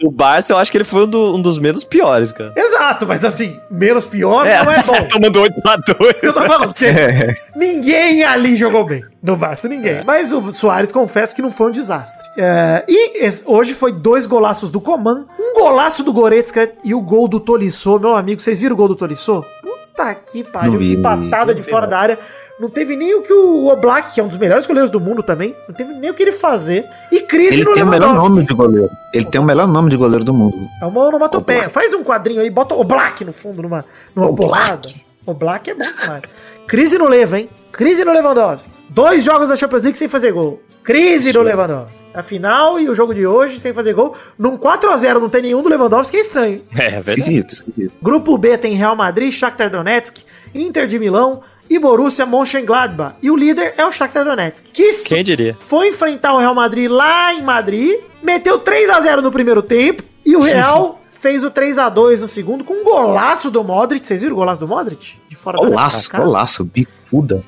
Do 0.04 0.12
Barça, 0.12 0.54
eu 0.54 0.58
acho 0.58 0.72
que 0.72 0.78
ele 0.78 0.84
foi 0.84 1.04
um, 1.06 1.08
do- 1.08 1.36
um 1.36 1.42
dos 1.42 1.58
menos 1.58 1.84
piores, 1.84 2.32
cara. 2.32 2.54
Exato, 2.56 3.08
mas 3.08 3.24
assim, 3.24 3.60
menos 3.72 4.06
pior 4.06 4.46
não 4.46 4.72
é 4.72 4.84
bom. 4.84 4.94
Tomando 5.10 5.42
8 5.42 5.54
a 5.66 5.76
2 5.78 6.16
Eu 6.24 6.34
tô 6.34 6.42
falando, 6.42 6.74
porque 6.74 7.38
ninguém 7.56 8.24
ali 8.24 8.56
jogou 8.56 8.86
bem 8.86 9.04
no 9.22 9.36
Barça, 9.36 9.68
ninguém. 9.68 10.04
Mas 10.04 10.32
o 10.32 10.52
Soares 10.52 10.92
confessa 10.92 11.36
que 11.36 11.42
não 11.42 11.52
foi 11.52 11.68
um 11.68 11.72
desastre. 11.72 12.28
É, 12.38 12.84
e 12.88 13.26
esse- 13.26 13.44
hoje 13.46 13.74
foi 13.74 13.92
dois 13.92 14.26
golaços 14.26 14.70
do 14.70 14.82
Coman, 14.82 15.26
um 15.40 15.54
golaço 15.54 16.04
do 16.04 16.12
Goretzka 16.14 16.70
e 16.84 16.94
o 16.94 17.02
gol 17.02 17.28
do 17.28 17.40
Tolisso. 17.40 18.00
Meu 18.00 18.16
amigo, 18.16 18.42
vocês 18.42 18.60
viram 18.60 18.74
o 18.74 18.78
gol 18.78 18.88
do 18.88 18.96
Tolisso? 18.96 19.44
Puta 19.62 20.14
que 20.16 20.44
pariu, 20.44 20.80
que 20.80 20.98
patada 20.98 21.54
de 21.54 21.62
fora 21.62 21.86
da 21.88 21.98
área. 22.00 22.20
Não 22.60 22.70
teve 22.70 22.96
nem 22.96 23.16
o 23.16 23.22
que 23.24 23.34
o 23.34 23.68
Oblak, 23.68 24.14
que 24.14 24.20
é 24.20 24.24
um 24.24 24.28
dos 24.28 24.38
melhores 24.38 24.68
goleiros 24.68 24.92
do 24.92 25.00
mundo 25.00 25.24
também, 25.24 25.56
não 25.68 25.74
teve 25.74 25.94
nem 25.94 26.12
o 26.12 26.14
que 26.14 26.22
ele 26.22 26.32
fazer. 26.32 26.88
E 27.12 27.22
crise 27.22 27.56
Ele 27.56 27.64
no 27.64 27.74
tem 27.74 27.84
o 27.84 27.88
melhor 27.88 28.14
nome 28.14 28.46
de 28.46 28.54
goleiro. 28.54 28.90
Ele 29.14 29.26
tem 29.26 29.42
o 29.42 29.44
melhor 29.44 29.68
nome 29.68 29.90
de 29.90 29.98
goleiro 29.98 30.24
do 30.24 30.34
mundo. 30.34 30.68
É 30.82 30.86
uma 30.86 31.08
onomatopeia. 31.08 31.70
Faz 31.70 31.94
um 31.94 32.04
quadrinho 32.04 32.42
aí, 32.42 32.50
bota 32.50 32.76
o 32.76 32.84
Black 32.84 33.26
no 33.26 33.34
fundo, 33.34 33.62
numa, 33.62 33.84
numa 34.16 34.30
O 34.30 34.36
porrada. 34.36 34.88
O 35.26 35.34
Black 35.34 35.70
é 35.72 35.74
bom 35.74 35.84
demais. 35.84 36.24
Crise 36.68 36.98
no 36.98 37.08
Leva, 37.08 37.40
hein? 37.40 37.50
Crise 37.72 38.06
no 38.06 38.14
Lewandowski. 38.14 38.72
Dois 38.90 39.24
jogos 39.24 39.50
da 39.50 39.56
Champions 39.56 39.82
League 39.82 39.98
sem 39.98 40.08
fazer 40.08 40.32
gol. 40.32 40.62
Crise 40.84 41.34
no 41.34 41.42
Lewandowski. 41.42 42.06
A 42.14 42.22
final 42.22 42.80
e 42.80 42.88
o 42.88 42.94
jogo 42.94 43.16
de 43.16 43.26
hoje 43.26 43.58
sem 43.58 43.74
fazer 43.74 43.94
gol. 43.94 44.16
Num 44.38 44.58
4x0 44.58 45.20
não 45.20 45.30
tem 45.30 45.42
nenhum 45.42 45.64
do 45.64 45.70
Lewandowski, 45.70 46.18
é 46.18 46.20
estranho. 46.20 46.62
É, 46.72 46.90
verdade. 46.90 47.20
Esquisito, 47.20 47.54
esquisito. 47.54 47.94
Grupo 48.02 48.38
B 48.38 48.58
tem 48.58 48.76
Real 48.76 48.96
Madrid, 48.96 49.32
Shakhtar 49.32 49.72
Donetsk, 49.72 50.24
Inter 50.54 50.86
de 50.86 51.00
Milão 51.00 51.42
e 51.76 51.80
Borussia 51.80 52.26
Mönchengladbach. 52.26 53.16
E 53.22 53.32
o 53.32 53.36
líder 53.36 53.74
é 53.78 53.86
o 53.86 53.92
Shakhtar 53.92 54.24
Donetsk. 54.26 54.66
Que 54.72 54.92
Quem 55.06 55.24
diria? 55.24 55.56
foi 55.60 55.90
enfrentar 55.90 56.34
o 56.34 56.38
Real 56.40 56.54
Madrid 56.54 56.90
lá 56.90 57.34
em 57.34 57.42
Madrid, 57.42 58.00
meteu 58.22 58.60
3 58.60 58.90
a 58.90 59.02
0 59.02 59.22
no 59.22 59.32
primeiro 59.32 59.62
tempo 59.62 60.04
e 60.26 60.36
o 60.36 60.42
Real 60.42 61.00
fez 61.12 61.44
o 61.44 61.50
3 61.50 61.80
a 61.80 61.90
2 61.90 62.22
no 62.22 62.28
segundo 62.28 62.64
com 62.64 62.74
um 62.74 62.84
golaço 62.84 63.50
do 63.50 63.64
Modric. 63.64 64.06
Vocês 64.06 64.22
viram 64.22 64.36
o 64.36 64.40
golaço 64.40 64.60
do 64.60 64.68
Modric? 64.68 65.16
De 65.28 65.36
fora 65.36 65.58
da 65.58 65.64
área 65.66 65.76
Golaço, 65.76 66.10
cá? 66.10 66.20
golaço, 66.20 66.64
bicuda. 66.64 67.03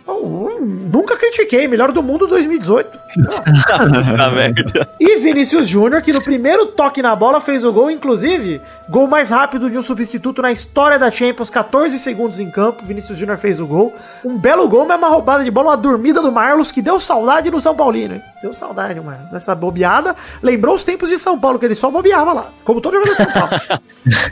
Oh, 0.05 0.59
nunca 0.61 1.17
critiquei, 1.17 1.67
melhor 1.67 1.91
do 1.91 2.03
mundo 2.03 2.27
2018. 2.27 3.05
Tá 3.67 4.29
merda. 4.31 4.87
E 4.99 5.17
Vinícius 5.17 5.67
Júnior, 5.67 6.01
que 6.01 6.13
no 6.13 6.21
primeiro 6.21 6.67
toque 6.67 7.01
na 7.01 7.15
bola 7.15 7.41
fez 7.41 7.63
o 7.63 7.71
gol, 7.71 7.89
inclusive, 7.89 8.61
gol 8.89 9.07
mais 9.07 9.29
rápido 9.29 9.69
de 9.69 9.77
um 9.77 9.81
substituto 9.81 10.41
na 10.41 10.51
história 10.51 10.99
da 10.99 11.09
Champions, 11.09 11.49
14 11.49 11.97
segundos 11.97 12.39
em 12.39 12.49
campo. 12.49 12.85
Vinícius 12.85 13.17
Júnior 13.17 13.37
fez 13.37 13.59
o 13.59 13.65
gol. 13.65 13.93
Um 14.23 14.37
belo 14.37 14.67
gol, 14.69 14.85
mas 14.85 14.97
uma 14.97 15.09
roubada 15.09 15.43
de 15.43 15.51
bola, 15.51 15.69
uma 15.69 15.77
dormida 15.77 16.21
do 16.21 16.31
Marlos, 16.31 16.71
que 16.71 16.81
deu 16.81 16.99
saudade 16.99 17.49
no 17.49 17.59
São 17.59 17.75
Paulino, 17.75 18.15
hein? 18.15 18.21
Deu 18.41 18.53
saudade, 18.53 18.99
Marlos. 18.99 19.31
Nessa 19.31 19.55
bobeada, 19.55 20.15
lembrou 20.43 20.75
os 20.75 20.83
tempos 20.83 21.09
de 21.09 21.17
São 21.17 21.39
Paulo, 21.39 21.57
que 21.57 21.65
ele 21.65 21.75
só 21.75 21.89
bobeava 21.89 22.33
lá, 22.33 22.51
como 22.63 22.81
todo 22.81 22.93
jogador 22.93 23.11
de 23.11 23.17
São 23.17 23.31
Paulo. 23.31 23.61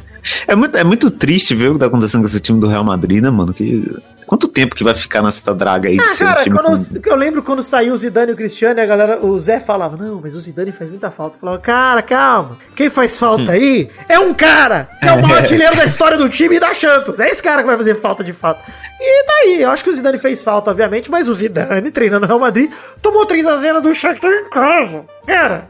É 0.48 0.56
muito, 0.56 0.78
é 0.78 0.84
muito 0.84 1.12
triste 1.12 1.54
ver 1.54 1.70
o 1.70 1.74
que 1.74 1.80
tá 1.80 1.88
acontecendo 1.88 2.22
com 2.22 2.28
esse 2.28 2.40
time 2.40 2.60
do 2.60 2.68
Real 2.68 2.84
Madrid, 2.84 3.22
né, 3.22 3.30
mano? 3.30 3.54
Que, 3.54 3.94
quanto 4.34 4.48
tempo 4.48 4.76
que 4.76 4.84
vai 4.84 4.96
ficar 4.96 5.22
nessa 5.22 5.54
draga 5.54 5.88
aí 5.88 5.96
de 5.96 6.02
Ah, 6.02 6.08
ser 6.08 6.24
um 6.24 6.28
cara, 6.28 6.44
time 6.44 6.58
quando, 6.58 7.02
eu 7.06 7.16
lembro 7.16 7.44
quando 7.44 7.62
saiu 7.62 7.94
o 7.94 7.98
Zidane 7.98 8.32
e 8.32 8.34
o 8.34 8.36
Cristiano, 8.36 8.80
e 8.80 8.82
a 8.82 8.86
galera, 8.86 9.24
o 9.24 9.40
Zé 9.40 9.60
falava, 9.60 9.96
não, 9.96 10.20
mas 10.22 10.34
o 10.34 10.42
Zidane 10.42 10.72
faz 10.72 10.90
muita 10.90 11.12
falta. 11.12 11.36
Eu 11.36 11.40
falava, 11.40 11.60
cara, 11.60 12.02
calma. 12.02 12.58
Quem 12.76 12.90
faz 12.90 13.20
falta 13.20 13.52
aí 13.52 13.92
é 14.10 14.18
um 14.18 14.34
cara 14.34 14.90
que 15.00 15.08
é 15.08 15.12
o 15.12 15.22
maior 15.22 15.38
artilheiro 15.42 15.76
da 15.76 15.86
história 15.86 16.18
do 16.18 16.28
time 16.28 16.56
e 16.56 16.60
da 16.60 16.74
Champions. 16.74 17.20
É 17.20 17.30
esse 17.30 17.44
cara 17.44 17.62
que 17.62 17.68
vai 17.68 17.78
fazer 17.78 17.94
falta 18.02 18.24
de 18.24 18.34
fato. 18.34 18.64
E 19.00 19.24
tá 19.24 19.34
aí, 19.34 19.62
eu 19.62 19.70
acho 19.70 19.84
que 19.84 19.92
o 19.92 19.94
Zidane 19.94 20.18
fez 20.18 20.42
falta, 20.42 20.72
obviamente, 20.72 21.12
mas 21.12 21.28
o 21.28 21.34
Zidane, 21.36 21.92
treinando 21.92 22.22
no 22.22 22.28
Real 22.28 22.40
Madrid, 22.40 22.72
tomou 23.04 23.28
3x0 23.28 23.82
do 23.82 23.94
Shakhtar 23.94 24.32
em 24.32 24.50
casa. 24.50 25.06
Cara, 25.28 25.68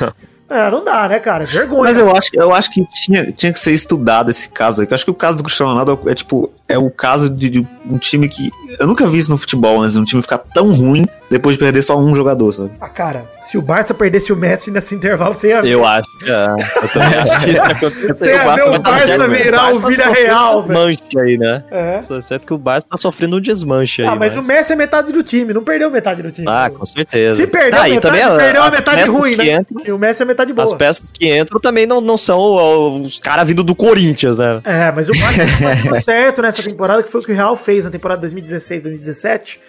é, 0.48 0.70
não 0.70 0.82
dá, 0.82 1.06
né, 1.06 1.18
cara? 1.18 1.44
É 1.44 1.46
vergonha. 1.46 1.82
Mas 1.82 1.98
eu 1.98 2.10
acho, 2.16 2.30
eu 2.32 2.54
acho 2.54 2.70
que 2.70 2.86
tinha, 2.86 3.30
tinha 3.30 3.52
que 3.52 3.60
ser 3.60 3.72
estudado 3.72 4.30
esse 4.30 4.48
caso 4.48 4.80
aí. 4.80 4.88
Eu 4.90 4.94
acho 4.94 5.04
que 5.04 5.10
o 5.10 5.14
caso 5.14 5.36
do 5.36 5.42
Cristiano 5.42 5.72
Ronaldo 5.72 6.08
é, 6.08 6.14
tipo, 6.14 6.50
é 6.68 6.78
o 6.78 6.90
caso 6.90 7.28
de, 7.30 7.48
de 7.50 7.66
um 7.88 7.98
time 7.98 8.28
que. 8.28 8.50
Eu 8.78 8.86
nunca 8.86 9.06
vi 9.06 9.18
isso 9.18 9.30
no 9.30 9.36
futebol 9.38 9.80
antes, 9.80 9.96
um 9.96 10.04
time 10.04 10.20
ficar 10.20 10.38
tão 10.38 10.72
ruim 10.72 11.06
depois 11.30 11.56
de 11.56 11.60
perder 11.62 11.82
só 11.82 11.98
um 11.98 12.14
jogador, 12.14 12.52
sabe? 12.52 12.70
Ah, 12.80 12.88
cara, 12.88 13.24
se 13.42 13.58
o 13.58 13.62
Barça 13.62 13.92
perdesse 13.94 14.32
o 14.32 14.36
Messi 14.36 14.70
nesse 14.70 14.94
intervalo, 14.94 15.34
você 15.34 15.48
ia 15.48 15.62
ver. 15.62 15.70
Eu 15.70 15.84
acho 15.84 16.06
que 16.18 16.30
é. 16.30 16.46
Eu 16.82 16.88
também 16.88 17.18
acho 17.18 17.40
que 17.40 17.50
isso 17.50 17.60
ia 17.60 17.66
acontecer. 17.66 18.14
Você 18.14 18.30
ia 18.32 18.54
ver 18.54 18.62
o 18.62 18.78
Barça 18.80 19.28
virar 19.28 19.72
o 19.72 19.78
Vila 19.80 20.06
Real, 20.06 20.62
velho. 20.62 20.66
Desmanche 20.66 21.18
aí, 21.18 21.38
né? 21.38 21.64
É. 21.70 22.00
Só 22.02 22.20
certo 22.20 22.46
que 22.46 22.54
o 22.54 22.58
Barça 22.58 22.86
tá 22.90 22.96
sofrendo 22.96 23.36
um 23.36 23.40
desmanche 23.40 24.02
aí. 24.02 24.08
Ah, 24.08 24.14
mas 24.16 24.36
o 24.36 24.42
Messi 24.42 24.72
é 24.72 24.76
metade 24.76 25.12
do 25.12 25.22
time, 25.22 25.52
não 25.52 25.64
perdeu 25.64 25.90
metade 25.90 26.22
do 26.22 26.30
time. 26.30 26.46
Ah, 26.48 26.70
com 26.70 26.84
certeza. 26.84 27.36
Se 27.36 27.46
perdeu 27.46 27.80
ah, 27.80 27.84
a 27.84 27.88
metade, 27.88 28.00
também 28.00 28.36
perdeu 28.36 28.62
a 28.62 28.66
as 28.66 28.72
metade 28.72 29.10
ruim, 29.10 29.36
né? 29.36 29.54
entram- 29.60 29.82
E 29.84 29.92
o 29.92 29.98
Messi 29.98 30.22
é 30.22 30.24
metade 30.26 30.52
boa. 30.52 30.64
As 30.64 30.72
peças 30.72 31.10
que 31.12 31.36
entram 31.36 31.60
também 31.60 31.86
não, 31.86 32.00
não 32.00 32.16
são 32.16 33.02
os 33.02 33.18
caras 33.18 33.46
vindo 33.46 33.64
do 33.64 33.74
Corinthians, 33.74 34.38
né? 34.38 34.60
É, 34.64 34.92
mas 34.92 35.08
o 35.08 35.12
Barça 35.12 35.40
tá 35.90 36.00
certo 36.00 36.42
temporada, 36.62 37.02
que 37.02 37.10
foi 37.10 37.20
o 37.20 37.24
que 37.24 37.32
o 37.32 37.34
Real 37.34 37.56
fez 37.56 37.84
na 37.84 37.90
temporada 37.90 38.20
2016, 38.22 38.82
2017, 38.82 39.60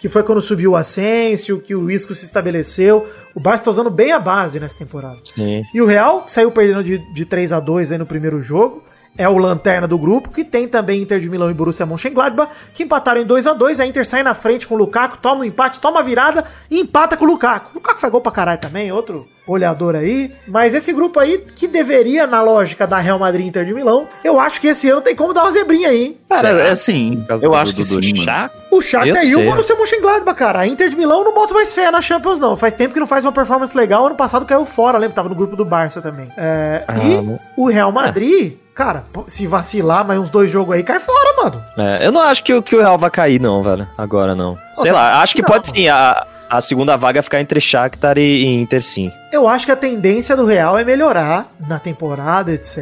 que 0.00 0.08
foi 0.08 0.22
quando 0.22 0.42
subiu 0.42 0.72
o 0.72 0.76
Asensio, 0.76 1.60
que 1.60 1.74
o 1.74 1.90
Isco 1.90 2.14
se 2.14 2.24
estabeleceu. 2.24 3.06
O 3.34 3.40
Barça 3.40 3.64
tá 3.64 3.70
usando 3.70 3.90
bem 3.90 4.12
a 4.12 4.18
base 4.18 4.60
nessa 4.60 4.76
temporada. 4.76 5.18
Sim. 5.24 5.64
E 5.72 5.80
o 5.80 5.86
Real, 5.86 6.24
saiu 6.26 6.50
perdendo 6.50 6.84
de, 6.84 6.98
de 6.98 7.24
3 7.24 7.52
a 7.52 7.60
2 7.60 7.92
aí 7.92 7.98
no 7.98 8.06
primeiro 8.06 8.40
jogo, 8.40 8.84
é 9.18 9.28
o 9.28 9.38
lanterna 9.38 9.86
do 9.86 9.96
grupo, 9.98 10.30
que 10.30 10.44
tem 10.44 10.66
também 10.68 11.02
Inter 11.02 11.18
de 11.20 11.28
Milão 11.28 11.50
e 11.50 11.54
Borussia 11.54 11.86
Mönchengladbach, 11.86 12.50
que 12.74 12.82
empataram 12.82 13.20
em 13.20 13.24
2 13.24 13.46
a 13.46 13.52
2 13.52 13.80
A 13.80 13.86
Inter 13.86 14.06
sai 14.06 14.22
na 14.22 14.34
frente 14.34 14.66
com 14.66 14.74
o 14.74 14.78
Lukaku, 14.78 15.18
toma 15.18 15.40
um 15.40 15.44
empate, 15.44 15.80
toma 15.80 16.00
a 16.00 16.02
virada 16.02 16.44
e 16.70 16.80
empata 16.80 17.16
com 17.16 17.24
o 17.24 17.28
Lukaku. 17.28 17.70
O 17.72 17.74
Lukaku 17.76 18.00
faz 18.00 18.10
gol 18.12 18.20
pra 18.20 18.32
caralho 18.32 18.60
também, 18.60 18.90
outro 18.92 19.26
olhador 19.46 19.94
aí. 19.94 20.32
Mas 20.48 20.74
esse 20.74 20.92
grupo 20.92 21.20
aí, 21.20 21.38
que 21.54 21.68
deveria, 21.68 22.26
na 22.26 22.42
lógica 22.42 22.84
da 22.86 22.98
Real 22.98 23.18
Madrid 23.18 23.46
e 23.46 23.48
Inter 23.48 23.64
de 23.64 23.72
Milão, 23.72 24.08
eu 24.24 24.40
acho 24.40 24.60
que 24.60 24.66
esse 24.66 24.88
ano 24.90 25.00
tem 25.00 25.14
como 25.14 25.32
dar 25.32 25.42
uma 25.44 25.50
zebrinha 25.52 25.88
aí, 25.88 26.02
hein? 26.06 26.16
Cara, 26.28 26.48
é 26.50 26.70
assim, 26.72 27.14
eu 27.40 27.54
acho 27.54 27.72
que 27.74 27.84
mano. 27.84 28.24
Chá? 28.24 28.50
O 28.70 28.82
Shakhtar 28.82 29.22
Eu 29.24 29.40
e 29.40 29.46
o. 29.46 29.50
Borussia 29.50 29.76
Mönchengladbach, 29.76 30.36
cara. 30.36 30.58
A 30.60 30.66
Inter 30.66 30.88
de 30.88 30.96
Milão 30.96 31.22
não 31.24 31.32
bota 31.32 31.54
mais 31.54 31.72
fé 31.72 31.90
na 31.90 32.02
Champions, 32.02 32.40
não. 32.40 32.56
Faz 32.56 32.74
tempo 32.74 32.92
que 32.92 33.00
não 33.00 33.06
faz 33.06 33.24
uma 33.24 33.32
performance 33.32 33.76
legal. 33.76 34.04
Ano 34.06 34.16
passado 34.16 34.44
caiu 34.44 34.66
fora, 34.66 34.98
lembra? 34.98 35.14
Tava 35.14 35.28
no 35.28 35.34
grupo 35.36 35.54
do 35.56 35.64
Barça 35.64 36.02
também. 36.02 36.28
É, 36.36 36.82
Ah, 36.88 36.98
e 36.98 37.14
não- 37.22 37.38
o 37.56 37.68
Real 37.68 37.92
Madrid, 37.92 38.54
cara, 38.76 39.04
se 39.26 39.46
vacilar 39.46 40.06
mais 40.06 40.20
uns 40.20 40.30
dois 40.30 40.50
jogos 40.50 40.76
aí, 40.76 40.82
cai 40.84 41.00
fora, 41.00 41.42
mano. 41.42 41.62
É, 41.76 42.06
eu 42.06 42.12
não 42.12 42.20
acho 42.20 42.44
que, 42.44 42.52
o- 42.54 42.62
que 42.62 42.76
o 42.76 42.80
Real 42.80 42.98
vai 42.98 43.10
cair, 43.10 43.40
não, 43.40 43.62
velho. 43.62 43.88
Agora 43.98 44.34
não. 44.34 44.56
Sei 44.74 44.92
lá, 44.92 45.20
acho 45.22 45.34
que 45.34 45.42
não. 45.42 45.48
pode 45.48 45.68
sim. 45.68 45.88
A, 45.88 46.26
a 46.48 46.60
segunda 46.60 46.96
vaga 46.96 47.22
ficar 47.24 47.40
entre 47.40 47.60
Shakhtar 47.60 48.18
e, 48.18 48.44
Inter, 48.44 48.80
sim. 48.80 49.10
Eu 49.32 49.48
acho 49.48 49.66
que 49.66 49.72
a 49.72 49.76
tendência 49.76 50.36
do 50.36 50.44
Real 50.46 50.78
é 50.78 50.84
melhorar 50.84 51.46
na 51.66 51.78
temporada, 51.80 52.52
etc. 52.52 52.78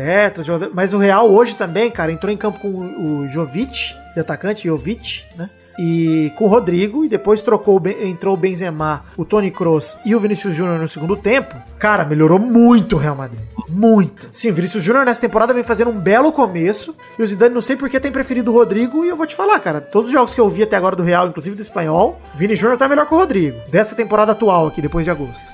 Mas 0.74 0.92
o 0.92 0.98
Real 0.98 1.30
hoje 1.30 1.54
também, 1.54 1.90
cara, 1.90 2.12
entrou 2.12 2.30
em 2.30 2.36
campo 2.36 2.58
com 2.60 2.68
o 2.68 3.20
o 3.24 3.28
Jovic, 3.28 3.94
de 4.12 4.20
atacante, 4.20 4.68
Jovic, 4.68 5.22
né? 5.36 5.48
E 5.78 6.30
com 6.36 6.44
o 6.44 6.48
Rodrigo, 6.48 7.04
e 7.04 7.08
depois 7.08 7.40
trocou, 7.42 7.82
entrou 8.00 8.34
o 8.34 8.36
Benzema, 8.36 9.02
o 9.16 9.24
Tony 9.24 9.50
Kroos 9.50 9.96
e 10.04 10.14
o 10.14 10.20
Vinícius 10.20 10.54
Júnior 10.54 10.78
no 10.78 10.86
segundo 10.88 11.16
tempo. 11.16 11.56
Cara, 11.78 12.04
melhorou 12.04 12.38
muito 12.38 12.94
o 12.96 12.98
Real 12.98 13.16
Madrid. 13.16 13.40
Muito. 13.68 14.28
Sim, 14.32 14.50
o 14.50 14.54
Vinícius 14.54 14.82
Júnior 14.82 15.04
nessa 15.04 15.20
temporada 15.20 15.52
vem 15.54 15.62
fazendo 15.62 15.90
um 15.90 15.98
belo 15.98 16.30
começo. 16.32 16.94
E 17.18 17.22
o 17.22 17.26
Zidane 17.26 17.54
não 17.54 17.62
sei 17.62 17.76
por 17.76 17.88
que 17.88 17.98
tem 17.98 18.12
preferido 18.12 18.50
o 18.50 18.54
Rodrigo. 18.54 19.04
E 19.04 19.08
eu 19.08 19.16
vou 19.16 19.26
te 19.26 19.34
falar, 19.34 19.58
cara, 19.60 19.80
todos 19.80 20.08
os 20.08 20.12
jogos 20.12 20.34
que 20.34 20.40
eu 20.40 20.48
vi 20.48 20.62
até 20.62 20.76
agora 20.76 20.94
do 20.96 21.02
Real, 21.02 21.26
inclusive 21.28 21.56
do 21.56 21.62
espanhol, 21.62 22.20
o 22.34 22.36
Vini 22.38 22.54
Júnior 22.56 22.76
tá 22.78 22.88
melhor 22.88 23.06
que 23.06 23.14
o 23.14 23.16
Rodrigo. 23.18 23.58
Dessa 23.70 23.94
temporada 23.94 24.32
atual 24.32 24.66
aqui, 24.66 24.82
depois 24.82 25.04
de 25.04 25.10
agosto. 25.10 25.44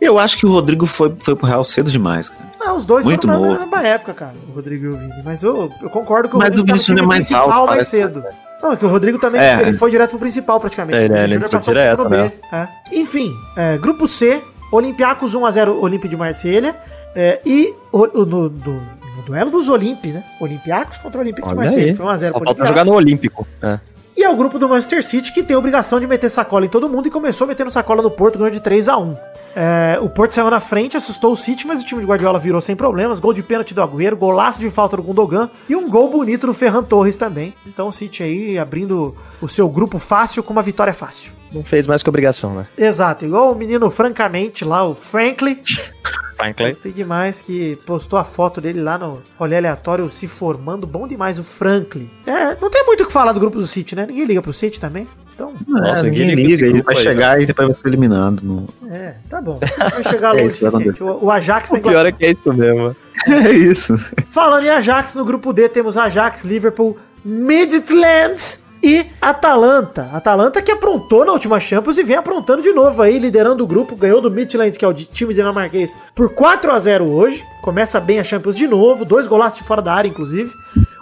Eu 0.00 0.18
acho 0.18 0.36
que 0.38 0.46
o 0.46 0.50
Rodrigo 0.50 0.86
foi, 0.86 1.14
foi 1.20 1.34
pro 1.34 1.46
Real 1.46 1.64
cedo 1.64 1.90
demais, 1.90 2.28
cara. 2.28 2.46
Ah, 2.64 2.74
os 2.74 2.86
dois 2.86 3.04
Muito 3.06 3.26
foram 3.26 3.52
na 3.52 3.58
mesma 3.60 3.82
época, 3.86 4.14
cara, 4.14 4.34
o 4.48 4.52
Rodrigo 4.52 4.84
e 4.84 4.88
o 4.88 4.96
Vini. 4.98 5.12
Mas 5.24 5.42
eu, 5.42 5.70
eu 5.82 5.90
concordo 5.90 6.28
que 6.28 6.36
Mas 6.36 6.44
Rodrigo 6.48 6.62
o 6.62 6.66
tá 6.66 6.72
Vinícius 6.72 6.86
time 6.86 7.00
é 7.00 7.06
mais 7.06 7.32
alto, 7.32 7.48
mais 7.50 7.66
parece. 7.68 7.90
cedo. 7.90 8.24
Não, 8.62 8.72
é 8.72 8.76
que 8.76 8.84
o 8.84 8.88
Rodrigo 8.88 9.18
também 9.18 9.40
É. 9.40 9.60
ele 9.68 9.76
foi 9.76 9.90
direto 9.90 10.10
pro 10.10 10.18
principal 10.18 10.58
praticamente. 10.58 10.98
É, 10.98 11.06
O 11.06 11.12
né, 11.12 11.24
ele 11.24 11.34
Júnior 11.34 11.50
foi 11.50 11.58
passou 11.58 11.74
direto, 11.74 12.08
né? 12.08 12.32
É. 12.52 12.68
Enfim, 12.92 13.30
é, 13.56 13.76
grupo 13.76 14.08
C, 14.08 14.42
Olympiacos 14.72 15.34
1x0 15.34 15.80
Olympe 15.80 16.08
de 16.08 16.16
Marselha. 16.16 16.76
é, 17.14 17.40
e 17.46 17.74
o, 17.92 17.98
o- 18.20 18.26
no, 18.26 18.48
do- 18.48 18.82
no 19.16 19.22
duelo 19.24 19.50
dos 19.50 19.68
Olympe, 19.68 20.08
né? 20.12 20.22
Olympiacos 20.40 20.98
contra 20.98 21.18
o 21.18 21.20
Olympique 21.22 21.48
de 21.48 21.54
Marselha. 21.54 21.96
Foi 21.96 22.06
1x0 22.06 22.18
Só 22.32 22.40
falta 22.40 22.66
jogar 22.66 22.84
no 22.84 22.92
Olímpico. 22.92 23.46
É. 23.62 23.78
E 24.16 24.24
é 24.24 24.30
o 24.30 24.34
grupo 24.34 24.58
do 24.58 24.66
Manchester 24.66 25.04
City 25.04 25.30
que 25.30 25.42
tem 25.42 25.54
a 25.54 25.58
obrigação 25.58 26.00
de 26.00 26.06
meter 26.06 26.30
sacola 26.30 26.64
em 26.64 26.68
todo 26.70 26.88
mundo 26.88 27.06
e 27.06 27.10
começou 27.10 27.46
metendo 27.46 27.70
sacola 27.70 28.02
no 28.02 28.10
Porto, 28.10 28.38
ganhou 28.38 28.50
de 28.50 28.60
3 28.60 28.88
a 28.88 28.96
1 28.96 29.16
É, 29.54 29.98
O 30.00 30.08
Porto 30.08 30.30
saiu 30.30 30.50
na 30.50 30.58
frente, 30.58 30.96
assustou 30.96 31.34
o 31.34 31.36
City, 31.36 31.66
mas 31.66 31.82
o 31.82 31.84
time 31.84 32.00
de 32.00 32.06
Guardiola 32.06 32.38
virou 32.38 32.62
sem 32.62 32.74
problemas. 32.74 33.18
Gol 33.18 33.34
de 33.34 33.42
pênalti 33.42 33.74
do 33.74 33.82
Agüero, 33.82 34.16
golaço 34.16 34.60
de 34.60 34.70
falta 34.70 34.96
do 34.96 35.02
Gundogan 35.02 35.50
e 35.68 35.76
um 35.76 35.90
gol 35.90 36.08
bonito 36.08 36.46
do 36.46 36.54
Ferran 36.54 36.82
Torres 36.82 37.16
também. 37.16 37.54
Então 37.66 37.88
o 37.88 37.92
City 37.92 38.22
aí 38.22 38.58
abrindo 38.58 39.14
o 39.40 39.46
seu 39.46 39.68
grupo 39.68 39.98
fácil 39.98 40.42
com 40.42 40.52
uma 40.52 40.62
vitória 40.62 40.94
fácil. 40.94 41.32
Não 41.52 41.62
fez 41.62 41.86
mais 41.86 42.02
que 42.02 42.08
obrigação, 42.08 42.54
né? 42.54 42.66
Exato, 42.78 43.26
igual 43.26 43.52
o 43.52 43.54
menino 43.54 43.90
francamente 43.90 44.64
lá, 44.64 44.82
o 44.88 44.94
Franklin. 44.94 45.60
Franklin. 46.36 46.68
Gostei 46.68 46.92
demais 46.92 47.40
que 47.40 47.76
postou 47.86 48.18
a 48.18 48.24
foto 48.24 48.60
dele 48.60 48.80
lá 48.80 48.98
no 48.98 49.22
rolê 49.38 49.56
aleatório 49.56 50.10
se 50.10 50.28
formando. 50.28 50.86
Bom 50.86 51.06
demais 51.08 51.38
o 51.38 51.44
Franklin. 51.44 52.10
É, 52.26 52.56
não 52.60 52.70
tem 52.70 52.84
muito 52.84 53.02
o 53.02 53.06
que 53.06 53.12
falar 53.12 53.32
do 53.32 53.40
grupo 53.40 53.58
do 53.58 53.66
City, 53.66 53.96
né? 53.96 54.06
Ninguém 54.06 54.24
liga 54.24 54.42
pro 54.42 54.52
City 54.52 54.78
também. 54.80 55.08
Então, 55.34 55.52
Nossa, 55.68 56.02
ninguém 56.04 56.28
ninguém 56.28 56.46
liga 56.46 56.66
ele 56.66 56.82
vai 56.82 56.96
aí, 56.96 57.02
chegar 57.02 57.42
e 57.42 57.44
depois 57.44 57.68
vai 57.68 57.74
ser 57.74 57.88
eliminado. 57.88 58.40
Não- 58.42 58.66
é, 58.90 59.16
tá 59.28 59.38
bom. 59.40 59.60
Vai 59.78 60.02
chegar 60.04 60.34
É 60.34 60.40
longe 60.42 60.88
isso. 60.88 61.04
O, 61.06 61.26
o 61.26 61.30
Ajax 61.30 61.68
tem 61.68 61.80
O 61.80 61.82
pior 61.82 62.06
é 62.06 62.12
que 62.12 62.24
é 62.24 62.30
isso 62.30 62.52
mesmo. 62.52 62.96
É 63.28 63.50
isso. 63.50 63.94
Falando 64.28 64.64
em 64.64 64.70
Ajax, 64.70 65.14
no 65.14 65.24
grupo 65.24 65.52
D 65.52 65.68
temos 65.68 65.96
Ajax, 65.96 66.44
Liverpool, 66.44 66.96
Midland 67.24 68.58
e 68.82 69.06
Atalanta. 69.20 70.10
Atalanta 70.12 70.62
que 70.62 70.70
aprontou 70.70 71.24
na 71.24 71.32
última 71.32 71.58
Champions 71.60 71.98
e 71.98 72.02
vem 72.02 72.16
aprontando 72.16 72.62
de 72.62 72.72
novo 72.72 73.02
aí, 73.02 73.18
liderando 73.18 73.64
o 73.64 73.66
grupo, 73.66 73.96
ganhou 73.96 74.20
do 74.20 74.30
Midland, 74.30 74.76
que 74.78 74.84
é 74.84 74.88
o 74.88 74.94
time 74.94 75.34
dinamarquês, 75.34 76.00
por 76.14 76.34
4 76.34 76.72
a 76.72 76.78
0 76.78 77.04
hoje. 77.04 77.44
Começa 77.62 78.00
bem 78.00 78.18
a 78.18 78.24
Champions 78.24 78.56
de 78.56 78.66
novo, 78.66 79.04
dois 79.04 79.26
golaços 79.26 79.58
de 79.58 79.64
fora 79.64 79.82
da 79.82 79.92
área, 79.92 80.08
inclusive. 80.08 80.50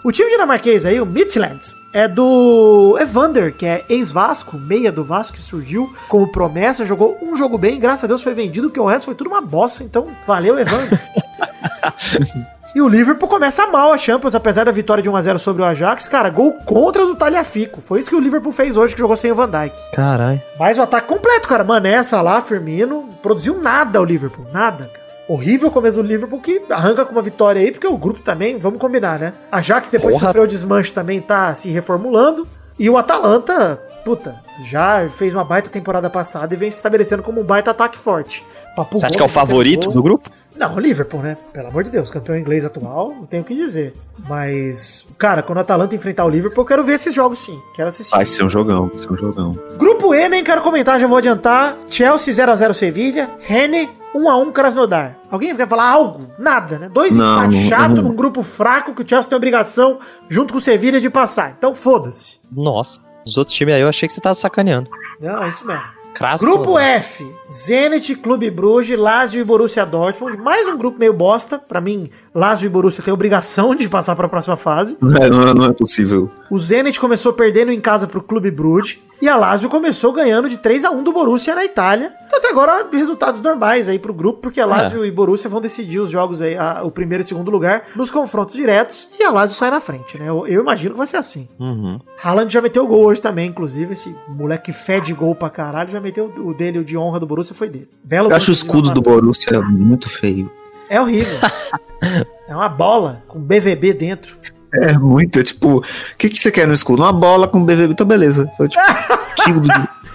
O 0.05 0.13
time 0.13 0.31
dinamarquês 0.31 0.85
aí, 0.85 1.01
o 1.01 1.07
Midland, 1.07 1.61
é 1.93 2.07
do 2.07 2.99
Evander, 3.01 3.55
que 3.55 3.65
é 3.65 3.85
ex-Vasco, 3.89 4.59
meia 4.59 4.93
do 4.93 5.03
Vasco, 5.03 5.37
que 5.37 5.43
surgiu 5.43 5.95
como 6.09 6.31
promessa, 6.31 6.85
jogou 6.85 7.19
um 7.23 7.37
jogo 7.37 7.57
bem, 7.57 7.81
graças 7.81 8.05
a 8.05 8.07
Deus 8.09 8.23
foi 8.23 8.35
vendido, 8.35 8.69
porque 8.69 8.81
o 8.81 8.87
resto 8.87 9.07
foi 9.07 9.15
tudo 9.15 9.29
uma 9.29 9.41
bosta, 9.41 9.83
então 9.83 10.07
valeu, 10.27 10.59
Evander. 10.59 11.01
E 12.75 12.81
o 12.81 12.89
Liverpool 12.89 13.29
começa 13.29 13.67
mal 13.69 13.93
a 13.93 13.99
Champions, 13.99 14.35
apesar 14.35 14.65
da 14.65 14.73
vitória 14.73 15.03
de 15.03 15.09
1x0 15.11 15.39
sobre 15.39 15.63
o 15.63 15.65
Ajax. 15.65 16.09
Cara, 16.09 16.29
gol 16.29 16.55
contra 16.65 17.07
do 17.07 17.15
Talhafico. 17.15 17.81
Foi 17.81 18.01
isso 18.01 18.09
que 18.09 18.17
o 18.17 18.21
Liverpool 18.21 18.53
fez 18.53 18.77
hoje, 18.77 18.95
que 18.95 19.01
jogou 19.01 19.17
sem 19.17 19.31
o 19.31 19.35
Van 19.35 19.49
Dijk. 19.49 19.77
Caralho. 19.93 20.43
Mas 20.59 20.77
o 20.79 20.83
ataque 20.83 21.07
completo, 21.07 21.47
cara. 21.47 21.63
Mané, 21.63 22.03
Salah, 22.03 22.43
Firmino. 22.43 23.09
Produziu 23.23 23.61
nada 23.61 24.01
o 24.01 24.05
Liverpool. 24.05 24.47
Nada, 24.53 24.87
cara. 24.87 25.05
Horrível 25.29 25.71
começo 25.71 26.03
do 26.03 26.07
Liverpool 26.07 26.41
que 26.41 26.63
arranca 26.69 27.05
com 27.05 27.13
uma 27.13 27.23
vitória 27.23 27.61
aí, 27.61 27.71
porque 27.71 27.87
o 27.87 27.97
grupo 27.97 28.21
também, 28.21 28.59
vamos 28.59 28.79
combinar, 28.79 29.19
né? 29.19 29.33
Ajax 29.51 29.89
depois 29.89 30.15
Porra. 30.15 30.27
sofreu 30.27 30.43
o 30.45 30.47
desmanche 30.47 30.93
também, 30.93 31.21
tá 31.21 31.55
se 31.55 31.71
reformulando. 31.71 32.47
E 32.79 32.91
o 32.91 32.99
Atalanta, 32.99 33.77
puta, 34.05 34.35
já 34.65 35.09
fez 35.09 35.33
uma 35.33 35.45
baita 35.45 35.71
temporada 35.71 36.11
passada 36.11 36.53
e 36.53 36.57
vem 36.57 36.71
se 36.71 36.77
estabelecendo 36.77 37.23
como 37.23 37.41
um 37.41 37.45
baita 37.45 37.71
ataque 37.71 37.97
forte. 37.97 38.45
Papo 38.77 38.99
Você 38.99 39.07
acha 39.07 39.15
que 39.17 39.23
é 39.23 39.25
o 39.25 39.29
favorito 39.29 39.89
do 39.91 40.03
grupo? 40.03 40.29
Não, 40.57 40.75
o 40.75 40.79
Liverpool, 40.79 41.21
né? 41.21 41.37
Pelo 41.53 41.69
amor 41.69 41.85
de 41.85 41.91
Deus, 41.91 42.11
campeão 42.11 42.39
inglês 42.39 42.65
atual, 42.65 43.11
não 43.11 43.27
tenho 43.27 43.43
o 43.43 43.47
que 43.47 43.55
dizer. 43.55 43.95
Mas, 44.29 45.07
cara, 45.19 45.43
quando 45.43 45.59
o 45.59 45.61
Atalanta 45.61 45.97
enfrentar 45.97 46.25
o 46.25 46.29
Liverpool, 46.29 46.63
eu 46.63 46.69
quero 46.69 46.85
ver 46.85 46.95
esses 46.95 47.13
jogos 47.13 47.41
sim. 47.41 47.61
Quero 47.75 47.89
assistir. 47.89 48.15
Vai 48.15 48.25
ser 48.25 48.45
um 48.45 48.51
jogão, 48.51 48.89
vai 48.89 48.99
ser 48.99 49.13
um 49.13 49.17
jogão. 49.17 49.53
Grupo 49.77 50.15
E, 50.15 50.29
nem 50.29 50.45
quero 50.45 50.63
comentar, 50.63 51.01
já 51.01 51.07
vou 51.07 51.19
adiantar. 51.19 51.77
Chelsea 51.91 52.33
0x0 52.33 52.73
Sevilha, 52.73 53.31
Rene 53.41 53.91
1x1 54.15 54.53
Krasnodar. 54.53 55.17
Alguém 55.31 55.57
quer 55.57 55.67
falar 55.67 55.91
algo? 55.91 56.29
Nada, 56.39 56.79
né? 56.79 56.89
Dois 56.93 57.17
empates 57.17 57.63
chato 57.63 58.01
num 58.01 58.15
grupo 58.15 58.43
fraco 58.43 58.95
que 58.95 59.03
o 59.03 59.09
Chelsea 59.09 59.29
tem 59.29 59.37
obrigação, 59.37 59.99
junto 60.29 60.53
com 60.53 60.59
o 60.59 60.63
Sevilha, 60.63 61.01
de 61.01 61.11
passar. 61.11 61.55
Então 61.59 61.75
foda-se. 61.75 62.39
Nossa. 62.53 63.01
Os 63.27 63.37
outros 63.37 63.57
times 63.57 63.75
aí 63.75 63.81
eu 63.81 63.89
achei 63.89 64.07
que 64.07 64.13
você 64.13 64.21
tava 64.21 64.35
sacaneando. 64.35 64.89
Não, 65.21 65.43
é 65.43 65.49
isso 65.49 65.67
mesmo. 65.67 65.83
Crasso. 66.15 66.45
Grupo 66.45 66.79
F, 66.79 67.27
Zenit, 67.51 68.15
Clube 68.17 68.51
Bruges, 68.51 68.99
Lazio 68.99 69.41
e 69.41 69.45
Borussia 69.45 69.85
Dortmund. 69.85 70.37
Mais 70.39 70.67
um 70.67 70.77
grupo 70.77 70.99
meio 70.99 71.13
bosta. 71.13 71.59
Pra 71.59 71.81
mim, 71.81 72.11
Lazio 72.35 72.67
e 72.67 72.71
Borussia 72.71 73.05
têm 73.05 73.13
obrigação 73.13 73.75
de 73.75 73.89
passar 73.89 74.17
pra 74.17 74.29
próxima 74.29 74.57
fase. 74.57 74.97
Não 75.01 75.17
é, 75.17 75.29
não 75.31 75.43
é- 75.43 75.55
não 75.55 75.65
é 75.67 75.73
possível. 75.73 76.31
O 76.51 76.59
Zenit 76.59 76.99
começou 76.99 77.33
perdendo 77.33 77.71
em 77.71 77.81
casa 77.81 78.07
pro 78.07 78.23
Clube 78.23 78.51
Bruges 78.51 78.99
e 79.21 79.29
a 79.29 79.37
Lazio 79.37 79.69
começou 79.69 80.13
ganhando 80.13 80.49
de 80.49 80.57
3 80.59 80.85
a 80.85 80.91
1 80.91 81.03
do 81.03 81.13
Borussia 81.13 81.55
na 81.55 81.65
Itália. 81.65 82.13
Então 82.27 82.39
até 82.39 82.49
agora 82.51 82.87
resultados 82.93 83.41
normais 83.41 83.89
aí 83.89 83.99
pro 83.99 84.13
grupo, 84.15 84.41
porque 84.41 84.61
a 84.61 84.67
Lazio 84.67 85.05
e 85.05 85.11
Borussia 85.11 85.49
vão 85.49 85.61
decidir 85.61 86.01
os 86.01 86.11
jogos 86.11 86.41
aí, 86.43 86.57
a- 86.57 86.83
o 86.83 86.91
primeiro 86.91 87.23
e 87.23 87.27
segundo 87.27 87.51
lugar 87.51 87.85
nos 87.95 88.11
confrontos 88.11 88.55
diretos 88.55 89.09
e 89.19 89.23
a 89.23 89.31
Lazio 89.31 89.57
sai 89.57 89.71
na 89.71 89.81
frente, 89.81 90.19
né? 90.19 90.29
Eu, 90.29 90.47
eu 90.47 90.61
imagino 90.63 90.93
que 90.93 90.99
vai 90.99 91.07
ser 91.07 91.17
assim. 91.19 91.49
Uhum. 91.61 92.01
Haaland 92.23 92.53
já 92.53 92.61
meteu 92.61 92.87
gol 92.87 93.05
hoje 93.05 93.21
também, 93.21 93.49
inclusive, 93.49 93.93
esse 93.93 94.15
moleque 94.29 94.65
que 94.65 94.73
fede 94.73 95.13
gol 95.13 95.35
pra 95.35 95.51
caralho, 95.51 95.91
já 95.91 96.01
meteu 96.01 96.33
o 96.39 96.55
dele, 96.55 96.79
o 96.79 96.85
de 96.85 96.97
honra 96.97 97.21
do 97.21 97.27
Borussia 97.27 97.44
foi 97.53 97.69
dele. 97.69 97.89
Belo 98.03 98.31
Eu 98.31 98.37
acho 98.37 98.51
o 98.51 98.55
escudo 98.55 98.91
do. 98.91 99.03
Borussia 99.03 99.61
muito 99.61 100.09
feio. 100.09 100.51
É 100.89 101.01
horrível. 101.01 101.39
é 102.49 102.55
uma 102.55 102.69
bola 102.69 103.23
com 103.27 103.41
BVB 103.41 103.93
dentro. 103.93 104.37
É 104.73 104.97
muito, 104.99 105.39
é 105.39 105.43
tipo, 105.43 105.79
o 105.79 105.83
que, 106.19 106.29
que 106.29 106.39
você 106.39 106.51
quer 106.51 106.67
no 106.67 106.73
escudo? 106.73 107.03
Uma 107.03 107.13
bola 107.13 107.47
com 107.47 107.65
BVB, 107.65 107.93
então 107.93 108.07
beleza. 108.07 108.51
Foi 108.57 108.69
tipo, 108.69 108.83
do... 109.61 109.71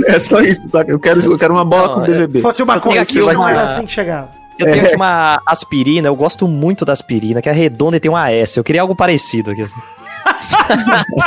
É 0.05 0.19
só 0.19 0.41
isso? 0.41 0.61
Eu 0.87 0.99
quero, 0.99 1.21
eu 1.21 1.37
quero 1.37 1.53
uma 1.53 1.65
bola 1.65 1.87
Não, 1.87 1.95
com 1.95 2.03
é- 2.03 2.07
BVB. 2.07 2.41
Fosse 2.41 2.63
uma 2.63 2.79
coisa 2.79 3.01
aqui 3.01 3.19
assim, 3.19 3.21
uma- 3.21 3.51
era 3.51 3.63
assim 3.63 3.85
que 3.85 3.91
chegava. 3.91 4.29
Eu 4.57 4.69
tenho 4.69 4.85
aqui 4.85 4.95
uma 4.95 5.41
aspirina, 5.45 6.09
eu 6.09 6.15
gosto 6.15 6.45
muito 6.45 6.83
da 6.83 6.91
aspirina, 6.91 7.41
que 7.41 7.47
é 7.47 7.51
redonda 7.53 7.95
e 7.95 7.99
tem 7.99 8.11
uma 8.11 8.29
S. 8.29 8.59
Eu 8.59 8.63
queria 8.63 8.81
algo 8.81 8.93
parecido 8.93 9.51
aqui. 9.51 9.61
assim. 9.61 9.75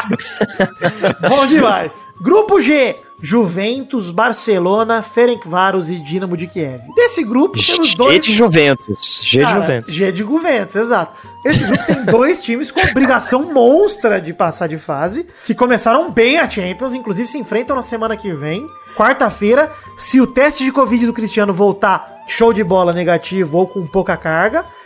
Bom 1.28 1.46
demais. 1.46 1.92
Grupo 2.20 2.60
G. 2.60 2.96
Juventus, 3.22 4.10
Barcelona, 4.10 5.00
Ferencváros 5.00 5.88
e 5.88 6.00
Dinamo 6.00 6.36
de 6.36 6.48
Kiev. 6.48 6.82
Desse 6.96 7.22
grupo 7.22 7.56
temos 7.64 7.90
G 7.90 7.96
dois... 7.96 8.24
de 8.24 8.32
Juventus. 8.32 9.20
G 9.22 9.44
de 9.44 9.52
Juventus. 9.52 9.94
G 9.94 10.12
de 10.12 10.18
Juventus, 10.18 10.74
exato. 10.74 11.12
Esse 11.44 11.64
grupo 11.64 11.84
tem 11.86 12.04
dois 12.04 12.42
times 12.42 12.70
com 12.70 12.80
obrigação 12.80 13.52
monstra 13.52 14.20
de 14.20 14.34
passar 14.34 14.66
de 14.66 14.76
fase, 14.76 15.26
que 15.44 15.54
começaram 15.54 16.10
bem 16.10 16.38
a 16.38 16.50
Champions, 16.50 16.94
inclusive 16.94 17.28
se 17.28 17.38
enfrentam 17.38 17.76
na 17.76 17.82
semana 17.82 18.16
que 18.16 18.32
vem. 18.32 18.66
Quarta-feira, 18.96 19.72
se 19.96 20.20
o 20.20 20.26
teste 20.26 20.64
de 20.64 20.72
Covid 20.72 21.06
do 21.06 21.12
Cristiano 21.12 21.54
voltar 21.54 22.22
show 22.26 22.52
de 22.52 22.62
bola 22.62 22.92
negativo 22.92 23.58
ou 23.58 23.66
com 23.66 23.86
pouca 23.86 24.16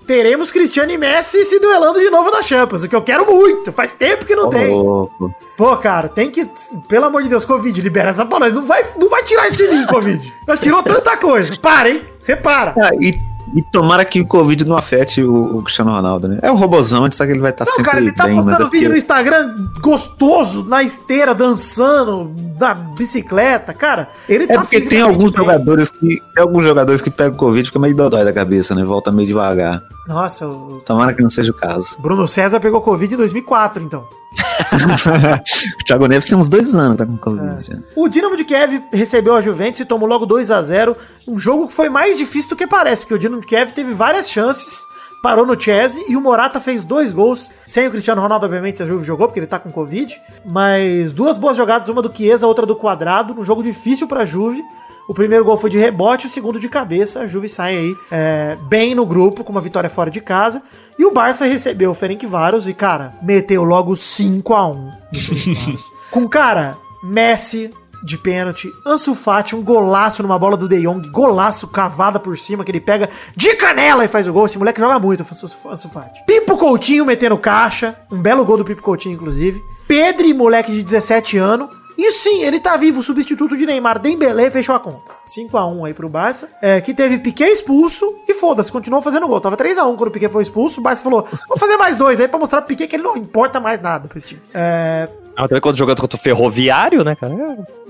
teremos 0.06 0.50
Cristiano 0.50 0.90
e 0.92 0.98
Messi 0.98 1.44
se 1.44 1.58
duelando 1.58 1.98
de 1.98 2.08
novo 2.10 2.30
na 2.30 2.42
Champions, 2.42 2.82
o 2.84 2.88
que 2.88 2.94
eu 2.96 3.02
quero 3.02 3.26
muito. 3.26 3.72
Faz 3.72 3.92
tempo 3.92 4.24
que 4.24 4.34
não 4.36 4.48
tem. 4.48 4.68
Louco. 4.70 5.34
Pô, 5.56 5.76
cara, 5.76 6.08
tem 6.08 6.30
que. 6.30 6.48
Pelo 6.88 7.06
amor 7.06 7.22
de 7.22 7.28
Deus, 7.28 7.44
Covid, 7.44 7.80
libera 7.80 8.10
essa 8.10 8.24
bola. 8.24 8.48
Não 8.48 8.62
vai, 8.62 8.84
não 8.98 9.08
vai 9.08 9.22
tirar 9.22 9.48
esse 9.48 9.56
de 9.56 9.74
mim, 9.74 9.86
Covid. 9.86 10.32
Já 10.46 10.56
tirou 10.56 10.82
tanta 10.82 11.16
coisa. 11.16 11.54
Para, 11.60 11.90
hein? 11.90 12.02
Você 12.20 12.36
para. 12.36 12.74
Ah, 12.80 12.90
e, 13.00 13.14
e 13.54 13.62
tomara 13.72 14.04
que 14.04 14.20
o 14.20 14.26
Covid 14.26 14.64
não 14.66 14.76
afete 14.76 15.22
o, 15.22 15.56
o 15.56 15.62
Cristiano 15.62 15.92
Ronaldo, 15.92 16.28
né? 16.28 16.38
É 16.42 16.50
o 16.50 16.54
robozão, 16.54 17.00
a 17.00 17.04
gente 17.04 17.16
sabe 17.16 17.28
que 17.28 17.32
ele 17.34 17.40
vai 17.42 17.52
estar 17.52 17.64
Não, 17.64 17.72
sempre 17.72 17.84
cara, 17.90 17.98
ele 18.02 18.12
tá 18.12 18.24
bem, 18.26 18.36
postando 18.36 18.62
é 18.66 18.68
vídeo 18.70 18.90
no 18.90 18.96
Instagram 18.96 19.56
gostoso, 19.80 20.64
na 20.64 20.82
esteira, 20.82 21.34
dançando, 21.34 22.32
na 22.60 22.74
bicicleta. 22.74 23.72
Cara, 23.72 24.08
ele 24.28 24.44
É 24.44 24.48
tá 24.48 24.60
porque 24.60 24.80
tem 24.82 25.00
alguns 25.00 25.30
bem. 25.30 25.42
jogadores 25.44 25.90
que. 25.90 26.20
Tem 26.34 26.42
alguns 26.42 26.64
jogadores 26.64 27.00
que 27.00 27.10
pegam 27.10 27.36
Covid 27.38 27.62
e 27.62 27.66
fica 27.66 27.78
meio 27.78 27.94
dodói 27.96 28.24
da 28.24 28.32
cabeça, 28.32 28.74
né? 28.74 28.84
Volta 28.84 29.10
meio 29.10 29.26
devagar. 29.26 29.82
Nossa, 30.06 30.46
o 30.46 30.80
Tomara 30.84 31.12
que 31.12 31.22
não 31.22 31.30
seja 31.30 31.50
o 31.50 31.54
caso. 31.54 31.96
Bruno 31.98 32.28
César 32.28 32.60
pegou 32.60 32.80
Covid 32.80 33.12
em 33.12 33.16
2004, 33.16 33.82
então. 33.82 34.06
o 35.80 35.84
Thiago 35.84 36.06
Neves 36.06 36.28
tem 36.28 36.38
uns 36.38 36.48
dois 36.48 36.74
anos, 36.74 36.96
tá 36.96 37.04
com 37.04 37.16
Covid. 37.16 37.72
É. 37.72 37.78
O 37.96 38.08
Dinamo 38.08 38.36
de 38.36 38.44
Kiev 38.44 38.84
recebeu 38.92 39.34
a 39.34 39.40
Juventus 39.40 39.80
e 39.80 39.84
tomou 39.84 40.08
logo 40.08 40.26
2 40.26 40.50
a 40.50 40.62
0 40.62 40.96
Um 41.26 41.38
jogo 41.38 41.66
que 41.66 41.72
foi 41.72 41.88
mais 41.88 42.16
difícil 42.16 42.50
do 42.50 42.56
que 42.56 42.66
parece, 42.66 43.02
porque 43.02 43.14
o 43.14 43.18
Dinamo 43.18 43.40
de 43.40 43.46
Kiev 43.46 43.72
teve 43.72 43.92
várias 43.92 44.30
chances, 44.30 44.86
parou 45.22 45.44
no 45.44 45.60
Chelsea 45.60 46.04
e 46.08 46.16
o 46.16 46.20
Morata 46.20 46.60
fez 46.60 46.84
dois 46.84 47.10
gols. 47.10 47.52
Sem 47.64 47.88
o 47.88 47.90
Cristiano 47.90 48.20
Ronaldo, 48.22 48.46
obviamente, 48.46 48.82
a 48.82 48.86
Juve 48.86 49.04
jogou, 49.04 49.26
porque 49.26 49.40
ele 49.40 49.46
tá 49.46 49.58
com 49.58 49.70
Covid. 49.70 50.14
Mas 50.44 51.12
duas 51.12 51.36
boas 51.36 51.56
jogadas, 51.56 51.88
uma 51.88 52.02
do 52.02 52.14
Chiesa, 52.14 52.46
outra 52.46 52.64
do 52.64 52.76
Quadrado, 52.76 53.34
num 53.34 53.44
jogo 53.44 53.62
difícil 53.62 54.06
pra 54.06 54.24
Juve. 54.24 54.62
O 55.08 55.14
primeiro 55.14 55.44
gol 55.44 55.56
foi 55.56 55.70
de 55.70 55.78
rebote, 55.78 56.26
o 56.26 56.30
segundo 56.30 56.58
de 56.58 56.68
cabeça. 56.68 57.20
A 57.20 57.26
Juve 57.26 57.48
sai 57.48 57.76
aí 57.76 57.96
é, 58.10 58.56
bem 58.62 58.94
no 58.94 59.06
grupo, 59.06 59.44
com 59.44 59.52
uma 59.52 59.60
vitória 59.60 59.88
fora 59.88 60.10
de 60.10 60.20
casa. 60.20 60.62
E 60.98 61.04
o 61.04 61.12
Barça 61.12 61.46
recebeu 61.46 61.90
o 61.90 61.94
Ferencváros 61.94 62.66
e, 62.66 62.74
cara, 62.74 63.12
meteu 63.22 63.62
logo 63.62 63.94
5 63.94 64.54
a 64.54 64.66
1 64.66 64.74
no 65.12 65.20
Ferencváros. 65.20 65.84
com, 66.10 66.28
cara, 66.28 66.76
Messi 67.04 67.70
de 68.02 68.18
pênalti, 68.18 68.70
Ansu 68.86 69.14
Fati, 69.14 69.56
um 69.56 69.62
golaço 69.62 70.22
numa 70.22 70.38
bola 70.38 70.56
do 70.56 70.68
De 70.68 70.80
Jong, 70.80 71.08
golaço 71.10 71.66
cavada 71.66 72.20
por 72.20 72.38
cima, 72.38 72.62
que 72.62 72.70
ele 72.70 72.80
pega 72.80 73.08
de 73.34 73.54
canela 73.54 74.04
e 74.04 74.08
faz 74.08 74.28
o 74.28 74.32
gol. 74.32 74.46
Esse 74.46 74.58
moleque 74.58 74.80
joga 74.80 74.98
muito, 74.98 75.22
Ansu 75.22 75.88
Fati. 75.88 76.24
Pipo 76.26 76.56
Coutinho 76.56 77.06
metendo 77.06 77.38
caixa, 77.38 77.96
um 78.10 78.18
belo 78.18 78.44
gol 78.44 78.58
do 78.58 78.64
Pipo 78.64 78.82
Coutinho, 78.82 79.14
inclusive. 79.14 79.60
Pedri, 79.88 80.32
moleque 80.34 80.72
de 80.72 80.82
17 80.82 81.36
anos. 81.38 81.68
E 81.98 82.10
sim, 82.10 82.42
ele 82.42 82.60
tá 82.60 82.76
vivo, 82.76 83.00
o 83.00 83.02
substituto 83.02 83.56
de 83.56 83.64
Neymar, 83.64 83.98
Dembélé, 83.98 84.50
fechou 84.50 84.74
a 84.74 84.80
conta. 84.80 85.12
5x1 85.26 85.86
aí 85.86 85.94
pro 85.94 86.08
Barça, 86.08 86.50
é, 86.60 86.80
que 86.80 86.92
teve 86.92 87.18
Piquet 87.18 87.50
expulso 87.50 88.16
e 88.28 88.34
foda-se, 88.34 88.70
continuou 88.70 89.00
fazendo 89.02 89.26
gol. 89.26 89.40
Tava 89.40 89.56
3x1 89.56 89.96
quando 89.96 90.08
o 90.08 90.10
Piquet 90.10 90.28
foi 90.28 90.42
expulso, 90.42 90.80
o 90.80 90.82
Barça 90.82 91.02
falou, 91.02 91.26
vou 91.48 91.56
fazer 91.58 91.76
mais 91.76 91.96
dois 91.96 92.20
aí 92.20 92.28
pra 92.28 92.38
mostrar 92.38 92.60
pro 92.60 92.68
Piquet 92.68 92.86
que 92.88 92.96
ele 92.96 93.02
não 93.02 93.16
importa 93.16 93.58
mais 93.58 93.80
nada 93.80 94.08
pra 94.08 94.18
esse 94.18 94.28
time. 94.28 94.40
É, 94.52 95.08
Ah, 95.36 95.48
também 95.48 95.60
quando 95.60 95.76
jogando 95.76 96.00
contra 96.00 96.16
o 96.16 96.20
Ferroviário, 96.20 97.02
né, 97.02 97.14
cara? 97.16 97.34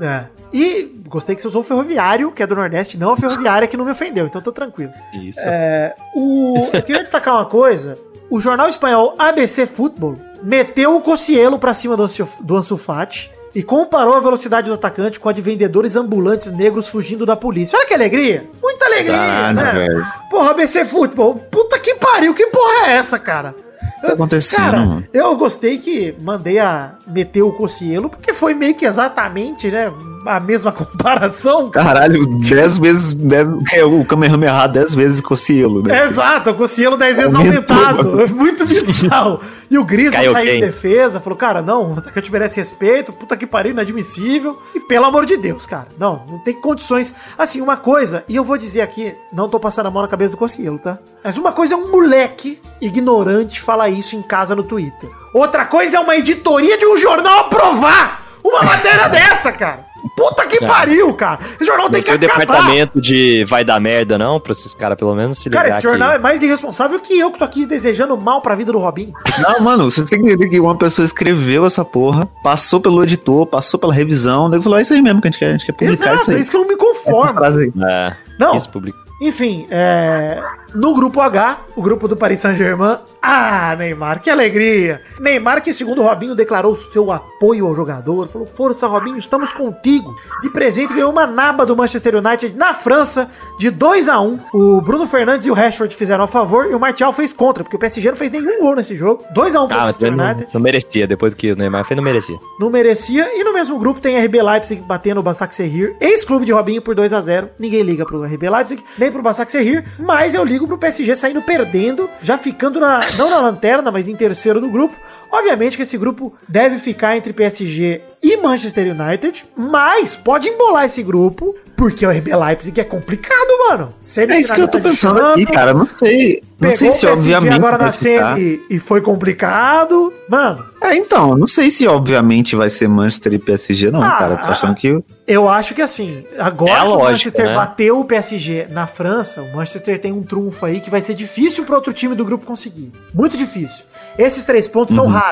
é. 0.01 0.25
E 0.53 0.95
gostei 1.09 1.35
que 1.35 1.43
você 1.43 1.49
usou 1.49 1.63
o 1.63 1.65
Ferroviário, 1.65 2.31
que 2.31 2.43
é 2.43 2.47
do 2.47 2.55
Nordeste, 2.55 2.97
não 2.97 3.13
a 3.13 3.17
Ferroviária 3.17 3.67
que 3.69 3.77
não 3.77 3.85
me 3.85 3.91
ofendeu, 3.91 4.27
então 4.27 4.41
tô 4.41 4.53
tranquilo. 4.53 4.93
Isso. 5.13 5.41
É, 5.43 5.95
o, 6.15 6.71
eu 6.73 6.83
queria 6.83 7.03
destacar 7.03 7.35
uma 7.35 7.47
coisa. 7.47 7.99
O 8.31 8.41
jornal 8.41 8.69
espanhol 8.69 9.15
ABC 9.19 9.67
Futebol 9.67 10.15
meteu 10.43 10.97
o 10.97 11.01
Cocielo 11.01 11.59
pra 11.59 11.75
cima 11.75 11.97
do, 11.97 12.07
do 12.41 12.57
Ansu 12.57 12.77
Fati 12.77 13.31
e 13.57 13.63
comparou 13.63 14.13
a 14.13 14.21
velocidade 14.21 14.69
do 14.69 14.75
atacante 14.75 15.19
com 15.19 15.31
a 15.31 15.33
de 15.33 15.41
vendedores 15.41 15.97
ambulantes 15.97 16.53
negros 16.53 16.89
fugindo 16.89 17.25
da 17.25 17.35
polícia. 17.35 17.79
Olha 17.79 17.87
que 17.89 17.95
alegria! 17.95 18.45
Muita 18.63 18.85
alegria, 18.85 19.17
Ah, 19.19 19.53
né? 19.55 19.73
velho. 19.73 20.07
Porra, 20.29 20.51
ABC 20.51 20.85
Futebol, 20.85 21.35
puta 21.51 21.79
que 21.79 21.95
pariu, 21.95 22.35
que 22.35 22.47
porra 22.49 22.89
é 22.89 22.97
essa, 22.99 23.19
cara? 23.19 23.55
Tá 24.03 24.13
acontecendo, 24.13 24.59
Cara, 24.63 24.79
mano? 24.85 25.05
eu 25.11 25.35
gostei 25.37 25.79
que 25.79 26.15
mandei 26.21 26.59
a 26.59 26.97
meter 27.07 27.41
o 27.41 27.53
Cocielo, 27.53 28.11
porque 28.11 28.35
foi 28.35 28.53
meio 28.53 28.75
que 28.75 28.85
exatamente, 28.85 29.71
né? 29.71 29.91
A 30.27 30.41
mesma 30.41 30.71
comparação. 30.73 31.71
Caralho, 31.71 32.27
10 32.27 32.79
vezes. 32.79 33.15
Dez, 33.15 33.49
é, 33.73 33.85
o 33.85 34.05
Kamehameha 34.05 34.67
10 34.67 34.95
vezes 34.95 35.21
com 35.21 35.35
o 35.35 35.37
Cielo, 35.37 35.83
né? 35.83 36.05
Exato, 36.05 36.53
com 36.55 36.65
o 36.65 36.69
Cielo 36.69 36.97
10 36.97 37.19
vezes 37.19 37.35
Aumentou, 37.35 37.77
aumentado. 37.77 38.21
É 38.23 38.27
muito 38.27 38.67
bizarro. 38.67 39.41
E 39.71 39.79
o 39.79 39.85
Griezmann 39.85 40.21
Caiu 40.21 40.33
saiu 40.33 40.55
em 40.55 40.61
defesa, 40.61 41.21
falou, 41.21 41.37
cara, 41.37 41.61
não, 41.61 41.93
o 41.93 41.99
atacante 41.99 42.31
merece 42.31 42.61
respeito, 42.61 43.13
puta 43.13 43.37
que 43.37 43.47
pariu, 43.47 43.73
inadmissível. 43.73 44.61
E 44.75 44.81
pelo 44.81 45.07
amor 45.07 45.27
de 45.27 45.37
Deus, 45.37 45.67
cara, 45.67 45.89
não, 45.99 46.25
não 46.29 46.39
tem 46.39 46.55
condições. 46.55 47.15
Assim, 47.37 47.61
uma 47.61 47.77
coisa, 47.77 48.25
e 48.29 48.37
eu 48.37 48.45
vou 48.45 48.57
dizer 48.57 48.81
aqui, 48.81 49.15
não 49.33 49.49
tô 49.49 49.59
passando 49.59 49.87
a 49.87 49.91
mão 49.91 50.03
na 50.03 50.09
cabeça 50.09 50.33
do 50.33 50.37
Cossielo, 50.37 50.79
tá? 50.79 50.99
Mas 51.23 51.37
uma 51.37 51.51
coisa 51.53 51.75
é 51.75 51.77
um 51.77 51.91
moleque 51.91 52.61
ignorante 52.81 53.61
falar 53.61 53.89
isso 53.89 54.15
em 54.15 54.23
casa 54.23 54.55
no 54.55 54.63
Twitter. 54.63 55.11
Outra 55.35 55.65
coisa 55.65 55.97
é 55.97 56.01
uma 56.01 56.17
editoria 56.17 56.79
de 56.79 56.87
um 56.87 56.97
jornal 56.97 57.41
aprovar 57.41 58.23
uma 58.45 58.63
matéria 58.63 59.09
dessa, 59.11 59.51
cara. 59.51 59.85
Puta 60.17 60.47
que 60.47 60.61
pariu, 60.65 61.13
cara. 61.15 61.41
Esse 61.55 61.65
jornal 61.65 61.89
tem 61.91 62.01
Não 62.01 62.05
que 62.13 62.19
tem 62.19 62.29
o 62.29 62.33
acabar. 62.33 62.47
departamento 62.47 63.01
de 63.01 63.45
vai 63.45 63.65
dar 63.65 63.81
merda, 63.81 64.17
não? 64.19 64.39
Pra 64.39 64.53
esses 64.53 64.75
caras 64.75 64.97
pelo 64.99 65.15
menos 65.15 65.39
se 65.39 65.49
ligar 65.49 65.63
Cara, 65.65 65.75
esse 65.75 65.83
jornal 65.83 66.11
que- 66.11 66.17
é 66.17 66.19
mais 66.19 66.43
irresponsável 66.43 67.01
que 67.01 67.19
eu 67.19 67.31
que 67.31 67.39
tô 67.39 67.45
aqui 67.45 67.67
desejando 67.67 68.17
mal 68.17 68.41
pra 68.41 68.55
vida 68.55 68.73
do 68.73 68.79
Robin. 68.79 69.13
Não, 69.39 69.61
mano, 69.61 69.91
você 69.91 70.05
tem 70.05 70.21
que 70.23 70.27
entender 70.29 70.49
que 70.49 70.61
uma 70.61 70.77
pessoa 70.77 71.05
escreveu 71.05 71.65
essa 71.67 71.85
porra, 71.85 72.27
passou 72.43 72.81
pelo 72.81 73.03
editor, 73.03 73.47
passou 73.47 73.79
pela 73.81 73.93
revisão, 73.95 74.49
daí 74.51 74.63
falou: 74.63 74.79
é 74.79 74.83
isso 74.83 74.93
aí 74.93 75.01
mesmo 75.03 75.21
que 75.21 75.29
a 75.29 75.31
gente 75.31 75.39
quer, 75.39 75.47
a 75.49 75.53
gente 75.53 75.67
quer 75.67 75.73
publicar 75.73 75.93
Exato, 75.93 76.21
isso 76.23 76.31
é 76.31 76.35
aí. 76.35 76.41
isso 76.41 76.51
que 76.51 76.57
eu 76.57 76.61
não 76.61 76.69
me 76.69 76.77
conformo. 76.77 77.31
frase 77.35 77.61
aí. 77.77 77.83
É, 77.89 78.17
Não, 78.39 78.55
isso 78.57 78.69
publica. 78.71 78.99
Enfim, 79.21 79.67
é, 79.71 80.43
no 80.75 80.95
grupo 80.95 81.21
H, 81.21 81.61
o 81.75 81.83
grupo 81.83 82.07
do 82.07 82.17
Paris 82.17 82.41
Saint-Germain. 82.41 82.99
Ah, 83.29 83.75
Neymar, 83.77 84.21
que 84.23 84.31
alegria! 84.31 85.01
Neymar, 85.19 85.61
que 85.63 85.73
segundo 85.73 86.01
o 86.01 86.05
Robinho 86.05 86.35
declarou 86.35 86.77
seu 86.77 87.11
apoio 87.11 87.67
ao 87.67 87.75
jogador, 87.75 88.29
falou: 88.29 88.47
Força, 88.47 88.87
Robinho, 88.87 89.17
estamos 89.17 89.53
contigo. 89.53 90.15
E 90.45 90.51
presente 90.51 90.93
ganhou 90.95 91.11
uma 91.11 91.27
naba 91.27 91.67
do 91.67 91.75
Manchester 91.77 92.15
United 92.17 92.55
na 92.57 92.73
França, 92.73 93.29
de 93.59 93.69
2 93.71 94.09
a 94.09 94.21
1 94.21 94.39
O 94.55 94.81
Bruno 94.81 95.07
Fernandes 95.09 95.45
e 95.47 95.51
o 95.51 95.55
Rashford 95.55 95.97
fizeram 95.97 96.23
a 96.25 96.29
favor 96.29 96.71
e 96.71 96.75
o 96.75 96.79
Martial 96.79 97.13
fez 97.13 97.33
contra, 97.33 97.65
porque 97.65 97.75
o 97.77 97.79
PSG 97.81 98.11
não 98.11 98.17
fez 98.17 98.31
nenhum 98.31 98.61
gol 98.61 98.77
nesse 98.77 98.95
jogo. 98.95 99.25
2 99.35 99.57
a 99.57 99.63
1 99.63 99.67
pro 99.69 99.77
Ah, 99.77 99.81
Manchester 99.81 100.15
não, 100.15 100.25
United. 100.25 100.49
não 100.55 100.61
merecia. 100.61 101.07
Depois 101.07 101.33
do 101.33 101.37
que 101.37 101.51
o 101.53 101.57
Neymar 101.57 101.85
fez, 101.85 101.97
não 101.97 102.05
merecia. 102.05 102.37
Não 102.61 102.71
merecia. 102.71 103.27
E 103.41 103.43
no 103.43 103.53
mesmo 103.53 103.77
grupo 103.79 103.99
tem 104.01 104.25
RB 104.25 104.41
Leipzig 104.43 104.83
batendo 104.87 105.19
o 105.19 105.23
Basak 105.23 105.53
Serrir, 105.55 105.97
ex-clube 106.01 106.45
de 106.45 106.53
Robinho 106.53 106.81
por 106.83 106.95
2 106.95 107.13
a 107.13 107.21
0 107.21 107.49
Ninguém 107.59 107.83
liga 107.83 108.05
pro 108.05 108.23
RB 108.23 108.49
Leipzig, 108.49 108.85
nem 109.07 109.13
pro 109.13 109.23
Basak 109.23 109.51
Serrir, 109.51 109.85
mas 109.99 110.35
eu 110.35 110.45
ligo 110.45 110.67
pro 110.67 110.79
PSG 110.79 111.15
saindo 111.15 111.41
perdendo, 111.41 112.11
já 112.21 112.37
ficando 112.37 112.81
na, 112.81 113.01
não 113.17 113.31
na 113.31 113.41
lanterna, 113.41 113.91
mas 113.91 114.09
em 114.09 114.17
terceiro 114.17 114.61
do 114.61 114.69
grupo. 114.69 114.97
Obviamente 115.33 115.77
que 115.77 115.83
esse 115.83 115.99
grupo 115.99 116.33
deve 116.49 116.79
ficar 116.79 117.17
entre 117.17 117.33
PSG 117.33 118.01
e 118.23 118.37
Manchester 118.39 118.95
United, 118.99 119.45
mas 119.57 120.17
pode 120.17 120.49
embolar 120.49 120.85
esse 120.85 121.03
grupo, 121.03 121.55
porque 121.77 122.07
o 122.07 122.11
RB 122.11 122.35
Leipzig 122.35 122.81
é 122.81 122.85
complicado, 122.85 123.49
mano. 123.69 123.95
É 124.17 124.39
isso 124.39 124.55
que 124.55 124.61
eu 124.61 124.69
tô 124.69 124.81
pensando 124.81 125.21
aqui, 125.21 125.45
cara. 125.47 125.75
Não 125.75 125.87
sei. 125.87 126.43
Não 126.59 126.71
sei 126.71 126.91
se 126.91 127.07
obviamente. 127.07 127.53
agora 127.53 127.77
na 127.77 127.93
semi 127.93 128.63
e 128.71 128.79
foi 128.79 129.03
complicado. 129.03 130.11
Mano, 130.29 130.65
É, 130.81 130.95
então, 130.97 131.37
não 131.37 131.47
sei 131.47 131.71
se 131.71 131.87
obviamente 131.87 132.57
vai 132.57 132.69
ser 132.71 132.89
Manchester 132.89 133.35
e 133.35 133.39
PSG, 133.39 133.91
não, 133.91 134.03
Ah, 134.03 134.11
cara. 134.19 134.37
Tô 134.39 134.51
achando 134.51 134.75
que. 134.75 135.03
Eu 135.27 135.49
acho 135.49 135.75
que 135.75 135.83
assim, 135.83 136.25
agora 136.39 136.73
É 136.73 136.81
que 136.83 136.87
o 136.89 136.99
Manchester 136.99 137.47
né? 137.47 137.55
bateu 137.55 138.01
o 138.01 138.05
PSG 138.05 138.69
na 138.71 138.87
França, 138.87 139.43
o 139.43 139.55
Manchester 139.55 139.99
tem 139.99 140.13
um 140.13 140.23
trunfo 140.23 140.65
aí 140.65 140.81
que 140.81 140.89
vai 140.89 141.03
ser 141.03 141.15
difícil 141.15 141.65
para 141.65 141.75
outro 141.75 141.93
time 141.93 142.15
do 142.15 142.25
grupo 142.25 142.47
conseguir. 142.47 142.93
Muito 143.13 143.37
difícil. 143.37 143.85
Esses 144.17 144.45
três 144.45 144.67
pontos 144.67 144.97
Uhum. 144.97 145.05
são 145.05 145.13
raros. 145.13 145.26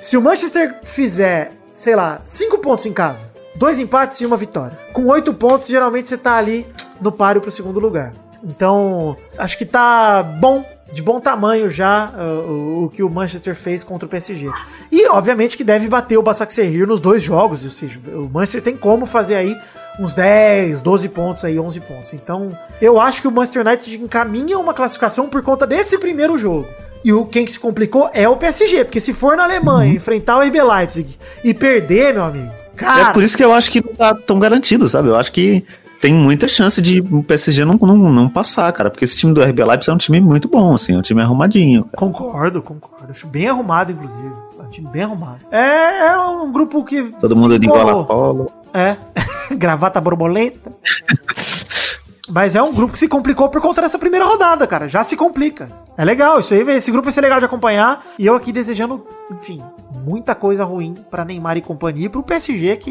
Se 0.00 0.16
o 0.16 0.22
Manchester 0.22 0.76
fizer, 0.82 1.52
sei 1.74 1.94
lá, 1.94 2.22
cinco 2.24 2.58
pontos 2.58 2.86
em 2.86 2.92
casa, 2.92 3.30
dois 3.54 3.78
empates 3.78 4.20
e 4.20 4.26
uma 4.26 4.36
vitória, 4.36 4.78
com 4.92 5.06
oito 5.06 5.34
pontos, 5.34 5.68
geralmente 5.68 6.08
você 6.08 6.16
tá 6.16 6.36
ali 6.36 6.66
no 7.00 7.12
páreo 7.12 7.42
pro 7.42 7.50
segundo 7.50 7.78
lugar. 7.78 8.12
Então, 8.42 9.16
acho 9.36 9.58
que 9.58 9.66
tá 9.66 10.22
bom, 10.22 10.64
de 10.90 11.02
bom 11.02 11.20
tamanho 11.20 11.68
já 11.68 12.10
uh, 12.10 12.50
o, 12.50 12.84
o 12.84 12.88
que 12.88 13.02
o 13.02 13.10
Manchester 13.10 13.54
fez 13.54 13.84
contra 13.84 14.06
o 14.06 14.08
PSG. 14.08 14.50
E, 14.90 15.06
obviamente, 15.08 15.56
que 15.56 15.64
deve 15.64 15.88
bater 15.88 16.16
o 16.16 16.22
Basaksehir 16.22 16.86
nos 16.86 17.00
dois 17.00 17.22
jogos, 17.22 17.64
ou 17.64 17.70
seja, 17.70 18.00
o 18.14 18.28
Manchester 18.32 18.62
tem 18.62 18.76
como 18.76 19.04
fazer 19.04 19.34
aí 19.34 19.54
uns 19.98 20.14
10, 20.14 20.80
12 20.80 21.08
pontos 21.10 21.44
aí, 21.44 21.60
11 21.60 21.80
pontos. 21.80 22.12
Então, 22.14 22.56
eu 22.80 22.98
acho 22.98 23.20
que 23.20 23.28
o 23.28 23.30
Manchester 23.30 23.66
United 23.66 24.02
encaminha 24.02 24.58
uma 24.58 24.72
classificação 24.72 25.28
por 25.28 25.42
conta 25.42 25.66
desse 25.66 25.98
primeiro 25.98 26.38
jogo. 26.38 26.66
E 27.04 27.12
o 27.12 27.24
quem 27.24 27.44
que 27.46 27.52
se 27.52 27.58
complicou 27.60 28.10
é 28.12 28.28
o 28.28 28.36
PSG, 28.36 28.84
porque 28.84 29.00
se 29.00 29.12
for 29.12 29.36
na 29.36 29.44
Alemanha 29.44 29.94
enfrentar 29.94 30.38
o 30.38 30.42
RB 30.42 30.62
Leipzig 30.62 31.18
e 31.42 31.54
perder, 31.54 32.12
meu 32.14 32.24
amigo, 32.24 32.50
cara, 32.76 33.10
É 33.10 33.12
por 33.12 33.22
isso 33.22 33.36
que 33.36 33.44
eu 33.44 33.52
acho 33.52 33.70
que 33.70 33.84
não 33.84 33.94
tá 33.94 34.14
tão 34.14 34.38
garantido, 34.38 34.88
sabe? 34.88 35.08
Eu 35.08 35.16
acho 35.16 35.32
que 35.32 35.64
tem 36.00 36.14
muita 36.14 36.48
chance 36.48 36.80
de 36.80 37.00
o 37.00 37.22
PSG 37.22 37.64
não, 37.64 37.74
não, 37.74 37.96
não 37.96 38.28
passar, 38.28 38.72
cara. 38.72 38.90
Porque 38.90 39.04
esse 39.04 39.16
time 39.16 39.34
do 39.34 39.42
RB 39.42 39.62
Leipzig 39.64 39.90
é 39.90 39.94
um 39.94 39.98
time 39.98 40.20
muito 40.20 40.48
bom, 40.48 40.74
assim. 40.74 40.94
É 40.94 40.98
um 40.98 41.02
time 41.02 41.20
arrumadinho. 41.20 41.84
cara. 41.84 41.96
Concordo, 41.96 42.62
concordo. 42.62 43.10
Acho 43.10 43.26
bem 43.26 43.48
arrumado, 43.48 43.92
inclusive. 43.92 44.32
É 44.58 44.62
um 44.62 44.70
time 44.70 44.88
bem 44.88 45.02
arrumado. 45.02 45.46
É, 45.50 46.06
é 46.08 46.16
um 46.18 46.50
grupo 46.50 46.82
que. 46.84 47.02
Todo 47.20 47.36
mundo 47.36 47.58
de 47.58 47.66
igual 47.66 48.00
a 48.00 48.04
polo. 48.04 48.50
É. 48.72 48.96
Gravata 49.54 50.00
borboleta. 50.00 50.72
Mas 52.30 52.54
é 52.54 52.62
um 52.62 52.72
grupo 52.72 52.92
que 52.92 52.98
se 52.98 53.08
complicou 53.08 53.48
por 53.48 53.60
conta 53.60 53.82
dessa 53.82 53.98
primeira 53.98 54.24
rodada, 54.24 54.66
cara. 54.66 54.88
Já 54.88 55.02
se 55.02 55.16
complica. 55.16 55.68
É 55.96 56.04
legal, 56.04 56.38
isso 56.38 56.54
aí, 56.54 56.60
esse 56.70 56.90
grupo 56.90 57.04
vai 57.04 57.12
ser 57.12 57.20
legal 57.20 57.40
de 57.40 57.44
acompanhar. 57.44 58.04
E 58.18 58.26
eu 58.26 58.36
aqui 58.36 58.52
desejando, 58.52 59.04
enfim, 59.30 59.62
muita 60.04 60.34
coisa 60.34 60.64
ruim 60.64 60.94
pra 61.10 61.24
Neymar 61.24 61.56
e 61.56 61.62
companhia 61.62 62.06
e 62.06 62.08
pro 62.08 62.22
PSG 62.22 62.76
que. 62.76 62.90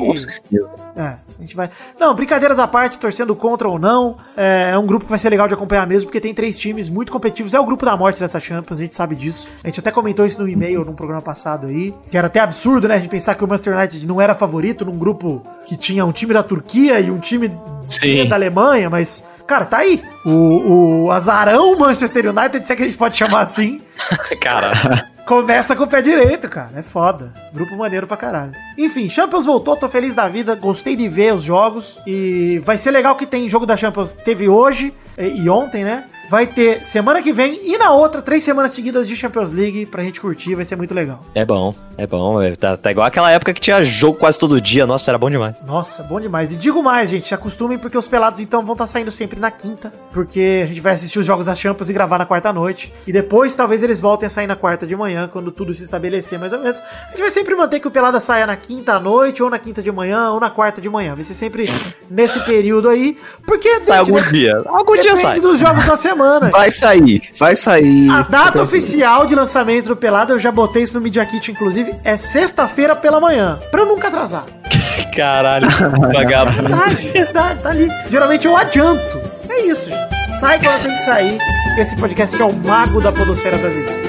É, 0.96 1.16
a 1.40 1.42
gente 1.42 1.56
vai. 1.56 1.70
Não, 1.98 2.14
brincadeiras 2.14 2.60
à 2.60 2.68
parte, 2.68 3.00
torcendo 3.00 3.34
contra 3.34 3.68
ou 3.70 3.80
não. 3.80 4.18
É, 4.36 4.72
é 4.74 4.78
um 4.78 4.86
grupo 4.86 5.06
que 5.06 5.10
vai 5.10 5.18
ser 5.18 5.30
legal 5.30 5.48
de 5.48 5.54
acompanhar 5.54 5.88
mesmo, 5.88 6.08
porque 6.08 6.20
tem 6.20 6.34
três 6.34 6.60
times 6.60 6.90
muito 6.90 7.14
competitivos. 7.14 7.54
É 7.54 7.60
o 7.60 7.64
grupo 7.64 7.86
da 7.86 7.96
morte 7.96 8.20
dessa 8.20 8.42
Champions, 8.42 8.78
a 8.78 8.84
gente 8.84 8.94
sabe 8.94 9.16
disso. 9.16 9.50
A 9.64 9.68
gente 9.68 9.80
até 9.80 9.90
comentou 9.90 10.26
isso 10.26 10.42
no 10.42 10.50
e-mail 10.50 10.84
num 10.84 10.94
programa 10.94 11.22
passado 11.22 11.68
aí. 11.68 11.94
Que 12.12 12.18
era 12.18 12.28
até 12.28 12.42
absurdo, 12.42 12.90
né? 12.90 12.96
A 12.96 12.98
gente 12.98 13.10
pensar 13.10 13.36
que 13.36 13.44
o 13.44 13.48
Manchester 13.48 13.78
United 13.78 14.06
não 14.06 14.20
era 14.20 14.36
favorito 14.36 14.84
num 14.84 14.98
grupo 14.98 15.42
que 15.66 15.78
tinha 15.78 16.06
um 16.06 16.12
time 16.12 16.34
da 16.34 16.44
Turquia 16.44 17.00
e 17.00 17.10
um 17.10 17.20
time 17.20 17.50
Sim. 17.84 18.28
da 18.28 18.36
Alemanha, 18.36 18.90
mas. 18.90 19.24
Cara, 19.48 19.66
tá 19.66 19.78
aí. 19.78 20.04
O, 20.26 21.06
o 21.06 21.12
azarão 21.12 21.80
Manchester 21.80 22.28
United, 22.28 22.68
se 22.68 22.74
é 22.74 22.76
que 22.76 22.84
a 22.84 22.86
gente 22.86 22.98
pode 22.98 23.18
chamar 23.18 23.42
assim. 23.42 23.82
Cara, 24.42 25.10
Começa 25.30 25.76
com 25.76 25.84
o 25.84 25.88
pé 25.88 26.02
direito, 26.02 26.50
cara. 26.50 26.72
É 26.80 26.82
foda. 26.82 27.32
Grupo 27.54 27.78
maneiro 27.78 28.08
pra 28.08 28.18
caralho. 28.18 28.52
Enfim, 28.76 29.08
Champions 29.08 29.46
voltou, 29.46 29.78
tô 29.78 29.88
feliz 29.88 30.16
da 30.16 30.28
vida, 30.28 30.56
gostei 30.56 30.96
de 30.96 31.08
ver 31.08 31.36
os 31.36 31.44
jogos. 31.44 32.02
E 32.08 32.60
vai 32.66 32.80
ser 32.80 32.90
legal 32.90 33.16
que 33.16 33.28
tem 33.28 33.48
jogo 33.48 33.64
da 33.64 33.78
Champions. 33.78 34.16
Teve 34.16 34.50
hoje 34.50 34.92
e, 35.16 35.44
e 35.44 35.48
ontem, 35.48 35.84
né? 35.84 36.06
Vai 36.30 36.46
ter 36.46 36.84
semana 36.86 37.22
que 37.22 37.34
vem 37.34 37.60
e 37.64 37.78
na 37.78 37.92
outra, 37.92 38.22
três 38.22 38.44
semanas 38.44 38.72
seguidas 38.72 39.08
de 39.08 39.16
Champions 39.16 39.52
League 39.52 39.86
pra 39.88 40.04
gente 40.04 40.22
curtir, 40.22 40.54
vai 40.56 40.64
ser 40.64 40.76
muito 40.76 40.94
legal. 40.94 41.22
é 41.34 41.44
bom, 41.44 41.74
é 41.98 42.06
bom. 42.06 42.40
é- 42.42 42.56
Tá, 42.56 42.76
tá 42.78 42.92
igual 42.92 43.08
aquela 43.08 43.32
época 43.32 43.54
que 43.54 43.60
tinha 43.62 43.82
jogo 43.84 44.18
quase 44.20 44.38
todo 44.38 44.60
dia. 44.62 44.86
Nossa, 44.86 45.10
era 45.10 45.18
bom 45.18 45.30
demais. 45.30 45.56
Nossa, 45.66 46.04
bom 46.04 46.20
demais. 46.20 46.52
E 46.52 46.58
digo 46.58 46.84
mais, 46.84 47.10
gente, 47.10 47.28
se 47.28 47.34
acostumem 47.34 47.78
porque 47.80 47.98
os 47.98 48.08
pelados 48.08 48.40
então 48.42 48.64
vão 48.64 48.74
estar 48.74 48.86
saindo 48.86 49.12
sempre 49.12 49.40
na 49.40 49.50
quinta, 49.50 49.92
porque 50.12 50.62
a 50.64 50.68
gente 50.68 50.82
vai 50.82 50.94
assistir 50.94 51.18
os 51.20 51.26
jogos 51.26 51.46
da 51.48 51.56
Champions 51.56 51.90
e 51.90 51.94
gravar 51.94 52.18
na 52.20 52.26
quarta 52.26 52.52
noite. 52.54 52.94
E 53.08 53.12
depois 53.14 53.54
talvez 53.56 53.82
eles 53.82 54.00
voltem 54.00 54.28
a 54.28 54.30
sair 54.30 54.46
na 54.48 54.56
quarta 54.56 54.86
de 54.86 54.96
manhã, 54.96 55.28
quando 55.32 55.52
tudo 55.52 55.74
se 55.74 55.84
estabelecer 55.84 56.38
mais 56.38 56.54
ou 56.54 56.60
menos. 56.60 56.80
A 57.08 57.12
gente 57.12 57.22
vai 57.22 57.32
sempre 57.32 57.56
manter 57.56 57.80
que 57.80 57.88
o 57.88 57.92
pelada 57.92 58.20
saia 58.20 58.46
na 58.46 58.56
quinta 58.56 58.94
à 58.94 59.00
noite, 59.00 59.42
ou 59.42 59.50
na 59.50 59.58
quinta 59.58 59.82
de 59.82 59.92
manhã, 59.92 60.30
ou 60.32 60.40
na 60.40 60.50
quarta 60.50 60.80
de 60.82 60.90
manhã. 60.90 61.16
Vai 61.16 61.24
ser 61.24 61.34
sempre 61.34 61.66
nesse 62.10 62.40
período 62.42 62.88
aí, 62.90 63.18
porque 63.48 63.80
Sai 63.80 63.98
algum 64.00 64.22
dia. 64.22 64.62
Algum 64.68 64.94
dia 64.94 65.16
depende 65.16 65.22
sai. 65.22 65.40
dos 65.40 65.60
jogos 65.60 65.86
da 65.86 65.98
semana. 65.98 66.19
Vai 66.52 66.72
sair, 66.72 67.22
vai 67.38 67.56
sair. 67.56 68.10
A 68.10 68.22
data 68.24 68.62
oficial 68.62 69.26
de 69.26 69.36
lançamento 69.36 69.88
do 69.88 69.96
Pelada, 69.96 70.34
eu 70.34 70.40
já 70.40 70.52
botei 70.52 70.84
isso 70.84 70.94
no 70.94 71.02
Media 71.02 71.26
Kit, 71.26 71.52
inclusive, 71.52 71.96
é 72.04 72.18
sexta-feira 72.18 72.96
pela 72.96 73.20
manhã, 73.20 73.60
pra 73.72 73.82
eu 73.82 73.86
nunca 73.86 74.08
atrasar. 74.08 74.46
Caralho, 75.16 75.68
vagabundo. 76.14 76.70
Verdade, 76.70 76.96
verdade, 77.12 77.62
tá 77.62 77.70
ali. 77.70 77.90
Geralmente 78.10 78.46
eu 78.48 78.56
adianto. 78.56 79.22
É 79.50 79.62
isso, 79.62 79.90
gente. 79.90 80.40
Sai 80.40 80.60
quando 80.60 80.84
tem 80.84 80.96
que 80.96 81.02
sair. 81.02 81.38
Esse 81.78 81.96
podcast 81.96 82.36
que 82.36 82.42
é 82.42 82.46
o 82.46 82.54
mago 82.54 83.02
da 83.02 83.12
podosfera 83.12 83.58
brasileira. 83.58 84.00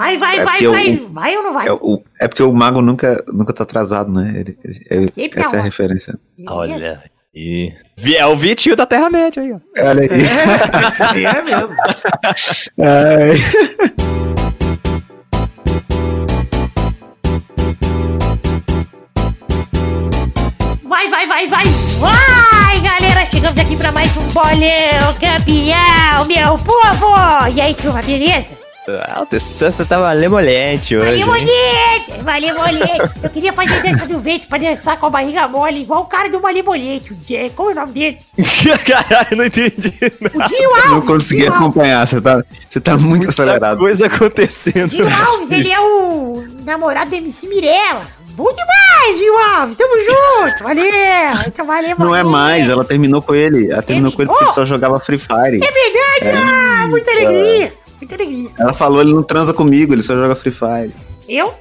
Vai, 0.00 0.16
vai, 0.16 0.38
É 0.38 0.44
vai, 0.44 0.52
porque 0.54 0.68
vai. 0.68 0.94
o- 0.96 1.08
Vai 1.10 1.36
ou 1.36 1.42
não 1.42 1.52
vai? 1.52 1.68
É, 1.68 1.72
o- 1.72 2.02
é 2.18 2.26
porque 2.26 2.42
o 2.42 2.52
mago 2.54 2.80
nunca, 2.80 3.22
nunca 3.28 3.52
tá 3.52 3.64
atrasado, 3.64 4.10
né? 4.10 4.32
Ele- 4.34 4.58
ele- 4.88 5.10
Sempre 5.10 5.40
essa 5.40 5.56
é 5.56 5.60
a 5.60 5.62
referência. 5.62 6.18
Olha. 6.48 7.02
E... 7.34 7.70
Vi- 7.98 8.16
É 8.16 8.24
o 8.24 8.34
Vitinho 8.34 8.74
da 8.74 8.86
Terra-média 8.86 9.42
aí, 9.42 9.52
ó. 9.52 9.58
Olha 9.78 10.00
aí. 10.00 10.08
É, 10.08 10.88
isso 10.88 11.04
aí 11.04 11.24
é 11.26 11.42
mesmo. 11.42 11.76
Ai. 12.78 14.40
Vai, 20.84 21.08
vai, 21.08 21.26
vai, 21.26 21.46
vai! 21.46 21.64
Vai, 21.98 22.80
galera! 22.80 23.26
Chegamos 23.26 23.58
aqui 23.58 23.76
pra 23.76 23.92
mais 23.92 24.14
um 24.16 24.26
bolão 24.28 25.14
campeão, 25.20 26.26
meu 26.26 26.58
povo! 26.64 27.46
E 27.54 27.60
aí, 27.60 27.74
turma, 27.74 28.02
beleza? 28.02 28.59
Ah, 29.06 29.20
o 29.22 29.26
Testosta 29.26 29.84
tá 29.84 29.98
malemolente 29.98 30.96
hoje. 30.96 31.04
Valeu, 31.22 31.36
hein? 31.36 31.46
molete! 32.06 32.22
Valeu, 32.22 32.54
molete! 32.56 33.10
Eu 33.22 33.30
queria 33.30 33.52
fazer 33.52 33.82
dança 33.82 34.06
do 34.06 34.18
vento 34.18 34.46
pra 34.48 34.58
dançar 34.58 34.96
com 34.98 35.06
a 35.06 35.10
barriga 35.10 35.46
mole, 35.48 35.80
igual 35.82 36.02
o 36.02 36.06
cara 36.06 36.28
do 36.28 36.40
Malemolete. 36.40 37.12
o 37.12 37.16
Jé- 37.26 37.50
Como 37.54 37.70
é 37.70 37.72
o 37.72 37.76
nome 37.76 37.92
dele? 37.92 38.18
Caralho, 38.86 39.36
não 39.36 39.44
entendi. 39.44 39.94
O 40.34 40.48
Dinho 40.48 40.70
Alves! 40.74 40.90
Não 40.90 41.02
consegui 41.02 41.46
acompanhar, 41.46 42.06
você 42.06 42.20
tá, 42.20 42.44
você 42.68 42.80
tá 42.80 42.92
muito 42.92 43.06
Muita 43.08 43.28
acelerado. 43.28 43.78
coisa 43.78 44.06
acontecendo. 44.06 44.88
Dinho 44.90 45.08
Alves, 45.08 45.50
ele 45.50 45.70
é 45.72 45.80
o 45.80 46.44
namorado 46.64 47.10
da 47.10 47.16
MC 47.16 47.46
Mirella. 47.46 48.06
Bom 48.32 48.48
demais, 48.52 49.18
Dinho 49.18 49.36
Alves! 49.38 49.76
Tamo 49.76 49.94
junto! 49.96 50.62
Valeu! 50.62 50.84
Então, 51.46 51.66
valeu, 51.66 51.96
Não 51.98 52.14
é 52.16 52.22
mais, 52.22 52.68
ela 52.70 52.84
terminou 52.84 53.20
com 53.20 53.34
ele. 53.34 53.70
Ela 53.70 53.82
terminou 53.82 54.12
com 54.12 54.22
ele 54.22 54.30
porque 54.30 54.44
ele 54.44 54.52
só 54.52 54.64
jogava 54.64 54.98
Free 54.98 55.18
Fire. 55.18 55.60
É 55.62 55.70
verdade! 55.70 56.36
Ah, 56.36 56.86
muita 56.88 57.10
alegria! 57.10 57.72
Ela 58.58 58.72
falou, 58.72 59.00
ele 59.00 59.12
não 59.12 59.22
transa 59.22 59.52
comigo, 59.52 59.92
ele 59.94 60.02
só 60.02 60.14
joga 60.14 60.34
Free 60.34 60.52
Fire. 60.52 60.92
Eu? 61.28 61.54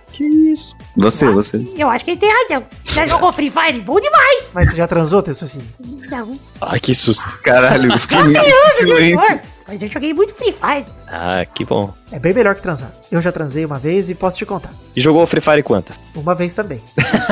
Você, 0.97 1.29
você. 1.29 1.63
Eu 1.77 1.89
acho 1.89 2.03
que 2.03 2.11
ele 2.11 2.19
tem 2.19 2.29
razão. 2.29 2.63
Já 2.83 3.05
jogou 3.05 3.31
Free 3.31 3.51
Fire? 3.51 3.79
Bom 3.81 3.99
demais! 3.99 4.45
Mas 4.53 4.69
você 4.69 4.75
já 4.77 4.87
transou, 4.87 5.21
Tessocine? 5.21 5.63
Não. 6.09 6.37
Ai, 6.59 6.79
que 6.79 6.95
susto. 6.95 7.37
Caralho, 7.43 7.91
eu 7.91 7.99
fiquei 7.99 8.17
Eu 8.17 8.25
meio 8.25 8.53
silêncio. 8.73 9.41
mas 9.67 9.81
eu 9.83 9.87
joguei 9.87 10.13
muito 10.13 10.33
Free 10.33 10.51
Fire. 10.51 10.85
Ah, 11.07 11.45
que 11.45 11.63
bom. 11.63 11.93
É 12.11 12.17
bem 12.17 12.33
melhor 12.33 12.55
que 12.55 12.61
transar. 12.63 12.91
Eu 13.11 13.21
já 13.21 13.31
transei 13.31 13.63
uma 13.63 13.77
vez 13.77 14.09
e 14.09 14.15
posso 14.15 14.37
te 14.39 14.45
contar. 14.45 14.71
E 14.95 14.99
jogou 14.99 15.25
Free 15.27 15.39
Fire 15.41 15.61
quantas? 15.61 15.99
Uma 16.15 16.33
vez 16.33 16.51
também. 16.51 16.81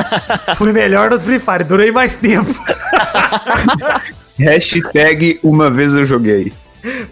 Fui 0.56 0.72
melhor 0.72 1.10
no 1.10 1.20
Free 1.20 1.40
Fire, 1.40 1.64
durei 1.64 1.90
mais 1.90 2.14
tempo. 2.16 2.54
Hashtag 4.38 5.40
uma 5.42 5.68
vez 5.70 5.94
eu 5.94 6.04
joguei. 6.04 6.52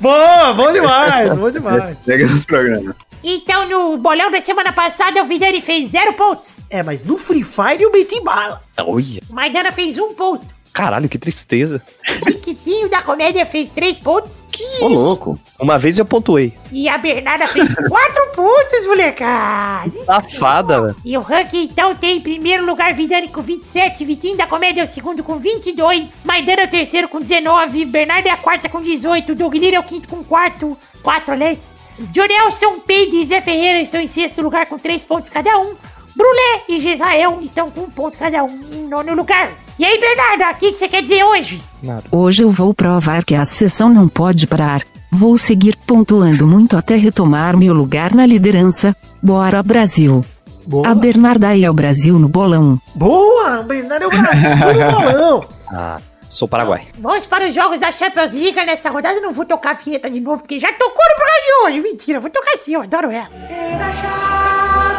Boa, 0.01 0.53
bom 0.55 0.73
demais, 0.73 1.37
bom 1.37 1.51
demais. 1.51 1.83
Hashtag 1.83 2.25
do 2.25 2.47
programa. 2.47 2.97
Então, 3.25 3.69
no 3.69 3.97
bolão 3.99 4.31
da 4.31 4.41
semana 4.41 4.73
passada, 4.73 5.23
o 5.23 5.27
Vidani 5.27 5.61
fez 5.61 5.91
zero 5.91 6.13
pontos. 6.13 6.61
É, 6.71 6.83
mas 6.83 7.03
no 7.03 7.19
Free 7.19 7.43
Fire 7.43 7.83
eu 7.83 7.91
meti 7.91 8.21
bala. 8.21 8.63
Olha, 8.79 9.21
O 9.29 9.35
Maidana 9.35 9.73
fez 9.73 9.99
um 9.99 10.15
ponto. 10.15 10.47
Caralho, 10.77 11.09
que 11.09 11.17
tristeza. 11.17 11.81
O 12.21 12.27
Riquitinho 12.27 12.91
da 12.91 13.01
comédia 13.01 13.47
fez 13.47 13.71
três 13.71 13.99
pontos. 13.99 14.47
Ô, 14.79 14.89
louco. 14.89 15.41
Uma 15.59 15.79
vez 15.79 15.99
eu 15.99 16.05
pontuei. 16.05 16.53
E 16.71 16.87
a 16.87 16.99
Bernarda 16.99 17.49
fez 17.49 17.75
quatro 17.89 18.33
pontos, 18.35 18.87
molecada. 18.87 20.05
Safada, 20.05 20.83
velho. 20.83 20.97
E 21.03 21.17
o 21.17 21.21
ranking, 21.23 21.65
então, 21.65 21.95
tem 21.97 22.19
em 22.19 22.21
primeiro 22.21 22.67
lugar 22.67 22.93
Vidani 22.93 23.29
com 23.29 23.41
27, 23.41 24.05
Vitinho 24.05 24.37
da 24.37 24.47
Comédia 24.47 24.83
é 24.83 24.85
o 24.85 24.87
segundo 24.87 25.25
com 25.25 25.39
22, 25.39 26.25
Maidana 26.25 26.63
é 26.63 26.65
o 26.67 26.71
terceiro 26.71 27.09
com 27.09 27.21
19, 27.21 27.87
Bernardo 27.87 28.27
é 28.27 28.31
a 28.31 28.37
quarta 28.37 28.69
com 28.69 28.83
18, 28.83 29.35
Doug 29.35 29.55
Lira 29.55 29.77
é 29.77 29.81
o 29.81 29.83
quinto 29.83 30.09
com 30.09 30.23
quarto, 30.23 30.77
4, 31.03 31.33
aliás. 31.33 31.75
Jonelson, 32.13 32.81
Peide 32.81 33.17
e 33.17 33.25
Zé 33.25 33.41
Ferreira 33.41 33.81
estão 33.81 33.99
em 33.99 34.07
sexto 34.07 34.43
lugar 34.43 34.67
com 34.67 34.79
3 34.79 35.03
pontos 35.07 35.31
cada 35.31 35.59
um. 35.59 35.75
Brulé 36.15 36.63
e 36.69 36.81
Gesael 36.81 37.39
estão 37.43 37.71
com 37.71 37.83
um 37.83 37.91
ponto 37.91 38.19
cada 38.19 38.45
um 38.45 38.61
em 38.73 38.87
nono 38.87 39.15
lugar. 39.15 39.66
E 39.79 39.85
aí, 39.85 39.99
Bernarda, 40.01 40.53
o 40.53 40.59
que, 40.59 40.73
que 40.73 40.79
você 40.79 40.89
quer 40.89 41.03
dizer 41.03 41.23
hoje? 41.23 41.63
Hoje 42.11 42.43
eu 42.43 42.51
vou 42.51 42.73
provar 42.73 43.23
que 43.25 43.35
a 43.35 43.45
sessão 43.45 43.91
não 43.91 44.09
pode 44.09 44.47
parar. 44.47 44.81
Vou 45.13 45.37
seguir 45.37 45.77
pontuando 45.87 46.47
muito 46.47 46.77
até 46.77 46.97
retomar 46.97 47.57
meu 47.57 47.75
lugar 47.75 48.15
na 48.15 48.25
liderança. 48.25 48.97
Bora 49.23 49.63
Brasil! 49.63 50.25
Boa. 50.67 50.89
A 50.89 50.95
Bernarda 50.95 51.57
é 51.57 51.71
o 51.71 51.75
Brasil 51.75 52.19
no 52.19 52.29
bolão. 52.29 52.81
Boa, 52.95 53.63
Bernardo 53.63 54.05
é 54.05 54.07
o 54.07 54.11
Brasil 54.11 54.51
no 54.51 54.91
bolão. 55.13 55.45
Ah, 55.69 55.99
sou 56.29 56.49
Paraguai. 56.49 56.89
Vamos 56.99 57.25
para 57.27 57.47
os 57.47 57.55
jogos 57.55 57.79
da 57.79 57.93
Champions 57.93 58.33
League 58.33 58.57
nessa 58.65 58.91
rodada. 58.91 59.17
Eu 59.17 59.23
não 59.23 59.33
vou 59.33 59.45
tocar 59.45 59.71
a 59.71 59.75
vinheta 59.75 60.11
de 60.11 60.19
novo, 60.21 60.43
porque 60.43 60.59
já 60.59 60.73
tocou 60.73 60.91
no 60.91 61.15
programa 61.17 61.41
de 61.41 61.67
hoje. 61.67 61.83
Mentira, 61.83 62.19
vou 62.19 62.31
tocar 62.31 62.57
sim, 62.57 62.75
eu 62.75 62.83
adoro 62.83 63.11
ela. 63.13 63.29
O 63.29 64.96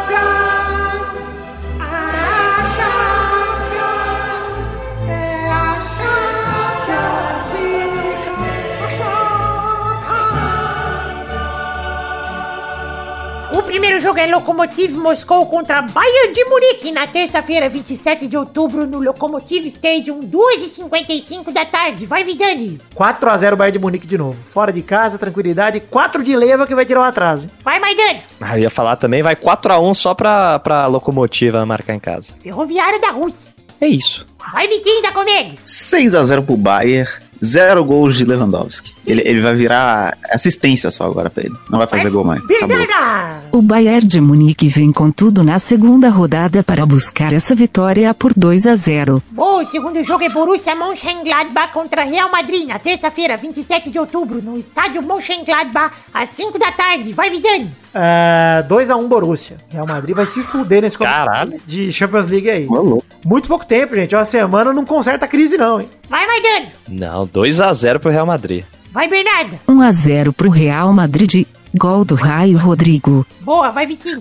primeiro 13.68 14.00
jogo 14.00 14.18
é 14.18 14.26
Lokomotiv 14.26 14.96
Moscou 14.96 15.44
contra 15.44 15.82
Bayern 15.82 16.32
de 16.32 16.42
Munique 16.46 16.90
na 16.90 17.06
terça-feira, 17.06 17.68
27 17.68 18.26
de 18.26 18.34
outubro, 18.34 18.86
no 18.86 18.98
Lokomotiv 18.98 19.66
Stadium, 19.66 20.20
2h55 20.20 21.52
da 21.52 21.66
tarde. 21.66 22.06
Vai, 22.06 22.24
Vidani. 22.24 22.80
4x0 22.96 23.56
Bayern 23.56 23.72
de 23.72 23.78
Munique 23.78 24.06
de 24.06 24.16
novo. 24.16 24.36
Fora 24.42 24.72
de 24.72 24.80
casa, 24.80 25.18
tranquilidade. 25.18 25.80
4 25.80 26.24
de 26.24 26.34
leva 26.34 26.66
que 26.66 26.74
vai 26.74 26.86
tirar 26.86 27.00
o 27.00 27.04
atraso. 27.04 27.42
hein? 27.44 27.50
Vai, 27.62 27.78
Maidani. 27.78 28.22
Ah, 28.40 28.56
eu 28.56 28.62
ia 28.62 28.70
falar 28.70 28.96
também, 28.96 29.22
vai 29.22 29.36
4x1 29.36 29.94
só 29.94 30.14
pra, 30.14 30.58
pra 30.60 30.86
locomotiva 30.86 31.64
marcar 31.66 31.92
em 31.94 32.00
casa. 32.00 32.32
Ferroviária 32.40 32.98
da 32.98 33.10
Rússia. 33.10 33.50
É 33.82 33.86
isso. 33.86 34.26
Vai, 34.50 34.66
Vitinho 34.66 35.02
da 35.02 35.12
Comédia. 35.12 35.58
6x0 35.62 36.44
pro 36.46 36.56
Bayern. 36.56 37.08
Zero 37.44 37.84
gols 37.84 38.16
de 38.16 38.24
Lewandowski. 38.24 38.92
Ele, 39.10 39.22
ele 39.24 39.40
vai 39.40 39.54
virar 39.54 40.16
assistência 40.30 40.90
só 40.90 41.04
agora 41.04 41.30
pra 41.30 41.44
ele. 41.44 41.54
Não 41.70 41.78
vai 41.78 41.86
fazer 41.86 42.10
gol 42.10 42.24
mais. 42.24 42.40
Acabou. 42.42 42.68
Bernarda. 42.68 43.38
O 43.52 43.62
Bayern 43.62 44.06
de 44.06 44.20
Munique 44.20 44.68
vem 44.68 44.92
com 44.92 45.10
tudo 45.10 45.42
na 45.42 45.58
segunda 45.58 46.08
rodada 46.10 46.62
para 46.62 46.84
buscar 46.86 47.32
essa 47.32 47.54
vitória 47.54 48.12
por 48.14 48.32
2 48.34 48.66
a 48.66 48.74
0. 48.74 49.22
Bom, 49.30 49.62
o 49.62 49.66
segundo 49.66 50.02
jogo 50.04 50.24
é 50.24 50.28
Borussia 50.28 50.74
Mönchengladbach 50.74 51.72
contra 51.72 52.04
Real 52.04 52.30
Madrid 52.30 52.66
na 52.68 52.78
terça-feira, 52.78 53.36
27 53.36 53.90
de 53.90 53.98
outubro, 53.98 54.42
no 54.42 54.58
estádio 54.58 55.02
Mönchengladbach, 55.02 55.94
às 56.12 56.30
5 56.30 56.58
da 56.58 56.70
tarde. 56.72 57.12
Vai, 57.12 57.30
Vidani. 57.30 57.70
É, 57.94 58.64
2x1 58.68 59.08
Borussia. 59.08 59.56
Real 59.70 59.86
Madrid 59.86 60.14
vai 60.14 60.26
se 60.26 60.42
fuder 60.42 60.82
nesse 60.82 60.98
Caralho. 60.98 61.58
de 61.66 61.90
Champions 61.92 62.28
League 62.28 62.48
aí. 62.50 62.66
Louco. 62.66 63.04
Muito 63.24 63.48
pouco 63.48 63.64
tempo, 63.66 63.94
gente. 63.94 64.14
Uma 64.14 64.24
semana 64.24 64.72
não 64.72 64.84
conserta 64.84 65.24
a 65.24 65.28
crise, 65.28 65.56
não, 65.56 65.80
hein? 65.80 65.88
Vai, 66.08 66.26
Maidani. 66.26 66.68
Não, 66.88 67.26
2x0 67.26 67.98
pro 67.98 68.10
Real 68.10 68.26
Madrid. 68.26 68.64
Vai, 68.98 69.06
Bernarda. 69.06 69.60
1 69.68 69.80
a 69.80 69.92
0 69.92 70.32
pro 70.32 70.50
Real 70.50 70.92
Madrid. 70.92 71.46
Gol 71.72 72.04
do 72.04 72.16
Raio 72.16 72.58
Rodrigo. 72.58 73.24
Boa, 73.42 73.70
vai, 73.70 73.86
Vitinho. 73.86 74.20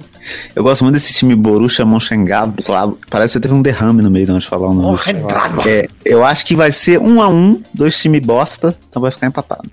Eu 0.55 0.61
gosto 0.61 0.84
muito 0.84 0.93
desse 0.93 1.11
time 1.15 1.34
Borussia 1.34 1.84
Mönchengladbach. 1.84 2.95
Parece 3.09 3.34
que 3.34 3.39
teve 3.39 3.55
um 3.55 3.61
derrame 3.63 4.03
no 4.03 4.11
meio 4.11 4.28
de 4.28 4.34
onde 4.34 4.45
falar 4.45 4.67
o 4.67 4.75
nome. 4.75 4.99
É, 5.65 5.88
eu 6.05 6.23
acho 6.23 6.45
que 6.45 6.55
vai 6.55 6.71
ser 6.71 6.99
um 6.99 7.19
a 7.23 7.28
um, 7.28 7.59
dois 7.73 7.99
times 7.99 8.21
bosta, 8.21 8.78
então 8.88 9.01
vai 9.01 9.09
ficar 9.09 9.25
empatado. 9.25 9.67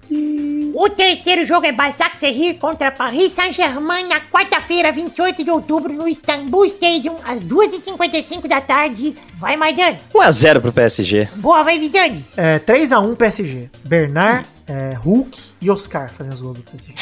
O 0.75 0.89
terceiro 0.89 1.45
jogo 1.45 1.67
é 1.67 1.73
Basak 1.73 2.17
Serrir 2.17 2.55
contra 2.55 2.91
Paris 2.91 3.33
Saint-Germain 3.33 4.09
na 4.09 4.21
quarta-feira, 4.21 4.91
28 4.91 5.45
de 5.45 5.51
outubro, 5.51 5.93
no 5.93 6.09
Istanbul 6.09 6.65
Stadium, 6.65 7.17
às 7.27 7.45
2h55 7.45 8.49
da 8.49 8.61
tarde. 8.63 9.15
Vai, 9.39 9.57
Maidani. 9.57 9.99
1x0 10.15 10.61
pro 10.61 10.73
PSG. 10.73 11.29
Boa, 11.37 11.63
vai, 11.63 11.79
Vidani. 11.79 12.25
É, 12.37 12.59
3x1 12.59 13.17
PSG. 13.17 13.71
Bernard, 13.85 14.49
é, 14.67 14.95
Hulk 14.95 15.39
e 15.61 15.71
Oscar 15.71 16.11
fazendo 16.11 16.35
os 16.35 16.41
gols 16.43 16.59
do 16.59 16.65
PSG. 16.65 16.95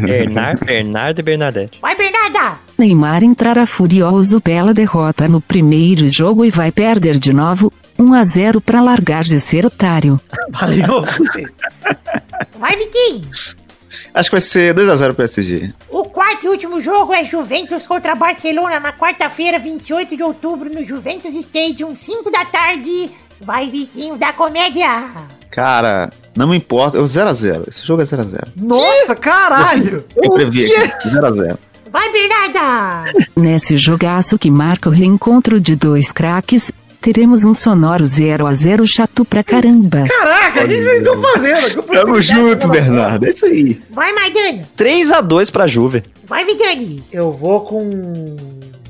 Bernard, 0.00 0.62
Bernardo 0.64 1.18
e 1.18 1.22
Bernadette. 1.22 1.80
Vai, 1.80 1.96
Bernarda. 1.96 2.58
Neymar 2.78 3.22
entrará 3.22 3.66
furioso 3.66 4.40
pela 4.40 4.72
derrota 4.72 5.28
no 5.28 5.40
primeiro 5.40 6.08
jogo 6.08 6.44
e 6.44 6.50
vai 6.50 6.70
perder 6.70 7.18
de 7.18 7.32
novo. 7.32 7.72
1 7.98 8.14
a 8.14 8.24
0 8.24 8.60
para 8.60 8.80
largar 8.80 9.22
de 9.22 9.38
ser 9.38 9.66
otário. 9.66 10.20
Valeu. 10.50 11.04
Vai, 12.58 12.76
Vitinho. 12.76 13.28
Acho 14.14 14.30
que 14.30 14.34
vai 14.34 14.40
ser 14.40 14.74
2x0 14.74 15.14
PSG. 15.14 15.72
O 15.90 16.04
quarto 16.04 16.46
e 16.46 16.48
último 16.48 16.80
jogo 16.80 17.12
é 17.12 17.24
Juventus 17.24 17.86
contra 17.86 18.14
Barcelona 18.14 18.80
na 18.80 18.92
quarta-feira, 18.92 19.58
28 19.58 20.16
de 20.16 20.22
outubro, 20.22 20.70
no 20.70 20.84
Juventus 20.84 21.34
Stadium, 21.34 21.94
5 21.94 22.30
da 22.30 22.44
tarde. 22.44 23.10
Vai, 23.40 23.70
Vitinho 23.70 24.16
da 24.16 24.32
Comédia. 24.32 25.10
Cara, 25.52 26.08
não 26.34 26.48
me 26.48 26.56
importa. 26.56 26.96
Eu 26.96 27.04
0x0. 27.04 27.68
Esse 27.68 27.86
jogo 27.86 28.00
é 28.00 28.04
0x0. 28.06 28.48
Nossa, 28.56 29.14
caralho! 29.14 30.02
Eu 30.16 30.30
previ 30.30 30.64
aqui. 30.74 31.08
0x0. 31.10 31.58
Vai, 31.92 32.10
Bernarda. 32.10 33.12
Nesse 33.36 33.76
jogaço 33.76 34.38
que 34.38 34.50
marca 34.50 34.88
o 34.88 34.92
reencontro 34.92 35.60
de 35.60 35.76
dois 35.76 36.10
craques, 36.10 36.72
teremos 37.02 37.44
um 37.44 37.52
sonoro 37.52 38.06
0 38.06 38.46
a 38.46 38.54
0 38.54 38.86
chato 38.86 39.26
pra 39.26 39.44
caramba. 39.44 40.06
Caraca, 40.08 40.64
o 40.64 40.68
que 40.68 40.82
vocês 40.82 40.98
estão 41.02 41.20
fazendo? 41.20 41.82
Tamo 41.82 42.22
junto, 42.22 42.68
Bernardo. 42.68 43.26
É 43.26 43.28
isso 43.28 43.44
aí. 43.44 43.82
Vai, 43.90 44.10
Maidana. 44.14 44.62
3x2 44.74 45.52
pra 45.52 45.66
Juve. 45.66 46.02
Vai, 46.26 46.46
Vidani. 46.46 47.04
Eu 47.12 47.30
vou 47.30 47.60
com. 47.60 48.36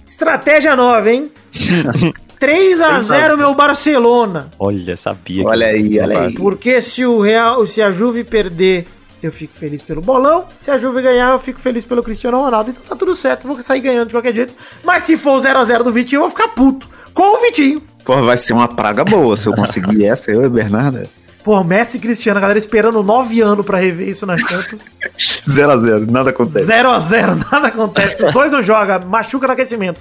Estratégia 0.07 0.77
nova, 0.77 1.11
hein? 1.11 1.29
3x0 2.47 3.37
meu 3.37 3.55
Barcelona. 3.55 4.49
Olha, 4.59 4.97
sabia. 4.97 5.43
que- 5.43 5.49
Olha 5.49 5.67
aí, 5.69 5.99
olha 6.01 6.21
aí. 6.23 6.35
Porque 6.35 6.81
se 6.83 7.05
o 7.05 7.21
Real, 7.21 7.67
se 7.67 7.81
a 7.81 7.91
Juve 7.93 8.25
perder, 8.25 8.87
eu 9.23 9.31
fico 9.31 9.55
feliz 9.55 9.83
pelo 9.83 10.01
bolão. 10.01 10.45
Se 10.61 10.71
a 10.71 10.77
Juve 10.79 11.01
ganhar, 11.03 11.31
eu 11.33 11.39
fico 11.39 11.61
feliz 11.61 11.85
pelo 11.85 12.03
Cristiano 12.03 12.41
Ronaldo. 12.43 12.71
Então 12.71 12.83
tá 12.89 12.97
tudo 12.97 13.15
certo, 13.15 13.47
vou 13.47 13.63
sair 13.63 13.81
ganhando 13.81 14.09
de 14.09 14.15
qualquer 14.15 14.35
jeito. 14.35 14.53
Mas 14.85 15.05
se 15.05 15.17
for 15.17 15.39
o 15.39 15.41
0x0 15.41 15.83
do 15.85 15.93
Vitinho, 15.93 16.19
eu 16.19 16.23
vou 16.23 16.31
ficar 16.31 16.49
puto. 16.49 16.89
Com 17.15 17.37
o 17.37 17.41
Vitinho. 17.41 17.83
Porra, 18.05 18.23
vai 18.23 18.37
ser 18.37 18.53
uma 18.53 18.67
praga 18.69 19.05
boa 19.05 19.37
se 19.37 19.49
eu 19.49 19.55
conseguir 19.55 20.05
essa, 20.07 20.31
eu 20.33 20.45
e 20.45 20.49
Bernardo. 20.49 21.09
Pô, 21.45 21.63
Messi 21.65 21.97
e 21.97 22.01
Cristiano, 22.01 22.39
a 22.39 22.41
galera 22.41 22.59
esperando 22.59 23.03
nove 23.03 23.41
anos 23.41 23.67
pra 23.67 23.79
rever 23.79 24.09
isso 24.09 24.25
na 24.25 24.37
Champions. 24.39 24.93
0x0, 25.19 26.09
nada 26.09 26.31
acontece. 26.31 26.67
0x0, 26.67 27.47
nada 27.51 27.69
acontece. 27.69 28.25
Os 28.25 28.33
dois 28.33 28.53
não 28.53 28.63
jogam, 28.63 29.01
machuca 29.09 29.47
no 29.47 29.53
aquecimento. 29.53 30.01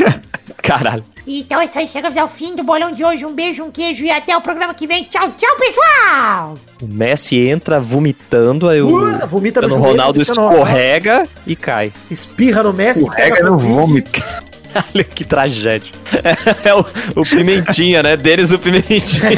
Caralho. 0.62 1.02
Então 1.26 1.60
é 1.60 1.64
isso 1.64 1.78
aí, 1.78 1.88
chegamos 1.88 2.16
ao 2.18 2.28
fim 2.28 2.54
do 2.54 2.62
bolão 2.62 2.90
de 2.92 3.02
hoje. 3.04 3.24
Um 3.24 3.32
beijo, 3.34 3.64
um 3.64 3.70
queijo 3.70 4.04
e 4.04 4.10
até 4.10 4.36
o 4.36 4.40
programa 4.40 4.74
que 4.74 4.86
vem. 4.86 5.04
Tchau, 5.04 5.32
tchau, 5.38 5.56
pessoal! 5.56 6.54
O 6.82 6.86
Messi 6.92 7.36
entra 7.48 7.80
vomitando, 7.80 8.68
aí 8.68 8.82
o 8.82 8.86
Uh, 8.88 9.26
vomita 9.26 9.60
no 9.62 9.68
joelho, 9.68 9.82
Ronaldo 9.82 10.20
Ronaldo. 10.22 10.22
escorrega 10.22 11.26
e 11.46 11.56
cai. 11.56 11.92
Espirra 12.10 12.62
no 12.62 12.72
Messi, 12.72 13.00
Escorrega 13.00 13.42
no 13.44 13.56
vômito. 13.56 14.22
Olha 14.94 15.04
que 15.04 15.24
tragédia. 15.24 15.90
É 16.64 16.74
o, 16.74 16.84
o 17.14 17.22
Pimentinha, 17.22 18.02
né? 18.02 18.14
Deles 18.16 18.50
o 18.52 18.58
Pimentinha. 18.58 19.30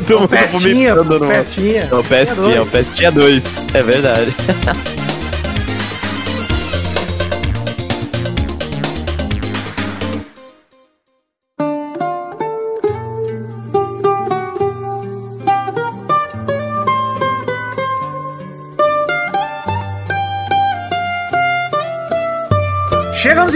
Todo 0.00 0.20
mundo 0.20 0.28
Pestinha, 0.28 0.94
vomitando 0.94 1.18
no... 1.20 1.24
É 1.26 1.28
o 1.28 2.04
Pestinha, 2.04 2.56
é 2.56 2.60
o 2.60 2.66
Pestinha 2.66 3.12
2. 3.12 3.66
É 3.74 3.82
verdade. 3.82 4.34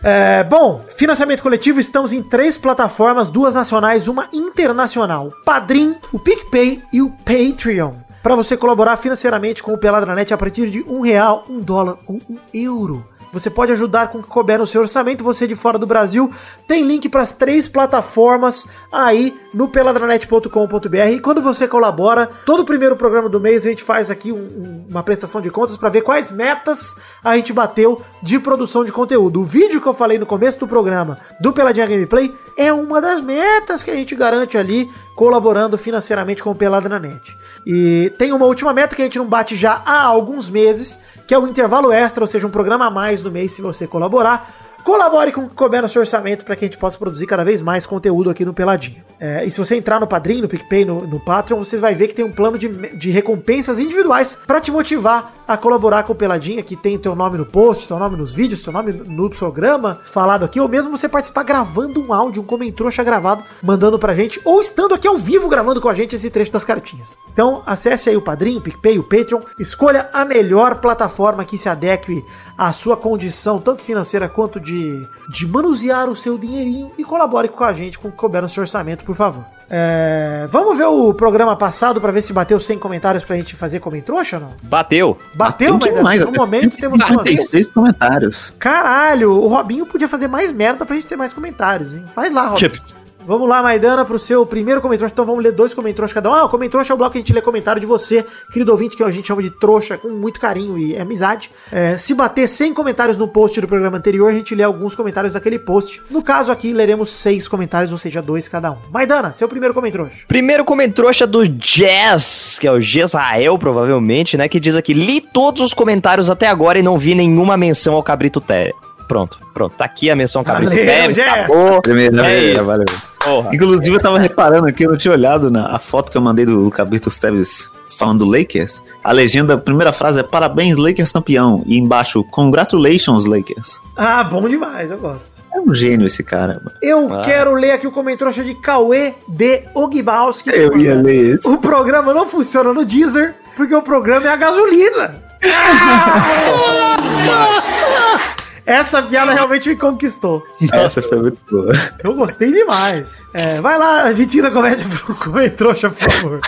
É, 0.07 0.45
bom, 0.45 0.85
financiamento 0.99 1.43
coletivo, 1.43 1.81
estamos 1.81 2.13
em 2.13 2.23
três 2.23 2.59
plataformas, 2.59 3.31
duas 3.31 3.55
nacionais, 3.55 4.07
uma 4.07 4.29
internacional. 4.35 5.33
Padrim, 5.47 5.97
o 6.13 6.19
PicPay 6.19 6.83
e 6.93 7.01
o 7.01 7.11
Patreon. 7.11 7.95
Para 8.23 8.35
você 8.35 8.55
colaborar 8.55 8.99
financeiramente 8.99 9.63
com 9.63 9.73
o 9.73 9.79
Peladranet 9.79 10.33
a 10.35 10.37
partir 10.37 10.69
de 10.69 10.83
um 10.87 11.01
real, 11.01 11.45
um 11.49 11.59
dólar 11.59 11.97
ou 12.07 12.21
um 12.29 12.37
euro. 12.53 13.03
Você 13.35 13.51
pode 13.51 13.73
ajudar 13.73 14.09
com 14.09 14.19
o 14.19 14.23
que 14.23 14.29
couber 14.29 14.59
no 14.59 14.67
seu 14.67 14.81
orçamento. 14.81 15.23
Você 15.23 15.47
de 15.47 15.55
fora 15.55 15.79
do 15.79 15.87
Brasil 15.87 16.31
tem 16.67 16.83
link 16.85 17.09
para 17.09 17.21
as 17.23 17.33
três 17.33 17.69
plataformas 17.69 18.67
aí 18.91 19.37
no 19.53 19.69
peladranet.com.br. 19.69 20.97
E 21.13 21.21
quando 21.21 21.43
você 21.43 21.69
colabora, 21.69 22.29
todo 22.47 22.65
primeiro 22.65 22.97
programa 22.97 23.29
do 23.29 23.41
mês 23.41 23.67
a 23.67 23.71
gente 23.71 23.83
faz 23.83 24.11
aqui 24.11 24.33
um- 24.33 24.85
uma 24.89 25.03
prestação 25.03 25.41
de 25.41 25.51
contas 25.51 25.77
para 25.77 25.89
ver 25.89 26.03
quais 26.03 26.31
metas 26.33 26.97
a 27.23 27.37
gente 27.37 27.53
bateu 27.53 28.01
de 28.23 28.39
produção 28.39 28.85
de 28.85 28.93
conteúdo. 28.93 29.41
O 29.41 29.45
vídeo 29.45 29.81
que 29.81 29.87
eu 29.87 29.95
falei 29.95 30.19
no 30.19 30.27
começo 30.27 30.59
do 30.61 30.69
programa 30.69 31.19
do 31.41 31.53
Peladinha 31.53 31.87
Gameplay 31.87 32.35
é 32.57 32.73
uma 32.73 33.01
das 33.01 33.21
metas 33.21 33.83
que 33.83 33.91
a 33.91 33.95
gente 33.95 34.15
garante 34.15 34.57
ali 34.57 34.91
colaborando 35.15 35.79
financeiramente 35.79 36.43
com 36.43 36.51
o 36.51 36.55
Pelada 36.55 36.89
na 36.89 36.99
Net. 36.99 37.37
E 37.67 38.13
tem 38.19 38.33
uma 38.33 38.47
última 38.47 38.73
meta 38.73 38.95
que 38.95 39.03
a 39.03 39.05
gente 39.05 39.19
não 39.19 39.27
bate 39.27 39.57
já 39.57 39.83
há 39.85 40.03
alguns 40.03 40.51
meses, 40.51 40.99
que 41.27 41.35
é 41.35 41.39
o 41.39 41.47
intervalo 41.47 41.93
extra, 41.93 42.23
ou 42.23 42.27
seja, 42.27 42.47
um 42.47 42.51
programa 42.51 42.87
a 42.87 42.91
mais 42.91 43.23
no 43.23 43.31
mês 43.31 43.53
se 43.53 43.63
você 43.63 43.87
colaborar. 43.87 44.64
Colabore 44.85 45.33
com 45.33 45.45
o 45.45 45.49
que 45.49 45.55
couber 45.55 45.81
no 45.81 45.89
seu 45.89 46.01
orçamento 46.01 46.45
para 46.45 46.55
que 46.55 46.67
a 46.67 46.69
gente 46.69 46.77
possa 46.77 46.99
produzir 46.99 47.27
cada 47.27 47.43
vez 47.43 47.63
mais 47.63 47.87
conteúdo 47.87 48.29
aqui 48.29 48.45
no 48.45 48.53
Peladinho. 48.53 49.03
É, 49.19 49.43
e 49.43 49.51
se 49.51 49.59
você 49.59 49.77
entrar 49.77 49.99
no 49.99 50.07
Padrim, 50.07 50.43
no 50.43 50.49
PicPay, 50.49 50.85
no, 50.85 51.07
no 51.07 51.19
Patreon, 51.19 51.59
vocês 51.59 51.81
vai 51.81 51.95
ver 51.95 52.09
que 52.09 52.15
tem 52.15 52.25
um 52.25 52.31
plano 52.31 52.59
de, 52.59 52.69
de 52.95 53.11
recompensas 53.11 53.79
individuais 53.79 54.39
para 54.47 54.61
te 54.61 54.71
motivar 54.71 55.33
a 55.49 55.57
colaborar 55.57 56.03
com 56.03 56.13
o 56.13 56.17
Peladinha, 56.17 56.63
que 56.63 56.77
tem 56.77 56.99
teu 56.99 57.15
nome 57.15 57.39
no 57.39 57.47
post, 57.47 57.89
teu 57.89 57.99
nome 57.99 58.17
nos 58.17 58.35
vídeos, 58.35 58.63
teu 58.63 58.75
nome 58.75 58.93
no 58.93 59.31
programa 59.31 60.01
falado 60.05 60.45
aqui, 60.45 60.61
ou 60.61 60.69
mesmo 60.69 60.97
você 60.97 61.09
participar 61.09 61.45
gravando 61.45 62.03
um 62.03 62.13
áudio, 62.13 62.43
um 62.43 62.47
comentrouxa 62.47 63.03
gravado, 63.03 63.43
mandando 63.63 63.99
pra 63.99 64.15
gente, 64.15 64.39
ou 64.45 64.61
estando 64.61 64.95
aqui 64.95 65.09
ao 65.09 65.17
vivo 65.17 65.49
gravando 65.49 65.81
com 65.81 65.89
a 65.89 65.95
gente 65.95 66.15
esse 66.15 66.29
trecho 66.29 66.53
das 66.53 66.65
cartinhas. 66.65 67.19
Então, 67.33 67.63
acesse 67.65 68.11
aí 68.11 68.17
o 68.19 68.23
Padrim, 68.23 68.59
o 68.59 68.61
PicPay, 68.61 68.99
o 68.99 69.03
Patreon, 69.03 69.41
escolha 69.59 70.11
a 70.13 70.27
melhor 70.27 70.77
plataforma 70.77 71.45
que 71.45 71.57
se 71.57 71.71
adeque 71.71 72.23
à 72.57 72.73
sua 72.73 72.97
condição, 72.97 73.61
tanto 73.61 73.83
financeira 73.83 74.29
quanto 74.29 74.61
de, 74.61 75.07
de 75.29 75.47
manusear 75.47 76.09
o 76.09 76.17
seu 76.17 76.39
dinheirinho 76.39 76.93
e 76.97 77.05
colabore 77.05 77.49
com 77.49 77.65
a 77.65 77.73
gente 77.73 77.99
com 77.99 78.09
o 78.09 78.11
que 78.11 78.17
couber 78.17 78.43
no 78.43 78.49
seu 78.49 78.63
orçamento, 78.63 79.05
por 79.05 79.15
favor. 79.17 79.45
É, 79.71 80.47
vamos 80.51 80.77
ver 80.77 80.85
o 80.85 81.15
programa 81.15 81.57
passado 81.57 82.01
pra 82.01 82.13
ver 82.13 82.23
se 82.23 82.33
bateu 82.33 82.61
100 82.61 82.79
comentários 82.79 83.25
pra 83.25 83.35
gente 83.37 83.57
fazer 83.57 83.81
comentrouxa 83.81 84.37
ou 84.37 84.43
não? 84.43 84.51
Bateu. 84.63 85.19
Bateu, 85.35 85.79
Tem 85.79 85.91
mas 85.91 85.97
demais, 85.97 86.21
no 86.21 86.29
até 86.29 86.39
momento 86.39 86.77
temos 86.77 86.99
quantos? 86.99 87.31
56 87.31 87.71
comentários. 87.71 88.55
Caralho, 88.59 89.33
o 89.33 89.49
Robinho 89.49 89.87
podia 89.87 90.07
fazer 90.09 90.29
mais 90.29 90.53
merda 90.53 90.85
pra 90.85 90.95
gente 90.95 91.09
ter 91.09 91.17
mais 91.17 91.33
comentários, 91.33 91.95
hein? 91.95 92.05
Faz 92.15 92.33
lá, 92.33 92.49
Robinho. 92.49 93.04
Vamos 93.27 93.49
lá, 93.49 93.63
Maidana, 93.63 94.05
pro 94.05 94.19
seu 94.19 94.45
primeiro 94.45 94.81
comentário. 94.83 95.11
Então 95.11 95.25
vamos 95.25 95.43
ler 95.43 95.53
dois 95.53 95.73
comentários 95.73 96.13
cada 96.13 96.31
um. 96.31 96.35
Ah, 96.35 96.45
o 96.45 96.49
comentário 96.49 96.87
é 96.89 96.95
o 96.95 96.97
bloco 96.97 97.13
que 97.13 97.19
a 97.19 97.21
gente 97.21 97.33
lê 97.33 97.41
comentário 97.41 97.81
de 97.81 97.87
você, 97.87 98.25
querido 98.53 98.71
ouvinte, 98.71 98.97
que 98.97 99.03
a 99.03 99.11
gente 99.11 99.27
chama 99.27 99.43
de 99.43 99.51
trouxa, 99.51 99.97
com 99.97 100.09
muito 100.09 100.39
carinho 100.39 100.77
e 100.79 100.97
amizade. 100.97 101.51
É, 101.73 101.97
se 101.97 102.15
bater 102.15 102.47
100 102.47 102.75
comentários 102.75 103.17
no 103.17 103.27
post 103.27 103.61
do 103.61 103.67
programa 103.67 103.97
anterior, 103.97 104.31
a 104.31 104.35
gente 104.35 104.55
lê 104.55 104.63
alguns 104.63 104.95
comentários 104.95 105.33
daquele 105.33 105.59
post. 105.59 106.03
No 106.11 106.23
caso 106.23 106.53
aqui, 106.53 106.73
leremos 106.73 107.11
seis 107.11 107.49
comentários, 107.49 107.93
ou 107.93 107.99
seja, 107.99 108.21
dois 108.21 108.47
cada 108.47 108.73
um. 108.73 108.77
Maidana, 108.91 109.33
seu 109.33 109.49
primeiro 109.49 109.73
comentário. 109.73 110.11
Primeiro 110.29 110.65
comentrouxa 110.65 111.27
do 111.27 111.49
Jazz, 111.49 112.59
que 112.61 112.67
é 112.67 112.73
o 112.73 112.81
Jezrael, 112.81 113.59
provavelmente, 113.59 114.37
né? 114.37 114.49
Que 114.49 114.61
diz 114.61 114.75
aqui: 114.75 114.93
li 114.93 115.21
todos 115.21 115.63
os 115.63 115.75
comentários 115.75 116.29
até 116.29 116.49
agora 116.49 116.79
e 116.79 116.83
não 116.83 116.99
vi 116.99 117.15
nenhuma 117.15 117.57
menção 117.57 117.95
ao 117.95 118.03
Cabrito 118.03 118.41
Téreo. 118.41 118.84
Pronto, 119.09 119.39
pronto. 119.53 119.75
Tá 119.77 119.85
aqui 119.85 120.11
a 120.11 120.17
menção 120.17 120.43
Cabrito 120.43 120.71
Valeu, 120.71 120.87
Téreo. 120.87 121.15
Jé. 121.15 121.29
Acabou. 121.29 121.83
Primeira 121.83 122.31
É 122.31 122.55
valeu. 122.63 122.85
Porra. 123.23 123.51
Inclusive, 123.55 123.97
eu 123.97 124.01
tava 124.01 124.19
reparando 124.19 124.67
aqui, 124.67 124.85
eu 124.85 124.91
não 124.91 124.97
tinha 124.99 125.13
olhado 125.13 125.51
na 125.51 125.75
a 125.75 125.79
foto 125.79 126.11
que 126.13 126.19
eu 126.19 126.23
mandei 126.23 126.45
do 126.45 126.71
Cabrito 126.71 127.09
Teves 127.19 127.71
falando 127.99 128.25
do 128.25 128.31
Lakers. 128.31 128.83
A 129.03 129.13
legenda, 129.13 129.55
a 129.55 129.57
primeira 129.57 129.93
frase 129.93 130.21
é 130.21 130.23
Parabéns, 130.23 130.77
Lakers 130.77 131.13
campeão. 131.13 131.63
E 131.65 131.79
embaixo, 131.79 132.23
Congratulations, 132.25 133.25
Lakers. 133.25 133.81
Ah, 133.97 134.23
bom 134.25 134.47
demais, 134.49 134.91
eu 134.91 134.99
gosto. 134.99 135.43
É 135.55 135.61
um 135.61 135.75
gênio 135.75 136.07
esse 136.07 136.23
cara. 136.23 136.61
mano. 136.63 136.77
Eu 136.83 137.15
Ah. 137.15 137.23
quero 137.23 137.55
ler 137.55 137.71
aqui 137.73 137.87
o 137.87 137.93
comentário 137.93 138.45
de 138.45 138.55
Cauê 138.57 139.15
de 139.29 139.63
Ogbalski. 139.75 140.51
Eu 140.51 140.77
ia 140.77 140.95
ler 140.97 141.37
esse. 141.37 141.49
O 141.49 141.57
programa 141.59 142.13
não 142.13 142.29
funciona 142.29 142.73
no 142.73 142.85
Deezer, 142.85 143.35
porque 143.57 143.75
o 143.75 143.83
programa 143.83 144.27
é 144.27 144.31
a 144.31 144.37
gasolina. 144.37 145.23
Essa 148.67 149.03
piada 149.03 149.33
realmente 149.33 149.69
me 149.69 149.77
conquistou. 149.77 150.43
Essa 150.73 151.03
foi 151.03 151.19
muito 151.21 151.39
boa. 151.51 151.73
Eu 152.03 152.15
gostei 152.15 152.51
demais. 152.51 153.27
É, 153.35 153.61
vai 153.61 153.79
lá, 153.79 154.11
Vitinho 154.13 154.45
da 154.45 154.51
Comédia, 154.51 154.87
pro 155.05 155.15
Comentrouxa, 155.15 155.91
por 155.91 156.11
favor. 156.11 156.41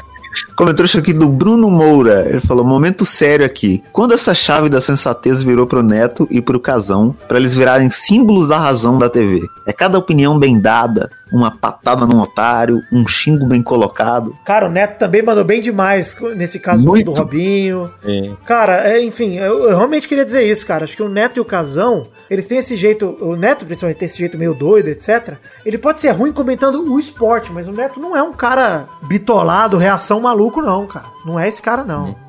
Comentário 0.54 0.98
aqui 0.98 1.12
do 1.12 1.28
Bruno 1.28 1.70
Moura. 1.70 2.26
Ele 2.28 2.40
falou: 2.40 2.64
momento 2.64 3.04
sério 3.04 3.44
aqui. 3.44 3.82
Quando 3.92 4.14
essa 4.14 4.34
chave 4.34 4.68
da 4.68 4.80
sensatez 4.80 5.42
virou 5.42 5.66
pro 5.66 5.82
Neto 5.82 6.26
e 6.30 6.40
pro 6.40 6.60
Casão, 6.60 7.14
pra 7.28 7.38
eles 7.38 7.54
virarem 7.54 7.90
símbolos 7.90 8.48
da 8.48 8.58
razão 8.58 8.98
da 8.98 9.08
TV? 9.08 9.42
É 9.66 9.72
cada 9.72 9.98
opinião 9.98 10.38
bem 10.38 10.58
dada, 10.58 11.10
uma 11.32 11.50
patada 11.50 12.06
no 12.06 12.20
otário, 12.20 12.82
um 12.92 13.06
xingo 13.06 13.46
bem 13.46 13.62
colocado. 13.62 14.36
Cara, 14.44 14.66
o 14.66 14.70
Neto 14.70 14.98
também 14.98 15.22
mandou 15.22 15.44
bem 15.44 15.60
demais 15.60 16.16
nesse 16.36 16.60
caso 16.60 16.86
Muito. 16.86 17.04
do 17.04 17.12
Robinho. 17.12 17.92
É. 18.04 18.32
Cara, 18.44 18.88
é, 18.88 19.02
enfim, 19.02 19.36
eu, 19.36 19.64
eu 19.64 19.76
realmente 19.76 20.06
queria 20.06 20.24
dizer 20.24 20.42
isso, 20.44 20.66
cara. 20.66 20.84
Acho 20.84 20.96
que 20.96 21.02
o 21.02 21.08
Neto 21.08 21.38
e 21.38 21.40
o 21.40 21.44
Casão, 21.44 22.06
eles 22.30 22.46
têm 22.46 22.58
esse 22.58 22.76
jeito. 22.76 23.16
O 23.20 23.34
Neto, 23.34 23.66
principalmente, 23.66 23.98
tem 23.98 24.06
esse 24.06 24.18
jeito 24.18 24.38
meio 24.38 24.54
doido, 24.54 24.88
etc. 24.88 25.34
Ele 25.64 25.78
pode 25.78 26.00
ser 26.00 26.10
ruim 26.10 26.32
comentando 26.32 26.76
o 26.92 26.98
esporte, 26.98 27.52
mas 27.52 27.66
o 27.66 27.72
Neto 27.72 27.98
não 27.98 28.16
é 28.16 28.22
um 28.22 28.32
cara 28.32 28.88
bitolado, 29.02 29.76
reação 29.76 30.20
maluco, 30.20 30.62
não, 30.62 30.86
cara. 30.86 31.06
Não 31.24 31.38
é 31.38 31.48
esse 31.48 31.60
cara, 31.60 31.84
não. 31.84 32.08
É, 32.08 32.25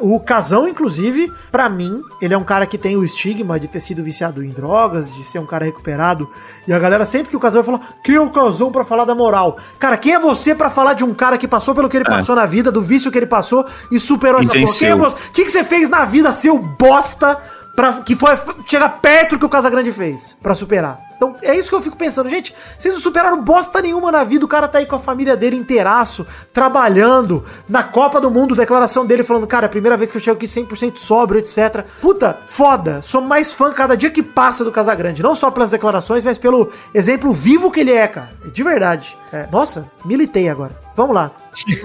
o 0.00 0.18
Casão, 0.18 0.66
inclusive, 0.68 1.32
pra 1.52 1.68
mim, 1.68 2.02
ele 2.20 2.34
é 2.34 2.38
um 2.38 2.42
cara 2.44 2.66
que 2.66 2.76
tem 2.76 2.96
o 2.96 3.04
estigma 3.04 3.58
de 3.60 3.68
ter 3.68 3.80
sido 3.80 4.02
viciado 4.02 4.42
em 4.42 4.48
drogas, 4.48 5.12
de 5.12 5.22
ser 5.24 5.38
um 5.38 5.46
cara 5.46 5.64
recuperado. 5.64 6.28
E 6.66 6.72
a 6.72 6.78
galera, 6.78 7.04
sempre 7.04 7.30
que 7.30 7.36
o 7.36 7.40
Casão 7.40 7.62
vai 7.62 7.74
falar, 7.78 7.94
quem 8.02 8.14
é 8.16 8.20
o 8.20 8.30
Casão 8.30 8.72
pra 8.72 8.84
falar 8.84 9.04
da 9.04 9.14
moral? 9.14 9.58
Cara, 9.78 9.96
quem 9.96 10.14
é 10.14 10.18
você 10.18 10.54
pra 10.54 10.70
falar 10.70 10.94
de 10.94 11.04
um 11.04 11.14
cara 11.14 11.38
que 11.38 11.46
passou 11.48 11.74
pelo 11.74 11.88
que 11.88 11.96
ele 11.96 12.04
É. 12.06 12.10
passou 12.10 12.34
na 12.34 12.46
vida, 12.46 12.72
do 12.72 12.82
vício 12.82 13.10
que 13.12 13.18
ele 13.18 13.26
passou 13.26 13.64
e 13.92 14.00
superou 14.00 14.40
E 14.40 14.44
essa 14.44 14.52
porra? 14.52 14.72
Quem 14.78 14.88
é 14.88 14.94
você? 14.96 15.16
O 15.28 15.32
que, 15.32 15.44
que 15.44 15.50
você 15.50 15.62
fez 15.64 15.88
na 15.88 16.04
vida, 16.04 16.32
seu 16.32 16.58
bosta, 16.58 17.38
pra, 17.76 17.94
que 17.94 18.16
foi 18.16 18.36
chegar 18.66 18.88
perto 19.00 19.30
do 19.32 19.38
que 19.38 19.46
o 19.46 19.48
Casagrande 19.48 19.92
fez 19.92 20.36
pra 20.42 20.54
superar? 20.54 21.09
Então 21.20 21.36
é 21.42 21.54
isso 21.54 21.68
que 21.68 21.74
eu 21.74 21.82
fico 21.82 21.98
pensando, 21.98 22.30
gente. 22.30 22.54
Vocês 22.78 22.94
não 22.94 23.00
superaram 23.00 23.44
bosta 23.44 23.82
nenhuma 23.82 24.10
na 24.10 24.24
vida. 24.24 24.42
O 24.42 24.48
cara 24.48 24.66
tá 24.66 24.78
aí 24.78 24.86
com 24.86 24.96
a 24.96 24.98
família 24.98 25.36
dele 25.36 25.54
inteiraço, 25.54 26.26
trabalhando, 26.50 27.44
na 27.68 27.82
Copa 27.82 28.18
do 28.18 28.30
Mundo, 28.30 28.54
declaração 28.54 29.04
dele 29.04 29.22
falando, 29.22 29.46
cara, 29.46 29.66
é 29.66 29.68
a 29.68 29.70
primeira 29.70 29.98
vez 29.98 30.10
que 30.10 30.16
eu 30.16 30.20
chego 30.22 30.38
aqui 30.38 30.46
100% 30.46 30.96
sóbrio, 30.96 31.40
etc. 31.40 31.84
Puta, 32.00 32.38
foda. 32.46 33.02
Sou 33.02 33.20
mais 33.20 33.52
fã 33.52 33.70
cada 33.70 33.94
dia 33.98 34.10
que 34.10 34.22
passa 34.22 34.64
do 34.64 34.72
Casagrande. 34.72 35.22
Não 35.22 35.34
só 35.34 35.50
pelas 35.50 35.70
declarações, 35.70 36.24
mas 36.24 36.38
pelo 36.38 36.72
exemplo 36.94 37.34
vivo 37.34 37.70
que 37.70 37.80
ele 37.80 37.92
é, 37.92 38.08
cara. 38.08 38.30
De 38.54 38.62
verdade. 38.62 39.14
É, 39.30 39.46
nossa, 39.52 39.90
militei 40.06 40.48
agora. 40.48 40.72
Vamos 40.96 41.14
lá. 41.14 41.32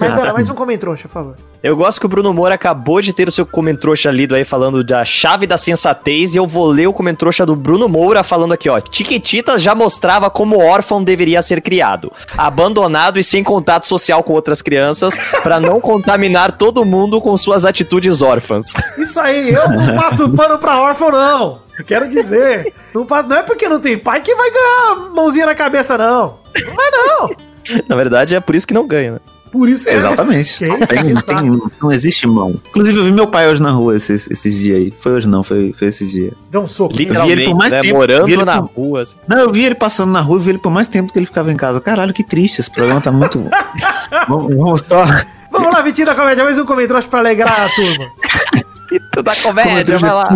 Mas, 0.00 0.32
mais 0.32 0.48
um 0.48 0.54
comentário, 0.54 0.96
por 0.96 1.08
favor. 1.08 1.36
Eu 1.66 1.76
gosto 1.76 1.98
que 1.98 2.06
o 2.06 2.08
Bruno 2.08 2.32
Moura 2.32 2.54
acabou 2.54 3.00
de 3.00 3.12
ter 3.12 3.26
o 3.26 3.32
seu 3.32 3.44
comentrouxa 3.44 4.08
lido 4.08 4.36
aí 4.36 4.44
falando 4.44 4.84
da 4.84 5.04
chave 5.04 5.48
da 5.48 5.56
sensatez 5.56 6.32
e 6.32 6.38
eu 6.38 6.46
vou 6.46 6.68
ler 6.68 6.86
o 6.86 6.92
comentrouxa 6.92 7.44
do 7.44 7.56
Bruno 7.56 7.88
Moura 7.88 8.22
falando 8.22 8.52
aqui, 8.54 8.68
ó. 8.68 8.78
Tiquetitas 8.78 9.60
já 9.60 9.74
mostrava 9.74 10.30
como 10.30 10.64
órfão 10.64 11.02
deveria 11.02 11.42
ser 11.42 11.60
criado, 11.60 12.12
abandonado 12.38 13.18
e 13.18 13.22
sem 13.24 13.42
contato 13.42 13.84
social 13.84 14.22
com 14.22 14.32
outras 14.32 14.62
crianças 14.62 15.18
para 15.42 15.58
não 15.58 15.80
contaminar 15.80 16.52
todo 16.52 16.84
mundo 16.84 17.20
com 17.20 17.36
suas 17.36 17.64
atitudes 17.64 18.22
órfãs. 18.22 18.66
Isso 18.96 19.18
aí, 19.18 19.52
eu 19.52 19.68
não 19.68 19.96
passo 19.96 20.30
pano 20.30 20.60
pra 20.60 20.80
órfão, 20.80 21.10
não. 21.10 21.62
Eu 21.76 21.84
quero 21.84 22.08
dizer. 22.08 22.72
Não, 22.94 23.04
passo, 23.04 23.28
não 23.28 23.38
é 23.38 23.42
porque 23.42 23.68
não 23.68 23.80
tem 23.80 23.98
pai 23.98 24.20
que 24.20 24.36
vai 24.36 24.52
ganhar 24.52 25.10
mãozinha 25.12 25.46
na 25.46 25.54
cabeça, 25.56 25.98
não. 25.98 26.38
Não 26.64 26.74
vai, 26.76 26.90
não. 26.92 27.30
Na 27.88 27.96
verdade, 27.96 28.36
é 28.36 28.40
por 28.40 28.54
isso 28.54 28.68
que 28.68 28.72
não 28.72 28.86
ganha, 28.86 29.14
né? 29.14 29.18
Por 29.56 29.68
isso 29.68 29.88
Exatamente. 29.88 30.58
Que? 30.66 30.86
Tem, 30.86 31.14
tem, 31.14 31.62
não 31.82 31.90
existe 31.90 32.26
mão. 32.26 32.60
Inclusive, 32.68 32.98
eu 32.98 33.04
vi 33.04 33.12
meu 33.12 33.26
pai 33.26 33.48
hoje 33.48 33.62
na 33.62 33.70
rua 33.70 33.96
esses, 33.96 34.30
esses 34.30 34.58
dias 34.58 34.76
aí. 34.76 34.94
Foi 35.00 35.12
hoje 35.12 35.28
não, 35.28 35.42
foi, 35.42 35.74
foi 35.78 35.88
esses 35.88 36.10
dias. 36.10 36.32
Deu 36.50 36.62
um 36.62 36.66
soco. 36.66 36.94
vi 36.94 37.04
ele 37.30 37.44
por 37.46 37.54
mais 37.56 37.72
né? 37.72 37.80
tempo, 37.80 37.94
Morando 37.96 38.44
na 38.44 38.62
por- 38.62 38.70
rua. 38.76 39.02
assim. 39.02 39.16
Não, 39.26 39.38
eu 39.38 39.50
vi 39.50 39.64
ele 39.64 39.74
passando 39.74 40.12
na 40.12 40.20
rua 40.20 40.38
e 40.38 40.42
vi 40.42 40.50
ele 40.50 40.58
por 40.58 40.70
mais 40.70 40.88
tempo 40.88 41.12
que 41.12 41.18
ele 41.18 41.26
ficava 41.26 41.50
em 41.50 41.56
casa. 41.56 41.80
Caralho, 41.80 42.12
que 42.12 42.22
triste. 42.22 42.60
Esse 42.60 42.70
programa 42.70 43.00
tá 43.00 43.10
muito. 43.10 43.38
vamos, 44.28 44.54
vamos 44.56 44.80
só. 44.80 45.04
Vamos 45.50 45.72
lá, 45.72 45.80
Vitinho 45.80 46.06
da 46.06 46.14
Comédia. 46.14 46.44
Mais 46.44 46.58
um 46.58 46.66
comentário 46.66 47.08
pra 47.08 47.18
alegrar 47.20 47.62
a 47.62 47.68
turma. 47.68 48.12
Tu 49.12 49.22
da 49.22 49.34
comédia, 49.34 49.98
vai 49.98 50.12
lá. 50.12 50.28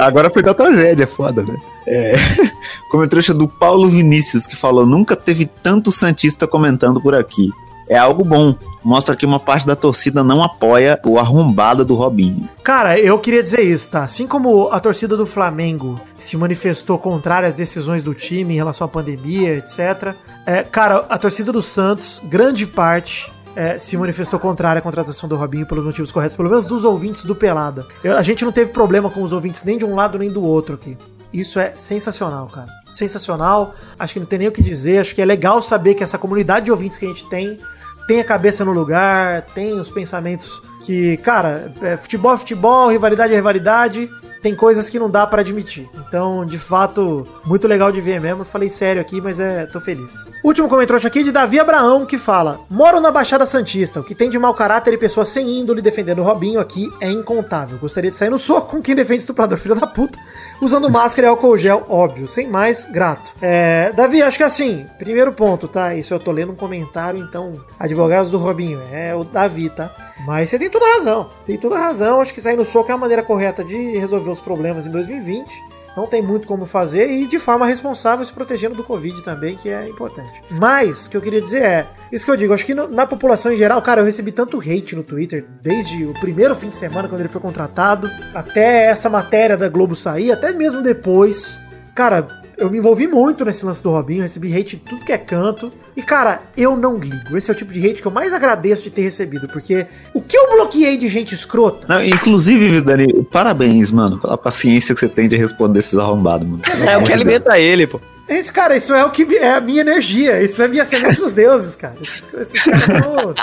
Agora 0.00 0.30
foi 0.30 0.42
da 0.42 0.54
tragédia, 0.54 1.04
é 1.04 1.06
foda, 1.06 1.42
né? 1.42 1.56
É. 1.86 2.14
Como 2.90 3.06
trouxa 3.08 3.32
do 3.32 3.46
Paulo 3.46 3.88
Vinícius, 3.88 4.46
que 4.46 4.56
falou: 4.56 4.84
nunca 4.84 5.16
teve 5.16 5.46
tanto 5.46 5.92
Santista 5.92 6.46
comentando 6.46 7.00
por 7.00 7.14
aqui. 7.14 7.50
É 7.88 7.96
algo 7.96 8.24
bom. 8.24 8.54
Mostra 8.82 9.16
que 9.16 9.26
uma 9.26 9.38
parte 9.38 9.66
da 9.66 9.76
torcida 9.76 10.22
não 10.22 10.42
apoia 10.42 11.00
o 11.04 11.18
arrombado 11.18 11.84
do 11.84 11.94
Robinho. 11.94 12.48
Cara, 12.62 12.98
eu 12.98 13.18
queria 13.18 13.42
dizer 13.42 13.62
isso, 13.62 13.90
tá? 13.90 14.02
Assim 14.02 14.26
como 14.26 14.68
a 14.70 14.80
torcida 14.80 15.16
do 15.16 15.26
Flamengo 15.26 16.00
se 16.16 16.36
manifestou 16.36 16.98
contrária 16.98 17.48
às 17.48 17.54
decisões 17.54 18.02
do 18.02 18.14
time 18.14 18.54
em 18.54 18.56
relação 18.56 18.84
à 18.84 18.88
pandemia, 18.88 19.56
etc. 19.56 20.14
É, 20.44 20.62
cara, 20.62 21.04
a 21.08 21.18
torcida 21.18 21.52
do 21.52 21.62
Santos, 21.62 22.20
grande 22.24 22.66
parte. 22.66 23.32
É, 23.56 23.78
se 23.78 23.96
manifestou 23.96 24.38
contrária 24.38 24.78
à 24.78 24.82
contratação 24.82 25.28
do 25.28 25.34
Robinho 25.34 25.66
pelos 25.66 25.84
motivos 25.84 26.12
corretos, 26.12 26.36
pelo 26.36 26.48
menos 26.50 26.66
dos 26.66 26.84
ouvintes 26.84 27.24
do 27.24 27.34
Pelada. 27.34 27.86
Eu- 28.04 28.16
a 28.16 28.22
gente 28.22 28.44
não 28.44 28.52
teve 28.52 28.70
problema 28.70 29.10
com 29.10 29.22
os 29.22 29.32
ouvintes 29.32 29.64
nem 29.64 29.76
de 29.78 29.84
um 29.84 29.94
lado 29.96 30.18
nem 30.18 30.30
do 30.30 30.42
outro 30.42 30.74
aqui. 30.74 30.96
Isso 31.32 31.58
é 31.58 31.72
sensacional, 31.74 32.46
cara. 32.46 32.68
Sensacional. 32.88 33.74
Acho 33.98 34.12
que 34.14 34.20
não 34.20 34.26
tem 34.26 34.38
nem 34.38 34.48
o 34.48 34.52
que 34.52 34.62
dizer. 34.62 34.98
Acho 34.98 35.14
que 35.14 35.20
é 35.20 35.24
legal 35.24 35.60
saber 35.60 35.94
que 35.94 36.04
essa 36.04 36.16
comunidade 36.16 36.66
de 36.66 36.70
ouvintes 36.70 36.98
que 36.98 37.04
a 37.04 37.08
gente 37.08 37.28
tem 37.28 37.58
tem 38.06 38.20
a 38.20 38.24
cabeça 38.24 38.64
no 38.64 38.70
lugar, 38.70 39.42
tem 39.52 39.80
os 39.80 39.90
pensamentos 39.90 40.62
que, 40.84 41.16
cara, 41.16 41.72
é, 41.82 41.96
futebol 41.96 42.32
é 42.34 42.36
futebol, 42.36 42.88
rivalidade 42.88 43.32
é 43.32 43.36
rivalidade, 43.36 44.08
tem 44.42 44.54
coisas 44.54 44.88
que 44.88 44.98
não 44.98 45.10
dá 45.10 45.26
pra 45.26 45.40
admitir. 45.40 45.88
Então, 45.94 46.44
de 46.44 46.58
fato, 46.58 47.26
muito 47.44 47.66
legal 47.66 47.90
de 47.90 48.00
ver 48.00 48.20
mesmo. 48.20 48.44
Falei 48.44 48.68
sério 48.68 49.00
aqui, 49.00 49.20
mas 49.20 49.40
é, 49.40 49.66
tô 49.66 49.80
feliz. 49.80 50.28
Último 50.42 50.68
comentário 50.68 51.06
aqui 51.06 51.22
de 51.22 51.32
Davi 51.32 51.58
Abraão 51.58 52.06
que 52.06 52.18
fala: 52.18 52.60
Moro 52.70 53.00
na 53.00 53.10
Baixada 53.10 53.44
Santista. 53.46 54.00
O 54.00 54.04
que 54.04 54.14
tem 54.14 54.30
de 54.30 54.38
mau 54.38 54.54
caráter 54.54 54.94
e 54.94 54.98
pessoas 54.98 55.28
sem 55.28 55.58
índole 55.58 55.82
defendendo 55.82 56.20
o 56.20 56.22
Robinho 56.22 56.60
aqui 56.60 56.88
é 57.00 57.10
incontável. 57.10 57.78
Gostaria 57.78 58.10
de 58.10 58.16
sair 58.16 58.30
no 58.30 58.38
soco 58.38 58.70
com 58.70 58.82
quem 58.82 58.94
defende 58.94 59.20
estuprador, 59.20 59.58
filho 59.58 59.74
da 59.74 59.86
puta, 59.86 60.18
usando 60.60 60.90
máscara 60.90 61.26
e 61.26 61.30
álcool 61.30 61.58
gel, 61.58 61.84
óbvio. 61.88 62.28
Sem 62.28 62.48
mais, 62.48 62.86
grato. 62.86 63.32
É, 63.40 63.92
Davi, 63.94 64.22
acho 64.22 64.36
que 64.36 64.44
assim, 64.44 64.86
primeiro 64.98 65.32
ponto, 65.32 65.68
tá? 65.68 65.94
Isso 65.94 66.14
eu 66.14 66.18
tô 66.18 66.32
lendo 66.32 66.52
um 66.52 66.56
comentário, 66.56 67.20
então, 67.20 67.60
advogados 67.78 68.30
do 68.30 68.38
Robinho, 68.38 68.80
é 68.92 69.14
o 69.14 69.24
Davi, 69.24 69.68
tá? 69.70 69.94
Mas 70.26 70.50
você 70.50 70.58
tem 70.58 70.70
toda 70.70 70.84
a 70.84 70.94
razão. 70.94 71.28
Tem 71.44 71.58
toda 71.58 71.76
a 71.76 71.80
razão. 71.80 72.20
Acho 72.20 72.32
que 72.32 72.40
sair 72.40 72.56
no 72.56 72.64
soco 72.64 72.90
é 72.90 72.94
a 72.94 72.98
maneira 72.98 73.22
correta 73.22 73.64
de 73.64 73.96
resolver 73.98 74.25
os 74.32 74.40
problemas 74.40 74.86
em 74.86 74.90
2020. 74.90 75.48
Não 75.96 76.06
tem 76.06 76.20
muito 76.20 76.46
como 76.46 76.66
fazer 76.66 77.08
e 77.10 77.26
de 77.26 77.38
forma 77.38 77.64
responsável 77.64 78.22
se 78.22 78.30
protegendo 78.30 78.74
do 78.74 78.84
Covid 78.84 79.22
também, 79.24 79.56
que 79.56 79.70
é 79.70 79.88
importante. 79.88 80.42
Mas, 80.50 81.06
o 81.06 81.10
que 81.10 81.16
eu 81.16 81.22
queria 81.22 81.40
dizer 81.40 81.62
é, 81.62 81.86
isso 82.12 82.22
que 82.22 82.30
eu 82.30 82.36
digo, 82.36 82.52
acho 82.52 82.66
que 82.66 82.74
no- 82.74 82.86
na 82.86 83.06
população 83.06 83.50
em 83.50 83.56
geral, 83.56 83.80
cara, 83.80 84.02
eu 84.02 84.04
recebi 84.04 84.30
tanto 84.30 84.60
hate 84.60 84.94
no 84.94 85.02
Twitter, 85.02 85.46
desde 85.62 86.04
o 86.04 86.12
primeiro 86.20 86.54
fim 86.54 86.68
de 86.68 86.76
semana, 86.76 87.08
quando 87.08 87.20
ele 87.22 87.30
foi 87.30 87.40
contratado, 87.40 88.10
até 88.34 88.86
essa 88.88 89.08
matéria 89.08 89.56
da 89.56 89.70
Globo 89.70 89.96
sair, 89.96 90.30
até 90.32 90.52
mesmo 90.52 90.82
depois. 90.82 91.58
Cara, 91.94 92.28
eu 92.56 92.70
me 92.70 92.78
envolvi 92.78 93.06
muito 93.06 93.44
nesse 93.44 93.64
lance 93.64 93.82
do 93.82 93.90
Robinho, 93.90 94.22
recebi 94.22 94.52
hate 94.56 94.76
de 94.76 94.82
tudo 94.82 95.04
que 95.04 95.12
é 95.12 95.18
canto. 95.18 95.72
E, 95.96 96.02
cara, 96.02 96.42
eu 96.56 96.76
não 96.76 96.96
ligo. 96.96 97.36
Esse 97.36 97.50
é 97.50 97.54
o 97.54 97.56
tipo 97.56 97.72
de 97.72 97.86
hate 97.86 98.00
que 98.00 98.08
eu 98.08 98.12
mais 98.12 98.32
agradeço 98.32 98.82
de 98.82 98.90
ter 98.90 99.02
recebido, 99.02 99.48
porque 99.48 99.86
o 100.14 100.20
que 100.20 100.36
eu 100.36 100.50
bloqueei 100.52 100.96
de 100.96 101.08
gente 101.08 101.34
escrota 101.34 101.86
Não, 101.88 102.02
inclusive, 102.02 102.80
Dani, 102.80 103.22
parabéns, 103.24 103.90
mano, 103.90 104.18
pela 104.18 104.38
paciência 104.38 104.94
que 104.94 105.00
você 105.00 105.08
tem 105.08 105.28
de 105.28 105.36
responder 105.36 105.78
esses 105.78 105.98
arrombados, 105.98 106.48
mano. 106.48 106.62
É 106.86 106.96
o 106.96 107.02
que 107.02 107.12
alimenta 107.12 107.58
ele, 107.58 107.86
pô. 107.86 108.00
Esse 108.28 108.52
cara, 108.52 108.76
isso 108.76 108.92
é 108.92 109.04
o 109.04 109.10
que 109.10 109.22
é 109.36 109.52
a 109.52 109.60
minha 109.60 109.82
energia, 109.82 110.42
isso 110.42 110.60
é 110.60 110.64
a 110.64 110.68
minha 110.68 110.84
semente 110.84 111.20
dos 111.20 111.32
deuses, 111.32 111.76
cara. 111.76 111.94
Esses, 112.00 112.32
esses 112.34 112.62
caras 112.62 112.84
são. 112.84 113.34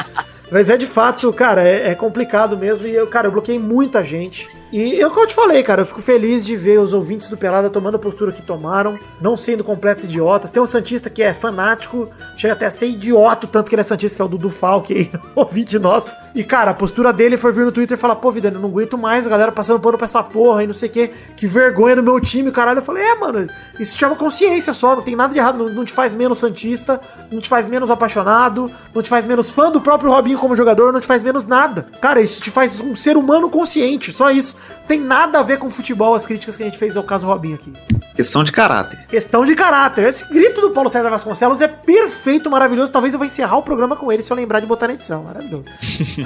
Mas 0.54 0.70
é 0.70 0.78
de 0.78 0.86
fato, 0.86 1.34
cara, 1.34 1.64
é, 1.64 1.89
é 1.89 1.95
complicado 1.95 2.56
mesmo. 2.56 2.86
E 2.86 2.93
eu, 2.93 3.08
cara, 3.08 3.26
eu 3.26 3.32
bloqueei 3.32 3.58
muita 3.58 4.04
gente. 4.04 4.47
E 4.72 4.93
eu, 4.99 5.10
como 5.10 5.24
eu 5.24 5.28
te 5.28 5.34
falei, 5.34 5.64
cara, 5.64 5.82
eu 5.82 5.86
fico 5.88 5.99
feliz 5.99 6.45
de 6.45 6.56
ver 6.56 6.80
os 6.80 6.93
ouvintes 6.93 7.28
do 7.28 7.36
Pelada 7.36 7.72
tomando 7.72 7.95
a 7.95 7.99
postura 7.99 8.32
que 8.32 8.43
tomaram, 8.43 8.93
não 9.20 9.36
sendo 9.36 9.64
completos 9.64 10.04
idiotas. 10.04 10.51
Tem 10.51 10.62
um 10.62 10.68
Santista 10.68 11.10
que 11.10 11.24
é 11.24 11.34
fanático, 11.34 12.08
chega 12.38 12.54
até 12.54 12.68
a 12.68 12.72
ser 12.72 12.86
idiota, 12.86 13.47
tanto 13.47 13.68
que 13.68 13.74
ele 13.74 13.82
é 13.82 13.84
Santista, 13.84 14.16
que 14.16 14.22
é 14.22 14.26
o 14.26 14.28
Dudu 14.28 14.51
Falque, 14.51 15.12
ouvinte 15.36 15.80
nosso. 15.80 16.14
E, 16.36 16.43
cara, 16.43 16.70
a 16.70 16.74
postura 16.76 17.12
dele 17.12 17.36
foi 17.36 17.51
vir 17.51 17.66
no 17.66 17.72
Twitter 17.72 17.97
e 17.97 17.99
falar: 17.99 18.18
pô, 18.18 18.32
vida, 18.32 18.49
eu 18.49 18.60
não 18.60 18.70
aguento 18.70 18.95
mais 18.95 19.26
a 19.26 19.32
galera 19.32 19.51
passando 19.51 19.80
pano 19.80 19.97
pra 19.97 20.06
essa 20.06 20.22
porra 20.22 20.64
e 20.64 20.68
não 20.68 20.74
sei 20.74 20.88
o 20.88 20.91
que, 20.91 21.08
que 21.36 21.47
vergonha 21.47 21.95
no 21.95 22.04
meu 22.04 22.20
time, 22.20 22.51
caralho. 22.51 22.78
Eu 22.78 22.84
falei: 22.84 23.04
é, 23.04 23.16
mano, 23.16 23.47
isso 23.80 23.97
chama 23.97 24.16
consciência 24.16 24.72
só, 24.72 24.95
não 24.95 25.01
tem 25.01 25.16
nada 25.16 25.34
de 25.34 25.39
errado, 25.39 25.58
não, 25.58 25.70
não 25.70 25.86
te 25.86 25.91
faz 25.91 26.14
menos 26.14 26.38
Santista, 26.38 27.01
não 27.32 27.41
te 27.41 27.49
faz 27.49 27.68
menos 27.68 27.89
apaixonado, 27.89 28.72
não 28.93 29.01
te 29.01 29.10
faz 29.10 29.26
menos 29.26 29.49
fã 29.49 29.72
do 29.72 29.82
próprio 29.82 30.12
Robinho 30.12 30.43
como 30.44 30.58
jogador, 30.58 30.91
não 30.91 31.00
te 31.00 31.08
faz 31.08 31.24
menos 31.24 31.48
nada. 31.48 31.88
Cara, 32.02 32.20
isso 32.20 32.41
te 32.41 32.52
faz 32.52 32.82
um 32.82 32.94
ser 32.94 33.16
humano 33.16 33.50
consciente, 33.50 34.12
só 34.12 34.30
isso. 34.30 34.58
Tem 34.86 35.00
nada 35.00 35.39
a 35.39 35.41
ver 35.41 35.58
com 35.58 35.70
futebol, 35.70 36.14
as 36.14 36.28
críticas 36.28 36.58
que 36.58 36.64
a 36.64 36.66
gente 36.66 36.78
fez 36.78 36.98
ao 36.98 37.04
caso 37.04 37.26
Robinho 37.26 37.56
aqui. 37.56 37.72
Questão 38.14 38.44
de 38.44 38.52
caráter. 38.52 39.00
Questão 39.08 39.46
de 39.46 39.56
caráter. 39.56 40.04
Esse 40.04 40.32
grito 40.32 40.60
do 40.60 40.72
Paulo 40.72 40.89
César 40.89 41.10
Vasconcelos 41.10 41.62
é 41.62 41.68
perfeito, 41.70 42.52
maravilhoso. 42.52 42.91
Talvez 42.91 43.14
eu 43.14 43.18
vou 43.18 43.26
encerrar 43.26 43.56
o 43.56 43.64
programa 43.64 43.96
com 43.96 44.12
ele 44.12 44.22
se 44.22 44.32
eu 44.32 44.36
lembrar 44.36 44.60
de 44.60 44.66
botar 44.66 44.88
na 44.88 44.96
edição. 44.96 45.24
Maravilhoso. 45.24 45.64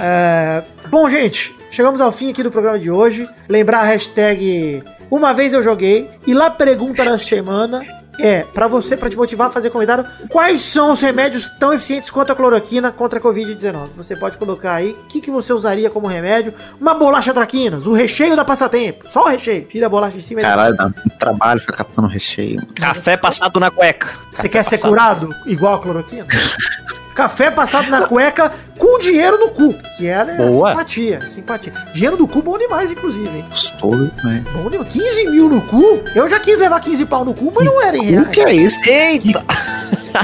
É, 0.00 0.62
Bom, 0.88 1.08
gente, 1.08 1.54
chegamos 1.70 2.00
ao 2.00 2.12
fim 2.12 2.30
aqui 2.30 2.42
do 2.42 2.50
programa 2.50 2.78
de 2.78 2.90
hoje. 2.90 3.28
Lembrar 3.48 3.80
a 3.80 3.84
hashtag 3.84 4.82
Uma 5.10 5.32
vez 5.32 5.52
eu 5.52 5.62
joguei. 5.62 6.10
E 6.26 6.34
lá 6.34 6.50
pergunta 6.50 7.04
da 7.04 7.18
semana 7.18 7.97
é, 8.20 8.42
pra 8.42 8.66
você, 8.66 8.96
pra 8.96 9.08
te 9.08 9.16
motivar 9.16 9.48
a 9.48 9.50
fazer 9.50 9.70
comentário, 9.70 10.04
quais 10.28 10.60
são 10.60 10.92
os 10.92 11.00
remédios 11.00 11.46
tão 11.58 11.72
eficientes 11.72 12.10
quanto 12.10 12.32
a 12.32 12.34
cloroquina 12.34 12.90
contra 12.90 13.18
a 13.18 13.22
Covid-19? 13.22 13.88
Você 13.96 14.16
pode 14.16 14.36
colocar 14.36 14.74
aí 14.74 14.90
o 14.90 15.06
que, 15.06 15.20
que 15.20 15.30
você 15.30 15.52
usaria 15.52 15.88
como 15.88 16.06
remédio. 16.06 16.52
Uma 16.80 16.94
bolacha 16.94 17.32
traquinas, 17.32 17.86
o 17.86 17.92
recheio 17.92 18.34
da 18.34 18.44
passatempo. 18.44 19.08
Só 19.08 19.24
o 19.24 19.28
recheio. 19.28 19.64
Tira 19.64 19.86
a 19.86 19.88
bolacha 19.88 20.16
de 20.16 20.22
cima 20.22 20.40
e 20.40 20.42
Caralho, 20.42 20.76
dá 20.76 20.84
muito 20.84 21.18
trabalho 21.18 21.60
ficar 21.60 21.84
catando 21.84 22.08
recheio. 22.08 22.64
Café 22.74 23.16
passado 23.16 23.60
na 23.60 23.70
cueca. 23.70 24.10
Você 24.32 24.48
quer 24.48 24.64
ser 24.64 24.78
curado 24.78 25.34
igual 25.46 25.74
a 25.74 25.78
cloroquina? 25.80 26.26
Café 27.18 27.50
passado 27.50 27.90
na 27.90 28.02
cueca 28.02 28.52
com 28.78 28.96
dinheiro 29.00 29.36
no 29.38 29.48
cu. 29.48 29.74
Que 29.96 30.06
é 30.06 30.24
né, 30.24 30.36
Boa. 30.36 30.68
simpatia. 30.70 31.20
Simpatia. 31.28 31.72
Dinheiro 31.92 32.16
do 32.16 32.28
cu 32.28 32.40
bom 32.40 32.56
demais, 32.56 32.92
inclusive, 32.92 33.26
hein? 33.38 33.44
Gostoso, 33.50 34.12
né? 34.22 34.44
Bom 34.52 34.70
demais. 34.70 34.92
15 34.92 35.28
mil 35.28 35.48
no 35.48 35.60
cu? 35.62 36.00
Eu 36.14 36.28
já 36.28 36.38
quis 36.38 36.56
levar 36.60 36.78
15 36.78 37.04
pau 37.06 37.24
no 37.24 37.34
cu, 37.34 37.52
mas 37.52 37.66
não 37.66 37.82
era 37.82 37.96
em 37.96 38.02
O 38.02 38.20
reais. 38.20 38.28
que 38.28 38.40
é 38.40 38.52
isso? 38.52 38.78
Eita! 38.88 39.42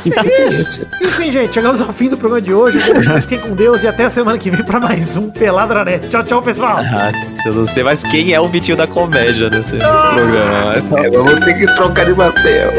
Isso. 0.05 0.87
Enfim, 1.03 1.31
gente, 1.31 1.53
chegamos 1.53 1.81
ao 1.81 1.93
fim 1.93 2.09
do 2.09 2.17
programa 2.17 2.41
de 2.41 2.53
hoje. 2.55 2.79
Fiquem 3.23 3.39
com 3.39 3.55
Deus 3.55 3.83
e 3.83 3.89
até 3.89 4.05
a 4.05 4.11
semana 4.11 4.39
que 4.39 4.51
vem 4.51 4.63
pra 4.65 4.81
mais 4.81 5.17
um 5.17 5.31
Peladranet. 5.31 6.09
Tchau, 6.09 6.23
tchau, 6.25 6.43
pessoal. 6.43 6.79
Ah, 6.79 7.13
eu 7.45 7.53
não 7.53 7.67
sei 7.67 7.83
mais 7.85 8.03
quem 8.03 8.33
é 8.33 8.41
o 8.41 8.49
Vitinho 8.49 8.77
da 8.77 8.87
comédia 8.87 9.51
nesse, 9.51 9.75
nesse 9.75 9.87
programa. 9.87 10.73
mas- 10.91 11.05
É, 11.05 11.11
vamos 11.11 11.45
ter 11.45 11.55
que 11.55 11.67
trocar 11.75 12.07
de 12.07 12.15
papel. 12.15 12.73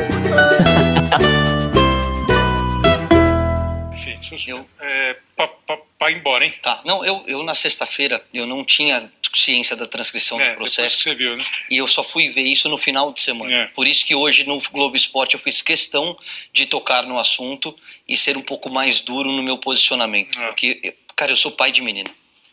Eu, 4.47 4.67
é, 4.79 5.15
pa, 5.35 5.47
pa, 5.47 5.77
vai 5.99 6.13
embora, 6.13 6.45
hein? 6.45 6.53
Tá, 6.61 6.81
não, 6.85 7.05
eu, 7.05 7.23
eu 7.27 7.43
na 7.43 7.55
sexta-feira, 7.55 8.23
eu 8.33 8.45
não 8.45 8.63
tinha 8.63 9.03
ciência 9.33 9.75
da 9.75 9.85
transcrição 9.85 10.39
É, 10.39 10.43
do 10.45 10.49
depois 10.51 10.69
que 10.69 10.75
processo. 10.77 11.03
você 11.03 11.13
viu, 11.13 11.35
né? 11.35 11.45
E 11.69 11.77
eu 11.77 11.87
só 11.87 12.03
fui 12.03 12.29
ver 12.29 12.43
isso 12.43 12.69
no 12.69 12.77
final 12.77 13.11
de 13.11 13.19
semana. 13.21 13.53
É. 13.53 13.67
Por 13.67 13.85
isso 13.85 14.05
que 14.05 14.15
hoje 14.15 14.45
no 14.47 14.57
Globo 14.71 14.95
Esporte 14.95 15.33
eu 15.33 15.39
fiz 15.39 15.61
questão 15.61 16.17
de 16.53 16.65
tocar 16.65 17.03
no 17.05 17.19
assunto 17.19 17.75
e 18.07 18.15
ser 18.15 18.37
um 18.37 18.41
pouco 18.41 18.69
mais 18.69 19.01
duro 19.01 19.29
no 19.31 19.43
meu 19.43 19.57
posicionamento. 19.57 20.39
É. 20.41 20.47
Porque, 20.47 20.95
cara, 21.15 21.31
eu 21.33 21.37
sou 21.37 21.51
pai 21.51 21.71
de 21.71 21.81
menina. 21.81 22.09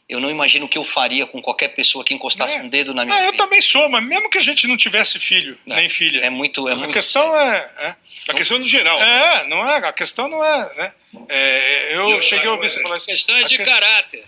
Eu 0.09 0.21
não 0.21 0.29
imagino 0.29 0.67
o 0.67 0.69
que 0.69 0.77
eu 0.77 0.85
faria 0.85 1.25
com 1.25 1.41
qualquer 1.41 1.69
pessoa 1.69 2.05
que 2.05 2.13
encostasse 2.13 2.59
um 2.61 2.69
dedo 2.69 2.93
na 2.93 3.05
minha 3.05 3.17
Ah, 3.17 3.27
eu 3.27 3.37
também 3.37 3.63
sou, 3.63 3.89
mas 3.89 4.05
mesmo 4.05 4.29
que 4.29 4.37
a 4.37 4.43
gente 4.43 4.67
não 4.67 4.77
tivesse 4.77 5.19
filho, 5.19 5.57
nem 5.65 5.89
filha. 5.89 6.21
É 6.21 6.29
muito. 6.29 6.69
É 6.69 6.73
a 6.73 6.77
muito 6.77 6.93
questão 6.93 7.35
é, 7.35 7.97
é. 8.29 8.33
A 8.33 8.35
questão 8.35 8.59
no 8.59 8.65
geral. 8.65 8.99
É, 9.01 9.49
não 9.49 9.69
é. 9.69 9.77
A 9.77 9.93
questão 9.93 10.29
não 10.29 10.45
é. 10.45 10.71
Né? 10.77 10.93
É, 11.29 11.97
eu 11.97 12.23
cheguei 12.23 12.49
a 12.49 12.53
ouvir 12.53 12.71
você 12.71 12.83
falar 12.83 12.97
isso. 12.97 13.11
A 13.11 13.13
questão 13.13 13.37
é 13.37 13.45
de 13.45 13.59
caráter. 13.59 14.25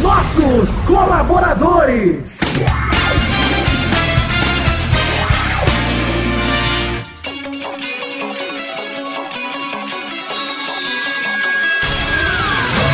Nossos 0.00 0.80
colaboradores. 0.86 2.38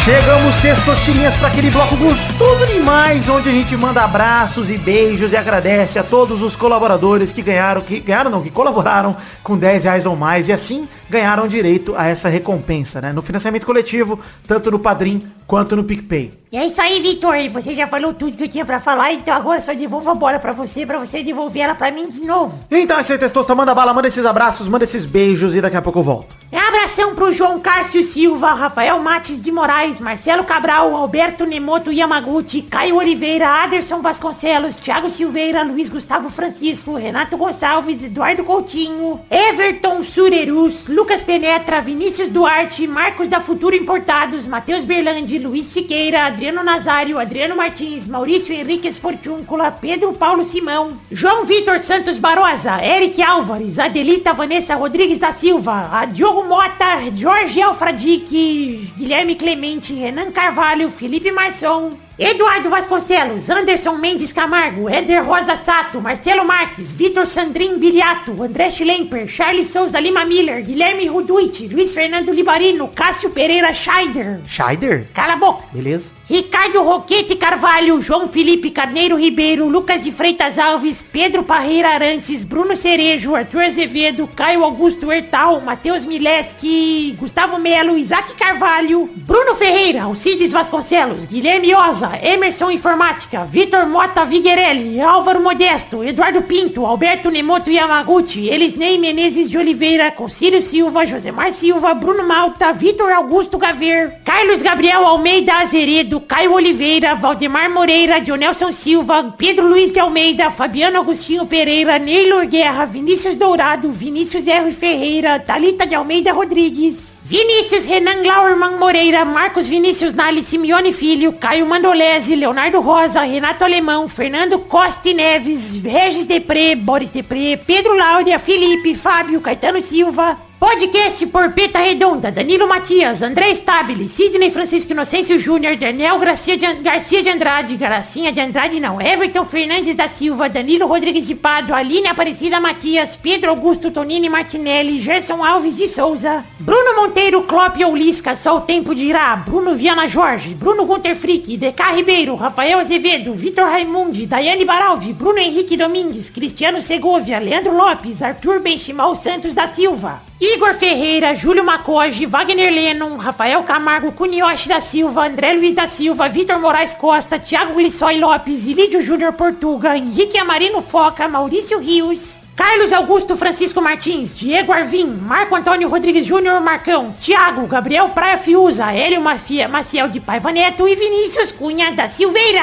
Chegamos, 0.05 0.57
testosterinhas, 0.57 1.37
para 1.37 1.47
aquele 1.47 1.71
bloco 1.71 1.97
gostoso 1.97 2.67
demais, 2.67 3.29
onde 3.29 3.49
a 3.49 3.53
gente 3.53 3.77
manda 3.77 4.03
abraços 4.03 4.69
e 4.69 4.77
beijos 4.77 5.31
e 5.31 5.37
agradece 5.37 5.97
a 5.97 6.03
todos 6.03 6.43
os 6.43 6.57
colaboradores 6.57 7.33
que 7.33 7.41
ganharam, 7.41 7.81
que 7.81 8.01
ganharam 8.01 8.29
não, 8.29 8.43
que 8.43 8.51
colaboraram 8.51 9.17
com 9.45 9.57
10 9.57 9.85
reais 9.85 10.05
ou 10.05 10.17
mais 10.17 10.49
e 10.49 10.53
assim 10.53 10.89
ganharam 11.09 11.47
direito 11.47 11.95
a 11.97 12.09
essa 12.09 12.29
recompensa, 12.29 13.01
né? 13.01 13.13
No 13.13 13.23
financiamento 13.23 13.65
coletivo, 13.65 14.19
tanto 14.45 14.73
no 14.73 14.79
Padrim 14.81 15.25
quanto 15.47 15.77
no 15.77 15.85
PicPay. 15.85 16.42
E 16.53 16.57
é 16.59 16.67
isso 16.67 16.83
aí, 16.83 17.01
Vitor. 17.01 17.35
Você 17.51 17.75
já 17.75 17.87
falou 17.87 18.13
tudo 18.13 18.37
que 18.37 18.45
eu 18.45 18.49
tinha 18.49 18.63
pra 18.63 18.79
falar, 18.79 19.11
então 19.15 19.33
agora 19.33 19.59
só 19.59 19.73
devolvo 19.73 20.11
a 20.11 20.15
bola 20.15 20.39
pra 20.39 20.53
você, 20.53 20.85
pra 20.85 20.99
você 20.99 21.23
devolver 21.23 21.63
ela 21.63 21.75
pra 21.75 21.91
mim 21.91 22.11
de 22.11 22.21
novo. 22.21 22.63
Então 22.71 22.99
é 22.99 23.01
isso 23.01 23.11
aí, 23.11 23.19
Testosta, 23.19 23.55
manda 23.55 23.75
bala, 23.75 23.95
manda 23.95 24.07
esses 24.07 24.27
abraços, 24.27 24.69
manda 24.69 24.85
esses 24.85 25.07
beijos 25.07 25.57
e 25.57 25.63
daqui 25.63 25.79
a 25.79 25.81
pouco 25.81 26.01
eu 26.01 26.03
volto. 26.03 26.37
É 26.53 26.59
abração 26.59 27.15
pro 27.15 27.33
João 27.33 27.59
Cárcio 27.59 28.05
Silva, 28.05 28.53
Rafael 28.53 28.99
Mates 28.99 29.41
de 29.41 29.51
Moraes, 29.51 29.99
Marcelo 29.99 30.45
Cabral, 30.45 30.95
Alberto 30.95 31.47
Nemoto 31.47 31.91
Yamaguchi, 31.91 32.61
Caio 32.61 32.97
Oliveira, 32.97 33.49
Aderson 33.49 34.03
Vasconcelos, 34.03 34.77
Thiago 34.77 35.09
Silveira, 35.09 35.63
Luiz 35.63 35.89
Gustavo 35.89 36.29
Francisco, 36.29 36.95
Renato 36.95 37.39
Gonçalves, 37.39 38.05
Eduardo 38.05 38.45
Coutinho, 38.45 39.19
Everton 39.31 40.03
Surerus, 40.03 40.87
Lucas 40.87 41.23
Penetra, 41.23 41.81
Vinícius 41.81 42.29
Duarte, 42.29 42.87
Marcos 42.87 43.29
da 43.29 43.41
Futuro 43.41 43.75
Importados, 43.75 44.47
Matheus 44.47 44.85
Berlandi, 44.85 45.39
Luiz 45.39 45.65
Siqueira, 45.65 46.29
Adriano 46.43 46.65
Nazário, 46.65 47.21
Adriano 47.21 47.55
Martins, 47.55 48.05
Maurício 48.05 48.53
Henrique 48.53 48.89
Esportúncula, 48.89 49.71
Pedro 49.71 50.13
Paulo 50.13 50.45
Simão, 50.45 50.99
João 51.09 51.45
Vitor 51.45 51.79
Santos 51.79 52.19
Barosa, 52.19 52.85
Eric 52.85 53.23
Álvares, 53.23 53.79
Adelita 53.79 54.33
Vanessa 54.33 54.75
Rodrigues 54.75 55.19
da 55.19 55.33
Silva, 55.33 56.05
Diogo 56.07 56.43
Mota, 56.49 56.99
Jorge 57.15 57.63
Alfradique, 57.63 58.93
Guilherme 58.97 59.37
Clemente, 59.37 59.95
Renan 59.95 60.33
Carvalho, 60.33 60.91
Felipe 60.91 61.31
Marçom, 61.31 61.93
Eduardo 62.25 62.71
Vasconcelos, 62.71 63.51
Anderson 63.51 63.99
Mendes 63.99 64.33
Camargo, 64.33 64.89
Éder 64.89 65.25
Rosa 65.25 65.61
Sato, 65.65 66.01
Marcelo 66.01 66.45
Marques, 66.45 66.93
Vitor 66.95 67.29
Sandrin 67.29 67.79
Biliato, 67.79 68.43
André 68.43 68.71
Schlemper, 68.71 69.27
Charles 69.27 69.69
Souza 69.69 70.01
Lima 70.01 70.25
Miller, 70.25 70.63
Guilherme 70.63 71.09
Ruduit, 71.09 71.69
Luiz 71.69 71.93
Fernando 71.93 72.33
Libarino, 72.33 72.89
Cássio 72.95 73.31
Pereira 73.31 73.75
Scheider. 73.75 74.41
Scheider? 74.47 75.09
Cala 75.13 75.33
a 75.33 75.37
boca. 75.37 75.65
Beleza. 75.73 76.13
Ricardo 76.31 76.83
Roquete 76.83 77.37
Carvalho, 77.37 78.01
João 78.01 78.29
Felipe 78.29 78.71
Carneiro 78.71 79.17
Ribeiro, 79.17 79.69
Lucas 79.69 80.05
de 80.05 80.11
Freitas 80.13 80.59
Alves, 80.59 81.03
Pedro 81.03 81.43
Parreira 81.43 81.91
Arantes, 81.91 82.45
Bruno 82.45 82.75
Cerejo, 82.77 83.35
Arthur 83.35 83.63
Azevedo, 83.63 84.27
Caio 84.35 84.65
Augusto 84.65 85.13
Hertal, 85.13 85.61
Matheus 85.61 86.07
Mileski, 86.07 87.15
Gustavo 87.19 87.59
Melo, 87.59 87.99
Isaac 87.99 88.35
Carvalho, 88.35 89.11
Bruno 89.15 89.55
Ferreira, 89.55 90.05
Alcides 90.05 90.53
Vasconcelos, 90.53 91.27
Guilherme 91.27 91.75
Oza, 91.75 92.12
Emerson 92.21 92.71
Informática, 92.71 93.45
Vitor 93.45 93.87
Mota 93.87 94.25
Viguerelli, 94.25 95.01
Álvaro 95.01 95.41
Modesto, 95.41 96.03
Eduardo 96.03 96.43
Pinto, 96.43 96.87
Alberto 96.87 97.31
Nemoto 97.31 97.71
Yamaguchi, 97.71 98.49
Elisnei 98.49 98.99
Menezes 98.99 99.49
de 99.49 99.59
Oliveira, 99.59 100.11
Concílio 100.11 100.61
Silva, 100.61 101.07
Josemar 101.07 101.53
Silva, 101.53 101.95
Bruno 101.95 102.25
Malta, 102.25 102.73
Vitor 102.73 103.13
Augusto 103.13 103.59
Gaver, 103.59 104.21
Carlos 104.25 104.63
Gabriel 104.63 105.05
Almeida 105.05 105.61
Azeredo, 105.61 106.21
Caio 106.21 106.55
Oliveira, 106.55 107.15
Valdemar 107.15 107.71
Moreira, 107.71 108.21
Dionelson 108.21 108.73
Silva, 108.73 109.35
Pedro 109.37 109.69
Luiz 109.69 109.93
de 109.93 110.01
Almeida, 110.01 110.51
Fabiano 110.51 111.01
Agostinho 111.01 111.47
Pereira, 111.47 111.99
Neylor 111.99 112.47
Guerra, 112.47 112.87
Vinícius 112.87 113.37
Dourado, 113.37 113.91
Vinícius 113.91 114.47
R. 114.47 114.73
Ferreira, 114.73 115.39
Talita 115.39 115.87
de 115.87 115.95
Almeida 115.95 116.33
Rodrigues, 116.33 117.12
Vinícius 117.25 117.87
Renan 117.87 118.25
Lauerman 118.27 118.79
Moreira, 118.79 119.25
Marcos 119.25 119.69
Vinícius 119.69 120.13
Nali 120.13 120.43
Simeone 120.43 120.93
Filho, 120.93 121.33
Caio 121.33 121.65
Mandolese, 121.65 122.35
Leonardo 122.35 122.81
Rosa, 122.81 123.23
Renato 123.23 123.65
Alemão, 123.65 124.09
Fernando 124.09 124.59
Costa 124.59 125.13
Neves, 125.13 125.81
Regis 125.81 126.25
Depré, 126.25 126.75
Boris 126.75 127.11
Depré, 127.11 127.57
Pedro 127.57 127.97
Láudia, 127.97 128.41
Felipe, 128.41 128.97
Fábio, 128.97 129.41
Caetano 129.41 129.81
Silva, 129.81 130.37
Podcast 130.63 131.27
Porpeta 131.27 131.81
Redonda, 131.81 132.31
Danilo 132.31 132.69
Matias, 132.69 133.21
André 133.21 133.53
Stabile, 133.53 134.09
Sidney 134.09 134.49
Francisco 134.49 134.93
Inocêncio 134.93 135.37
Júnior, 135.37 135.77
Daniel 135.77 136.21
Garcia 136.21 136.57
de, 136.57 136.75
Garcia 136.75 137.21
de 137.21 137.31
Andrade, 137.31 137.77
Gracinha 137.77 138.31
de 138.31 138.41
Andrade 138.41 138.79
não, 138.79 139.01
Everton 139.01 139.45
Fernandes 139.45 139.97
da 139.97 140.07
Silva, 140.07 140.49
Danilo 140.49 140.87
Rodrigues 140.87 141.27
de 141.27 141.35
Pado, 141.35 141.75
Aline 141.75 142.07
Aparecida 142.07 142.61
Matias, 142.61 143.17
Pedro 143.17 143.51
Augusto 143.51 143.91
Tonini 143.91 144.29
Martinelli, 144.29 145.01
Gerson 145.01 145.43
Alves 145.43 145.79
de 145.79 145.89
Souza, 145.89 146.45
Bruno 146.61 146.95
Monteiro, 146.95 147.43
Clópio 147.43 147.89
Oulisca, 147.89 148.37
Só 148.37 148.59
o 148.59 148.61
Tempo 148.61 148.95
dirá, 148.95 149.35
Bruno 149.35 149.75
Viana 149.75 150.09
Jorge, 150.09 150.55
Bruno 150.55 150.85
Gunter 150.85 151.17
Frick, 151.17 151.57
DK 151.57 151.97
Ribeiro, 151.97 152.37
Rafael 152.37 152.79
Azevedo, 152.79 153.35
Vitor 153.35 153.65
Raimundi, 153.65 154.27
Daiane 154.27 154.65
Baraldi, 154.65 155.13
Bruno 155.13 155.41
Henrique 155.41 155.77
Domingues, 155.77 156.31
Cristiano 156.31 156.81
Segovia, 156.81 157.41
Leandro 157.41 157.75
Lopes, 157.75 158.23
Arthur 158.23 158.61
Benchimal 158.61 159.17
Santos 159.17 159.55
da 159.55 159.67
Silva, 159.67 160.31
Igor 160.45 160.75
Ferreira, 160.75 161.37
Júlio 161.37 161.63
Macoge, 161.63 162.27
Wagner 162.27 162.69
Lennon, 162.69 163.17
Rafael 163.17 163.63
Camargo, 163.63 164.11
Cunioche 164.11 164.69
da 164.69 164.81
Silva, 164.81 165.25
André 165.25 165.53
Luiz 165.53 165.73
da 165.73 165.87
Silva, 165.87 166.29
Vitor 166.29 166.59
Moraes 166.59 166.95
Costa, 166.95 167.39
Thiago 167.39 167.75
Glissói 167.75 168.19
Lopes, 168.19 168.67
Ilídio 168.67 169.01
Júnior 169.01 169.35
Portuga, 169.35 169.97
Henrique 169.97 170.37
Amarino 170.37 170.83
Foca, 170.83 171.29
Maurício 171.29 171.79
Rios, 171.79 172.42
Carlos 172.65 172.93
Augusto 172.93 173.37
Francisco 173.37 173.83
Martins, 173.83 174.37
Diego 174.37 174.71
Arvim, 174.73 175.07
Marco 175.07 175.53
Antônio 175.57 175.89
Rodrigues 175.89 176.25
Júnior 176.25 176.61
Marcão, 176.61 177.13
Thiago, 177.21 177.67
Gabriel 177.67 178.11
Praia 178.11 178.39
Fiuza, 178.39 178.93
Hélio 178.93 179.21
Mafia, 179.21 179.67
Maciel 179.67 180.09
de 180.09 180.21
Paiva 180.21 180.53
Neto 180.53 180.87
e 180.87 180.95
Vinícius 180.95 181.51
Cunha 181.51 181.91
da 181.91 182.09
Silveira. 182.09 182.61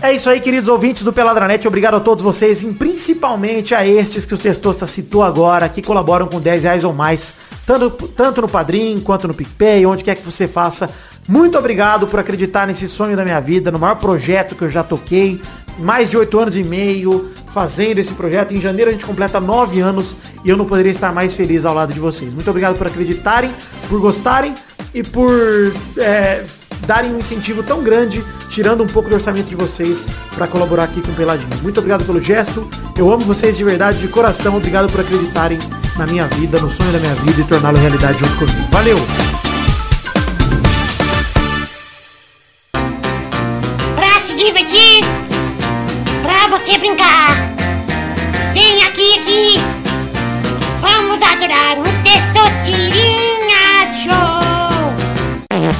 É 0.00 0.10
isso 0.14 0.30
aí, 0.30 0.40
queridos 0.40 0.70
ouvintes 0.70 1.02
do 1.02 1.12
Peladranet. 1.12 1.68
Obrigado 1.68 1.96
a 1.96 2.00
todos 2.00 2.24
vocês, 2.24 2.62
e 2.62 2.72
principalmente 2.72 3.74
a 3.74 3.86
estes 3.86 4.24
que 4.24 4.34
o 4.34 4.38
Testosta 4.38 4.86
citou 4.86 5.22
agora, 5.22 5.68
que 5.68 5.82
colaboram 5.82 6.28
com 6.28 6.40
10 6.40 6.62
reais 6.62 6.82
ou 6.82 6.94
mais, 6.94 7.34
tanto, 7.66 8.08
tanto 8.08 8.40
no 8.40 8.48
Padrim 8.48 9.00
quanto 9.00 9.28
no 9.28 9.34
PicPay, 9.34 9.84
onde 9.84 10.02
quer 10.02 10.16
que 10.16 10.24
você 10.24 10.48
faça. 10.48 10.88
Muito 11.28 11.58
obrigado 11.58 12.06
por 12.06 12.18
acreditar 12.18 12.66
nesse 12.66 12.88
sonho 12.88 13.14
da 13.14 13.22
minha 13.22 13.40
vida, 13.40 13.70
no 13.70 13.78
maior 13.78 13.96
projeto 13.96 14.54
que 14.54 14.62
eu 14.62 14.70
já 14.70 14.82
toquei. 14.82 15.38
Mais 15.78 16.08
de 16.08 16.16
8 16.16 16.38
anos 16.38 16.56
e 16.56 16.64
meio 16.64 17.30
fazendo 17.56 17.98
esse 17.98 18.12
projeto. 18.12 18.54
Em 18.54 18.60
janeiro 18.60 18.90
a 18.90 18.92
gente 18.92 19.06
completa 19.06 19.40
9 19.40 19.80
anos 19.80 20.14
e 20.44 20.50
eu 20.50 20.58
não 20.58 20.66
poderia 20.66 20.92
estar 20.92 21.10
mais 21.10 21.34
feliz 21.34 21.64
ao 21.64 21.74
lado 21.74 21.90
de 21.90 21.98
vocês. 21.98 22.30
Muito 22.34 22.50
obrigado 22.50 22.76
por 22.76 22.86
acreditarem, 22.86 23.50
por 23.88 23.98
gostarem 23.98 24.54
e 24.92 25.02
por 25.02 25.32
é, 25.96 26.44
darem 26.86 27.14
um 27.14 27.18
incentivo 27.18 27.62
tão 27.62 27.82
grande, 27.82 28.22
tirando 28.50 28.82
um 28.82 28.86
pouco 28.86 29.08
do 29.08 29.14
orçamento 29.14 29.48
de 29.48 29.54
vocês 29.54 30.06
para 30.34 30.46
colaborar 30.46 30.84
aqui 30.84 31.00
com 31.00 31.12
o 31.12 31.14
Peladinho. 31.14 31.48
Muito 31.62 31.78
obrigado 31.78 32.04
pelo 32.04 32.20
gesto. 32.20 32.68
Eu 32.94 33.10
amo 33.10 33.24
vocês 33.24 33.56
de 33.56 33.64
verdade, 33.64 34.00
de 34.00 34.08
coração. 34.08 34.54
Obrigado 34.58 34.92
por 34.92 35.00
acreditarem 35.00 35.58
na 35.96 36.06
minha 36.06 36.26
vida, 36.26 36.60
no 36.60 36.70
sonho 36.70 36.92
da 36.92 36.98
minha 36.98 37.14
vida 37.14 37.40
e 37.40 37.44
torná-lo 37.44 37.78
realidade 37.78 38.18
junto 38.18 38.36
comigo. 38.36 38.68
Valeu! 38.70 39.55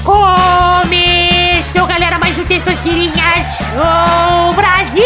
Começou, 0.06 1.84
galera, 1.84 2.16
mais 2.20 2.38
um 2.38 2.44
Testosterinha 2.44 3.12
Show 3.42 4.54
Brasil. 4.54 5.02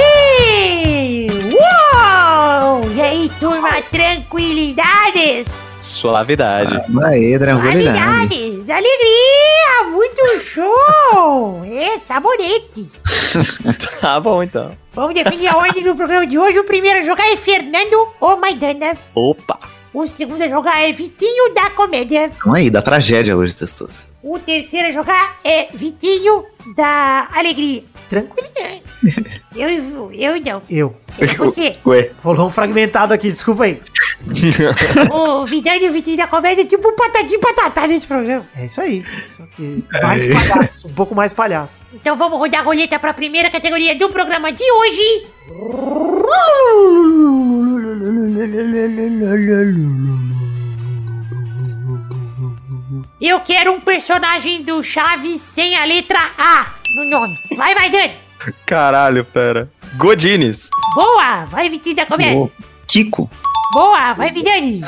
Uou! 1.57 2.93
E 2.95 3.01
aí, 3.01 3.31
turma, 3.41 3.81
tranquilidades? 3.91 5.49
Suavidade. 5.81 6.77
Aí, 7.03 7.39
tranquilidade. 7.39 8.35
Alegria, 8.71 9.81
Ah, 9.81 9.85
muito 9.91 10.21
show! 10.45 11.65
É, 11.65 11.99
sabonete. 11.99 12.93
Tá 14.03 14.19
bom, 14.21 14.43
então. 14.43 14.77
Vamos 14.93 15.15
definir 15.15 15.49
a 15.49 15.57
ordem 15.57 15.83
do 15.83 15.95
programa 15.95 16.27
de 16.27 16.39
hoje. 16.39 16.59
O 16.59 16.65
primeiro 16.65 16.99
a 16.99 17.03
jogar 17.03 17.27
é 17.33 17.37
Fernando 17.39 18.07
ou 18.21 18.37
Maidana. 18.37 18.97
Opa. 19.15 19.59
O 19.95 20.07
segundo 20.07 20.43
a 20.43 20.49
jogar 20.49 20.81
é 20.87 20.93
Vitinho 20.93 21.55
da 21.55 21.71
Comédia. 21.71 22.31
Calma 22.39 22.59
aí, 22.59 22.69
da 22.69 22.83
tragédia 22.83 23.35
hoje, 23.37 23.57
Testoso. 23.57 24.10
O 24.23 24.39
terceiro 24.39 24.89
a 24.89 24.93
jogar 24.93 25.39
é 25.43 25.69
Vitinho 25.73 26.45
da 26.77 27.27
Alegria. 27.33 27.85
Tranquilinho. 28.09 28.83
Eu, 29.57 30.13
eu 30.13 30.41
não. 30.41 30.63
Eu. 30.69 30.95
E 31.19 31.27
você? 31.27 31.77
Ué. 31.87 32.11
Rolou 32.23 32.49
um 32.49 32.51
fragmentado 32.51 33.15
aqui, 33.15 33.31
desculpa 33.31 33.65
aí. 33.65 33.81
o 35.11 35.47
Vidani 35.47 35.87
e 35.87 35.89
o 35.89 35.93
Vitinho 35.93 36.19
da 36.19 36.27
Comédia 36.27 36.63
é 36.63 36.67
tipo 36.67 36.87
um 36.87 36.95
patati 36.95 37.39
patatá 37.39 37.87
nesse 37.87 38.07
programa. 38.07 38.47
É 38.55 38.67
isso 38.67 38.81
aí. 38.81 39.03
Só 39.37 39.45
que 39.57 39.83
mais 40.03 40.27
palhaço, 40.27 40.89
um 40.89 40.93
pouco 40.93 41.15
mais 41.15 41.33
palhaço. 41.33 41.77
Então 41.95 42.15
vamos 42.15 42.39
rodar 42.39 42.61
a 42.61 42.65
roleta 42.65 42.99
para 42.99 43.11
a 43.11 43.15
primeira 43.15 43.49
categoria 43.49 43.95
do 43.95 44.11
programa 44.11 44.53
de 44.53 44.71
hoje. 44.71 45.27
Eu 53.21 53.41
quero 53.41 53.73
um 53.73 53.81
personagem 53.81 54.63
do 54.63 54.83
Chaves 54.83 55.43
sem 55.43 55.77
a 55.77 55.85
letra 55.85 56.19
A 56.39 56.73
no 56.97 57.05
nome. 57.11 57.39
Vai, 57.55 57.75
vai, 57.75 57.91
Dani. 57.91 58.15
Caralho, 58.65 59.23
pera. 59.27 59.71
Godines. 59.99 60.71
Boa, 60.95 61.45
vai, 61.45 61.69
Vitinho 61.69 61.97
da 61.97 62.07
Comédia. 62.07 62.51
Kiko. 62.89 63.31
Boa, 63.75 64.15
vai, 64.15 64.33
Vidani. 64.33 64.81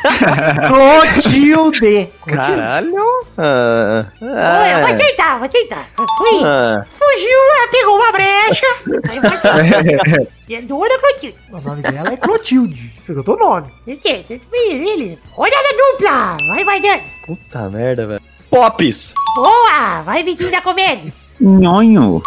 Clotilde. 0.66 2.08
Caralho. 2.26 3.04
Ah, 3.36 4.06
Boa, 4.20 4.32
vai 4.34 4.92
aceitar, 4.92 5.38
vai 5.38 5.48
aceitar. 5.48 5.88
Fui. 6.18 6.40
ah. 6.44 6.84
Fugiu, 6.90 7.38
ela 7.56 7.68
pegou 7.70 7.96
uma 7.96 8.12
brecha. 8.12 8.66
Aí 9.10 9.20
vai 9.20 9.34
aceitar. 9.34 10.26
E 10.50 10.54
é 10.56 10.62
dona 10.62 10.98
Clotilde. 10.98 11.36
O 11.52 11.60
nome 11.60 11.80
dela 11.80 12.12
é 12.12 12.16
Clotilde. 12.16 12.92
Perguntou 13.06 13.36
o 13.36 13.38
nome. 13.38 13.68
Ele. 13.86 15.16
Rodada 15.30 15.68
dupla. 15.76 16.36
Vai, 16.48 16.64
vai, 16.64 16.80
Dani. 16.80 17.04
Puta 17.24 17.70
merda, 17.70 18.04
velho. 18.04 18.20
Pops. 18.50 19.14
Boa, 19.36 20.02
vai, 20.02 20.24
Vitinho 20.24 20.50
da 20.50 20.60
Comédia. 20.60 21.12
Nhonho. 21.40 22.20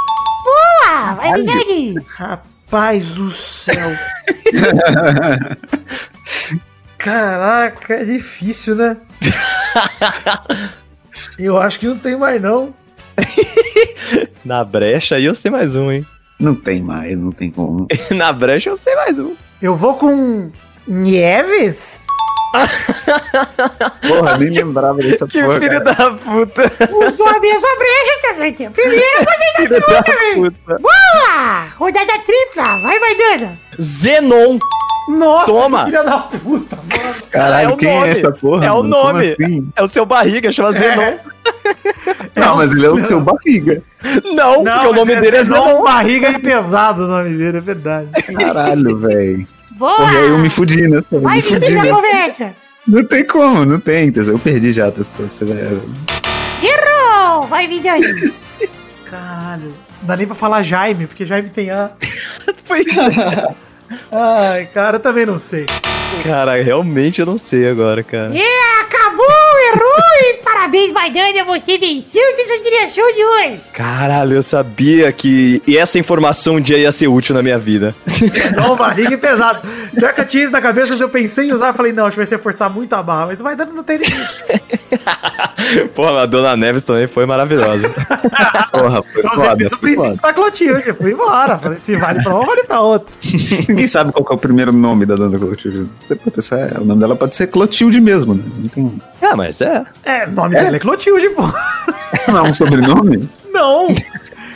Boa, 0.46 1.14
vai, 1.16 1.34
Vidani. 1.34 1.96
Rapaz 2.08 3.10
do 3.16 3.30
céu. 3.30 3.90
Caraca, 7.04 7.96
é 7.96 8.06
difícil, 8.06 8.76
né? 8.76 8.96
Eu 11.38 11.58
acho 11.58 11.78
que 11.78 11.86
não 11.88 11.98
tem 12.00 12.16
mais, 12.18 12.42
não. 12.42 12.74
Na 14.46 14.64
brecha 14.64 15.18
aí 15.18 15.26
eu 15.26 15.36
sei 15.36 15.52
mais 15.52 15.76
um, 15.76 15.92
hein? 15.92 16.06
Não 16.40 16.56
tem 16.56 16.82
mais, 16.82 17.18
não 17.18 17.32
tem 17.32 17.52
como. 17.52 17.88
Na 18.12 18.32
brecha 18.32 18.70
eu 18.70 18.78
sei 18.78 18.96
mais 18.96 19.20
um. 19.20 19.36
Eu 19.62 19.76
vou 19.76 19.96
com 19.96 20.50
Nieves? 20.88 22.02
Porra, 24.08 24.38
nem 24.38 24.50
lembrava 24.50 25.00
dessa 25.00 25.28
Que 25.28 25.44
porra. 25.44 25.60
filho 25.60 25.84
cara. 25.84 25.96
da 25.96 26.12
puta. 26.12 26.64
Usou 26.90 27.28
a 27.28 27.40
mesma 27.40 27.68
brecha, 27.78 28.14
você 28.22 28.28
acertou. 28.28 28.72
Primeiro, 28.72 29.20
você 29.20 29.58
Filho 29.58 29.70
segunda, 29.76 29.94
da 29.94 30.02
velho. 30.02 30.54
Boa! 30.80 31.66
Rodada 31.78 32.14
tripla. 32.20 32.80
Vai, 32.80 33.00
vai, 33.00 33.16
Dana. 33.16 33.60
Zenon. 33.80 34.58
Nossa, 35.10 35.46
Toma. 35.46 35.80
que 35.80 35.86
filha 35.86 36.04
da 36.04 36.18
puta, 36.20 36.76
mano. 36.78 37.16
Caralho, 37.30 37.70
É 37.70 37.74
o 37.74 37.78
quem 37.78 37.94
nome. 37.94 38.08
é 38.08 38.12
essa 38.12 38.32
porra? 38.32 38.66
É 38.66 38.72
o 38.72 38.78
mano? 38.84 38.96
Como 38.96 39.14
nome. 39.14 39.32
assim? 39.40 39.70
É 39.76 39.84
o 39.84 39.88
seu 39.88 40.06
barriga, 40.06 40.52
chama 40.52 40.72
Zenon. 40.72 41.18
Não, 42.36 42.58
mas 42.58 42.72
ele 42.72 42.86
é 42.86 42.90
o 42.90 43.00
seu 43.00 43.20
barriga. 43.20 43.82
Não, 44.36 44.64
porque 44.64 44.88
o 44.88 44.94
nome 44.94 45.16
dele 45.18 45.38
é 45.38 45.44
Zenon. 45.44 45.84
Barriga 45.84 46.30
e 46.30 46.40
pesado 46.40 47.04
o 47.04 47.08
nome 47.08 47.38
dele, 47.38 47.58
é 47.58 47.62
verdade. 47.62 48.10
Caralho, 48.40 48.98
velho. 48.98 49.48
Boa! 49.72 49.96
Porra, 49.98 50.12
aí 50.20 50.30
eu 50.30 50.38
me 50.38 50.50
fudi, 50.50 50.88
né? 50.88 51.04
Eu 51.12 51.20
Vai, 51.22 51.36
me 51.38 51.42
fudi, 51.42 51.74
né? 51.76 52.56
Não 52.88 53.04
tem 53.06 53.26
como, 53.26 53.66
não 53.66 53.80
tem. 53.80 54.12
Eu 54.16 54.40
perdi 54.40 54.72
já, 54.72 54.92
Tesão. 54.92 55.28
Você 55.28 55.46
vai... 55.46 55.58
Errou! 56.62 57.42
Vai, 57.44 57.68
Vidani. 57.68 58.04
Caralho. 59.10 59.74
Não 60.02 60.08
dá 60.08 60.16
nem 60.18 60.26
pra 60.28 60.36
falar 60.36 60.64
Jaime, 60.64 61.08
porque 61.08 61.26
Jaime 61.26 61.50
tem 61.50 61.72
A. 61.72 61.92
Pois 62.66 62.86
é. 62.98 63.54
Ai, 64.12 64.66
cara, 64.68 64.98
eu 64.98 65.00
também 65.02 65.26
não 65.26 65.40
sei. 65.40 65.66
Cara, 66.24 66.62
realmente 66.62 67.20
eu 67.20 67.26
não 67.26 67.38
sei 67.38 67.68
agora, 67.68 68.04
cara. 68.04 68.32
É, 68.38 68.82
acabou, 68.82 69.26
errou 69.74 70.30
e 70.30 70.34
parabéns, 70.64 70.94
Maidana, 70.94 71.44
você 71.44 71.78
venceu 71.78 72.22
dessa 72.38 72.64
direção 72.64 73.04
de 73.14 73.26
hoje. 73.26 73.60
Caralho, 73.74 74.34
eu 74.36 74.44
sabia 74.44 75.12
que 75.12 75.62
essa 75.68 76.00
informação 76.00 76.56
um 76.56 76.62
dia 76.62 76.78
ia 76.78 76.92
ser 76.92 77.08
útil 77.08 77.36
na 77.36 77.44
minha 77.44 77.60
vida. 77.60 77.94
Não, 78.56 78.76
barriga 78.76 79.14
e 79.14 79.18
pesado. 79.18 79.60
Já 79.98 80.14
que 80.14 80.22
eu 80.22 80.26
tinha 80.26 80.44
isso 80.44 80.54
na 80.54 80.62
cabeça, 80.62 80.94
mas 80.94 81.02
eu 81.02 81.10
pensei 81.10 81.50
em 81.50 81.54
usar, 81.54 81.68
eu 81.70 81.74
falei, 81.74 81.92
não, 81.92 82.06
acho 82.06 82.12
que 82.16 82.20
vai 82.20 82.26
ser 82.26 82.38
forçar 82.40 82.70
muito 82.70 82.94
a 82.94 83.04
barra, 83.04 83.28
mas 83.28 83.42
vai 83.42 83.56
dando 83.56 83.74
no 83.74 83.84
tem 83.84 83.98
limites. 83.98 84.44
Pô, 85.94 86.08
a 86.08 86.26
Dona 86.26 86.56
Neves 86.56 86.84
também 86.84 87.08
foi 87.08 87.26
maravilhosa. 87.26 87.90
Porra, 88.72 89.04
foi 89.04 89.20
Então 89.22 89.36
você 89.36 89.42
foda. 89.42 89.58
fez 89.58 89.72
o 89.72 89.78
foi 89.78 89.80
princípio 89.80 90.22
da 90.22 90.34
Clotilde, 90.34 90.84
eu 90.88 90.96
fui 90.96 91.12
embora. 91.12 91.60
Falei, 91.60 91.80
se 91.82 91.96
vale 91.98 92.24
pra 92.24 92.36
uma, 92.36 92.46
vale 92.46 92.64
pra 92.64 92.82
outra. 92.82 93.16
Ninguém 93.68 93.88
sabe 93.88 94.12
qual 94.12 94.26
que 94.26 94.32
é 94.32 94.36
o 94.36 94.40
primeiro 94.40 94.72
nome 94.72 95.06
da 95.06 95.16
dona 95.16 95.38
Clotilde. 95.38 95.88
Você 96.00 96.16
pode 96.16 96.32
pensar, 96.32 96.60
é, 96.60 96.78
o 96.80 96.86
nome 96.86 97.02
dela 97.02 97.16
pode 97.16 97.36
ser 97.36 97.48
Clotilde 97.48 98.00
mesmo, 98.02 98.34
né? 98.34 98.44
Não 98.58 98.68
tem. 98.70 99.02
ah, 99.22 99.36
mas 99.36 99.62
é. 99.62 99.84
É, 100.04 100.26
o 100.54 100.58
nome 100.58 100.66
dela 100.66 100.76
é 100.76 100.80
Clotilde, 100.80 101.30
pô. 101.30 101.42
Não 102.32 102.38
é 102.46 102.50
um 102.50 102.54
sobrenome? 102.54 103.30
Não. 103.52 103.88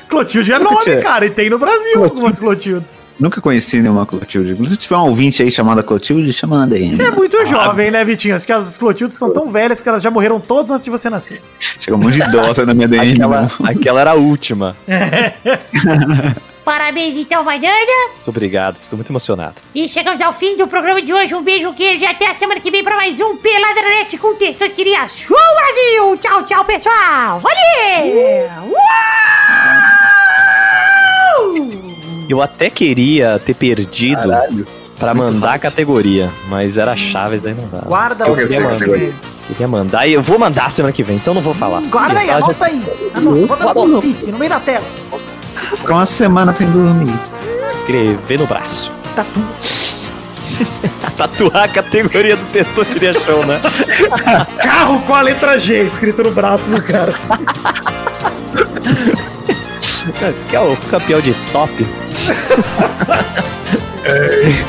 Clotilde 0.10 0.54
é 0.54 0.60
nome, 0.60 0.80
tinha- 0.82 1.02
cara, 1.02 1.26
e 1.26 1.30
tem 1.30 1.50
no 1.50 1.58
Brasil 1.60 2.04
algumas 2.04 2.39
Clotildes. 2.39 3.08
Nunca 3.20 3.41
conheci 3.41 3.82
nenhuma 3.82 4.06
Clotilde. 4.06 4.52
Inclusive, 4.52 4.80
se 4.80 4.88
tiver 4.88 4.95
um 4.98 5.08
ouvinte 5.08 5.41
aí 5.41 5.50
chamada 5.50 5.82
Clotilde, 5.82 6.32
chama 6.32 6.60
na 6.60 6.66
DM. 6.68 6.95
Você 6.95 7.04
é 7.04 7.12
muito 7.12 7.43
jovem, 7.48 7.89
né, 7.89 8.06
Vitinho? 8.06 8.36
Acho 8.36 8.45
que 8.45 8.52
as 8.52 8.78
Clotildes 8.78 9.16
estão 9.16 9.32
tão 9.34 9.52
velhas 9.52 9.82
que 9.82 9.89
elas 9.89 10.04
já 10.04 10.12
morreram 10.12 10.39
todas 10.39 10.70
antes 10.72 10.86
de 10.86 10.91
você 10.91 11.10
nascer. 11.10 11.41
Chega 11.60 11.98
um 11.98 12.00
monte 12.00 12.14
de 12.14 12.22
idosa 12.22 12.64
na 12.64 12.76
minha 12.76 12.88
DM. 12.88 13.14
Aquela, 13.14 13.52
aquela 13.64 14.02
era 14.02 14.12
a 14.12 14.16
última. 14.16 14.78
Parabéns 16.68 17.15
então, 17.15 17.45
Maidana. 17.45 17.72
Muito 18.13 18.28
obrigado, 18.28 18.76
estou 18.76 18.97
muito 18.97 19.09
emocionado. 19.09 19.55
E 19.74 19.88
chegamos 19.88 20.20
ao 20.20 20.34
fim 20.34 20.57
do 20.57 20.68
programa 20.68 21.01
de 21.01 21.13
hoje. 21.13 21.34
Um 21.34 21.41
beijo, 21.41 21.70
um 21.70 21.74
queijo 21.74 22.03
e 22.03 22.05
até 22.05 22.30
a 22.30 22.34
semana 22.34 22.59
que 22.59 22.70
vem 22.70 22.84
pra 22.84 22.97
mais 22.97 23.22
um 23.22 23.38
Peladranet 23.38 24.18
com 24.18 24.36
textos 24.36 24.74
que 24.74 24.84
Show 24.84 25.38
Brasil! 25.55 26.18
Tchau, 26.18 26.43
tchau, 26.43 26.65
pessoal! 26.65 27.39
Valeu! 27.39 28.49
Uau! 28.65 28.76
Eu 32.28 32.41
até 32.41 32.70
queria 32.70 33.39
ter 33.39 33.53
perdido 33.53 34.30
pra 34.99 35.13
mandar 35.13 35.53
a 35.53 35.59
categoria, 35.59 36.30
mas 36.49 36.78
era 36.78 36.97
Chaves, 36.97 37.41
daí 37.41 37.53
não 37.53 37.70
dá. 37.70 37.88
Guarda 37.88 38.26
Qual 38.26 38.36
que 38.36 38.43
é 38.43 38.45
você. 38.45 38.55
essa 38.55 38.63
semana 38.63 38.78
que 38.78 38.84
categoria? 38.84 39.11
vem. 39.11 39.38
Queria 39.47 39.68
mandar 39.70 40.05
e 40.05 40.11
eu 40.11 40.22
vou 40.22 40.38
mandar 40.38 40.70
semana 40.70 40.91
que 40.91 41.01
vem, 41.01 41.15
então 41.15 41.34
não 41.34 41.41
vou 41.41 41.53
falar. 41.53 41.82
Guarda 41.88 42.20
aí, 42.20 42.28
Eu 42.28 42.36
anota 42.36 42.65
aí. 42.65 42.84
Anota, 43.15 43.55
no 43.55 43.74
post-it, 43.74 44.30
no 44.30 44.38
meio 44.38 44.49
da 44.49 44.59
tela. 44.59 44.84
Ficar 45.76 45.93
uma 45.93 46.05
semana 46.05 46.55
sem 46.55 46.70
dormir. 46.72 47.13
Escrever 47.80 48.39
no 48.39 48.47
braço. 48.47 48.91
Tatu. 49.15 49.45
Tatuar 51.15 51.63
a 51.63 51.68
categoria 51.68 52.36
do 52.36 52.45
Testosteria 52.51 53.13
Show, 53.13 53.45
né? 53.45 53.59
Carro 54.61 55.01
com 55.01 55.13
a 55.13 55.22
letra 55.22 55.57
G 55.59 55.84
escrito 55.84 56.24
no 56.24 56.32
braço 56.32 56.70
do 56.70 56.82
cara. 56.82 57.13
Esse 60.07 60.41
aqui 60.43 60.55
é 60.55 60.59
o 60.59 60.78
campeão 60.89 61.20
de 61.20 61.32
stop. 61.32 61.72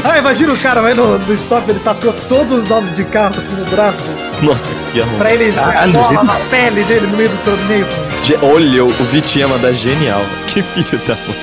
Ah, 0.05 0.19
imagina 0.19 0.53
o 0.53 0.59
cara 0.59 0.81
vai 0.83 0.95
no, 0.95 1.19
no 1.19 1.35
stop, 1.35 1.71
ele 1.71 1.79
tatua 1.81 2.13
todos 2.29 2.51
os 2.51 2.69
nomes 2.69 2.97
de 2.97 3.05
carro 3.05 3.35
assim 3.39 3.53
no 3.53 3.65
braço, 3.67 4.05
Nossa, 4.43 4.75
que 4.93 5.01
amor. 5.01 5.17
pra 5.17 5.33
ele 5.33 5.53
ver 5.53 5.61
a 5.61 5.87
bola 5.87 6.25
na 6.25 6.35
pele 6.51 6.83
dele 6.85 7.07
no 7.07 7.17
meio 7.17 7.29
do 7.29 7.45
torneio. 7.45 7.87
Ge- 8.25 8.39
Olha, 8.43 8.85
o 8.85 8.89
Vitinho 9.11 9.43
ia 9.45 9.49
mandar 9.49 9.73
genial. 9.73 10.23
Que 10.49 10.63
filho 10.63 10.99
da 11.07 11.15
mãe. 11.15 11.37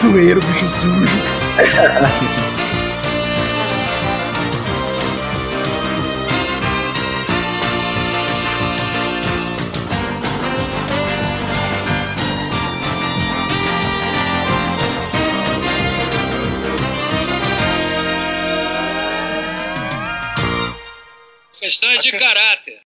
Sueiro, 0.00 0.40
bicho 0.40 0.70
sujo. 0.70 2.10
Questão 21.58 21.90
é 21.90 21.98
de 21.98 22.12
caráter. 22.12 22.80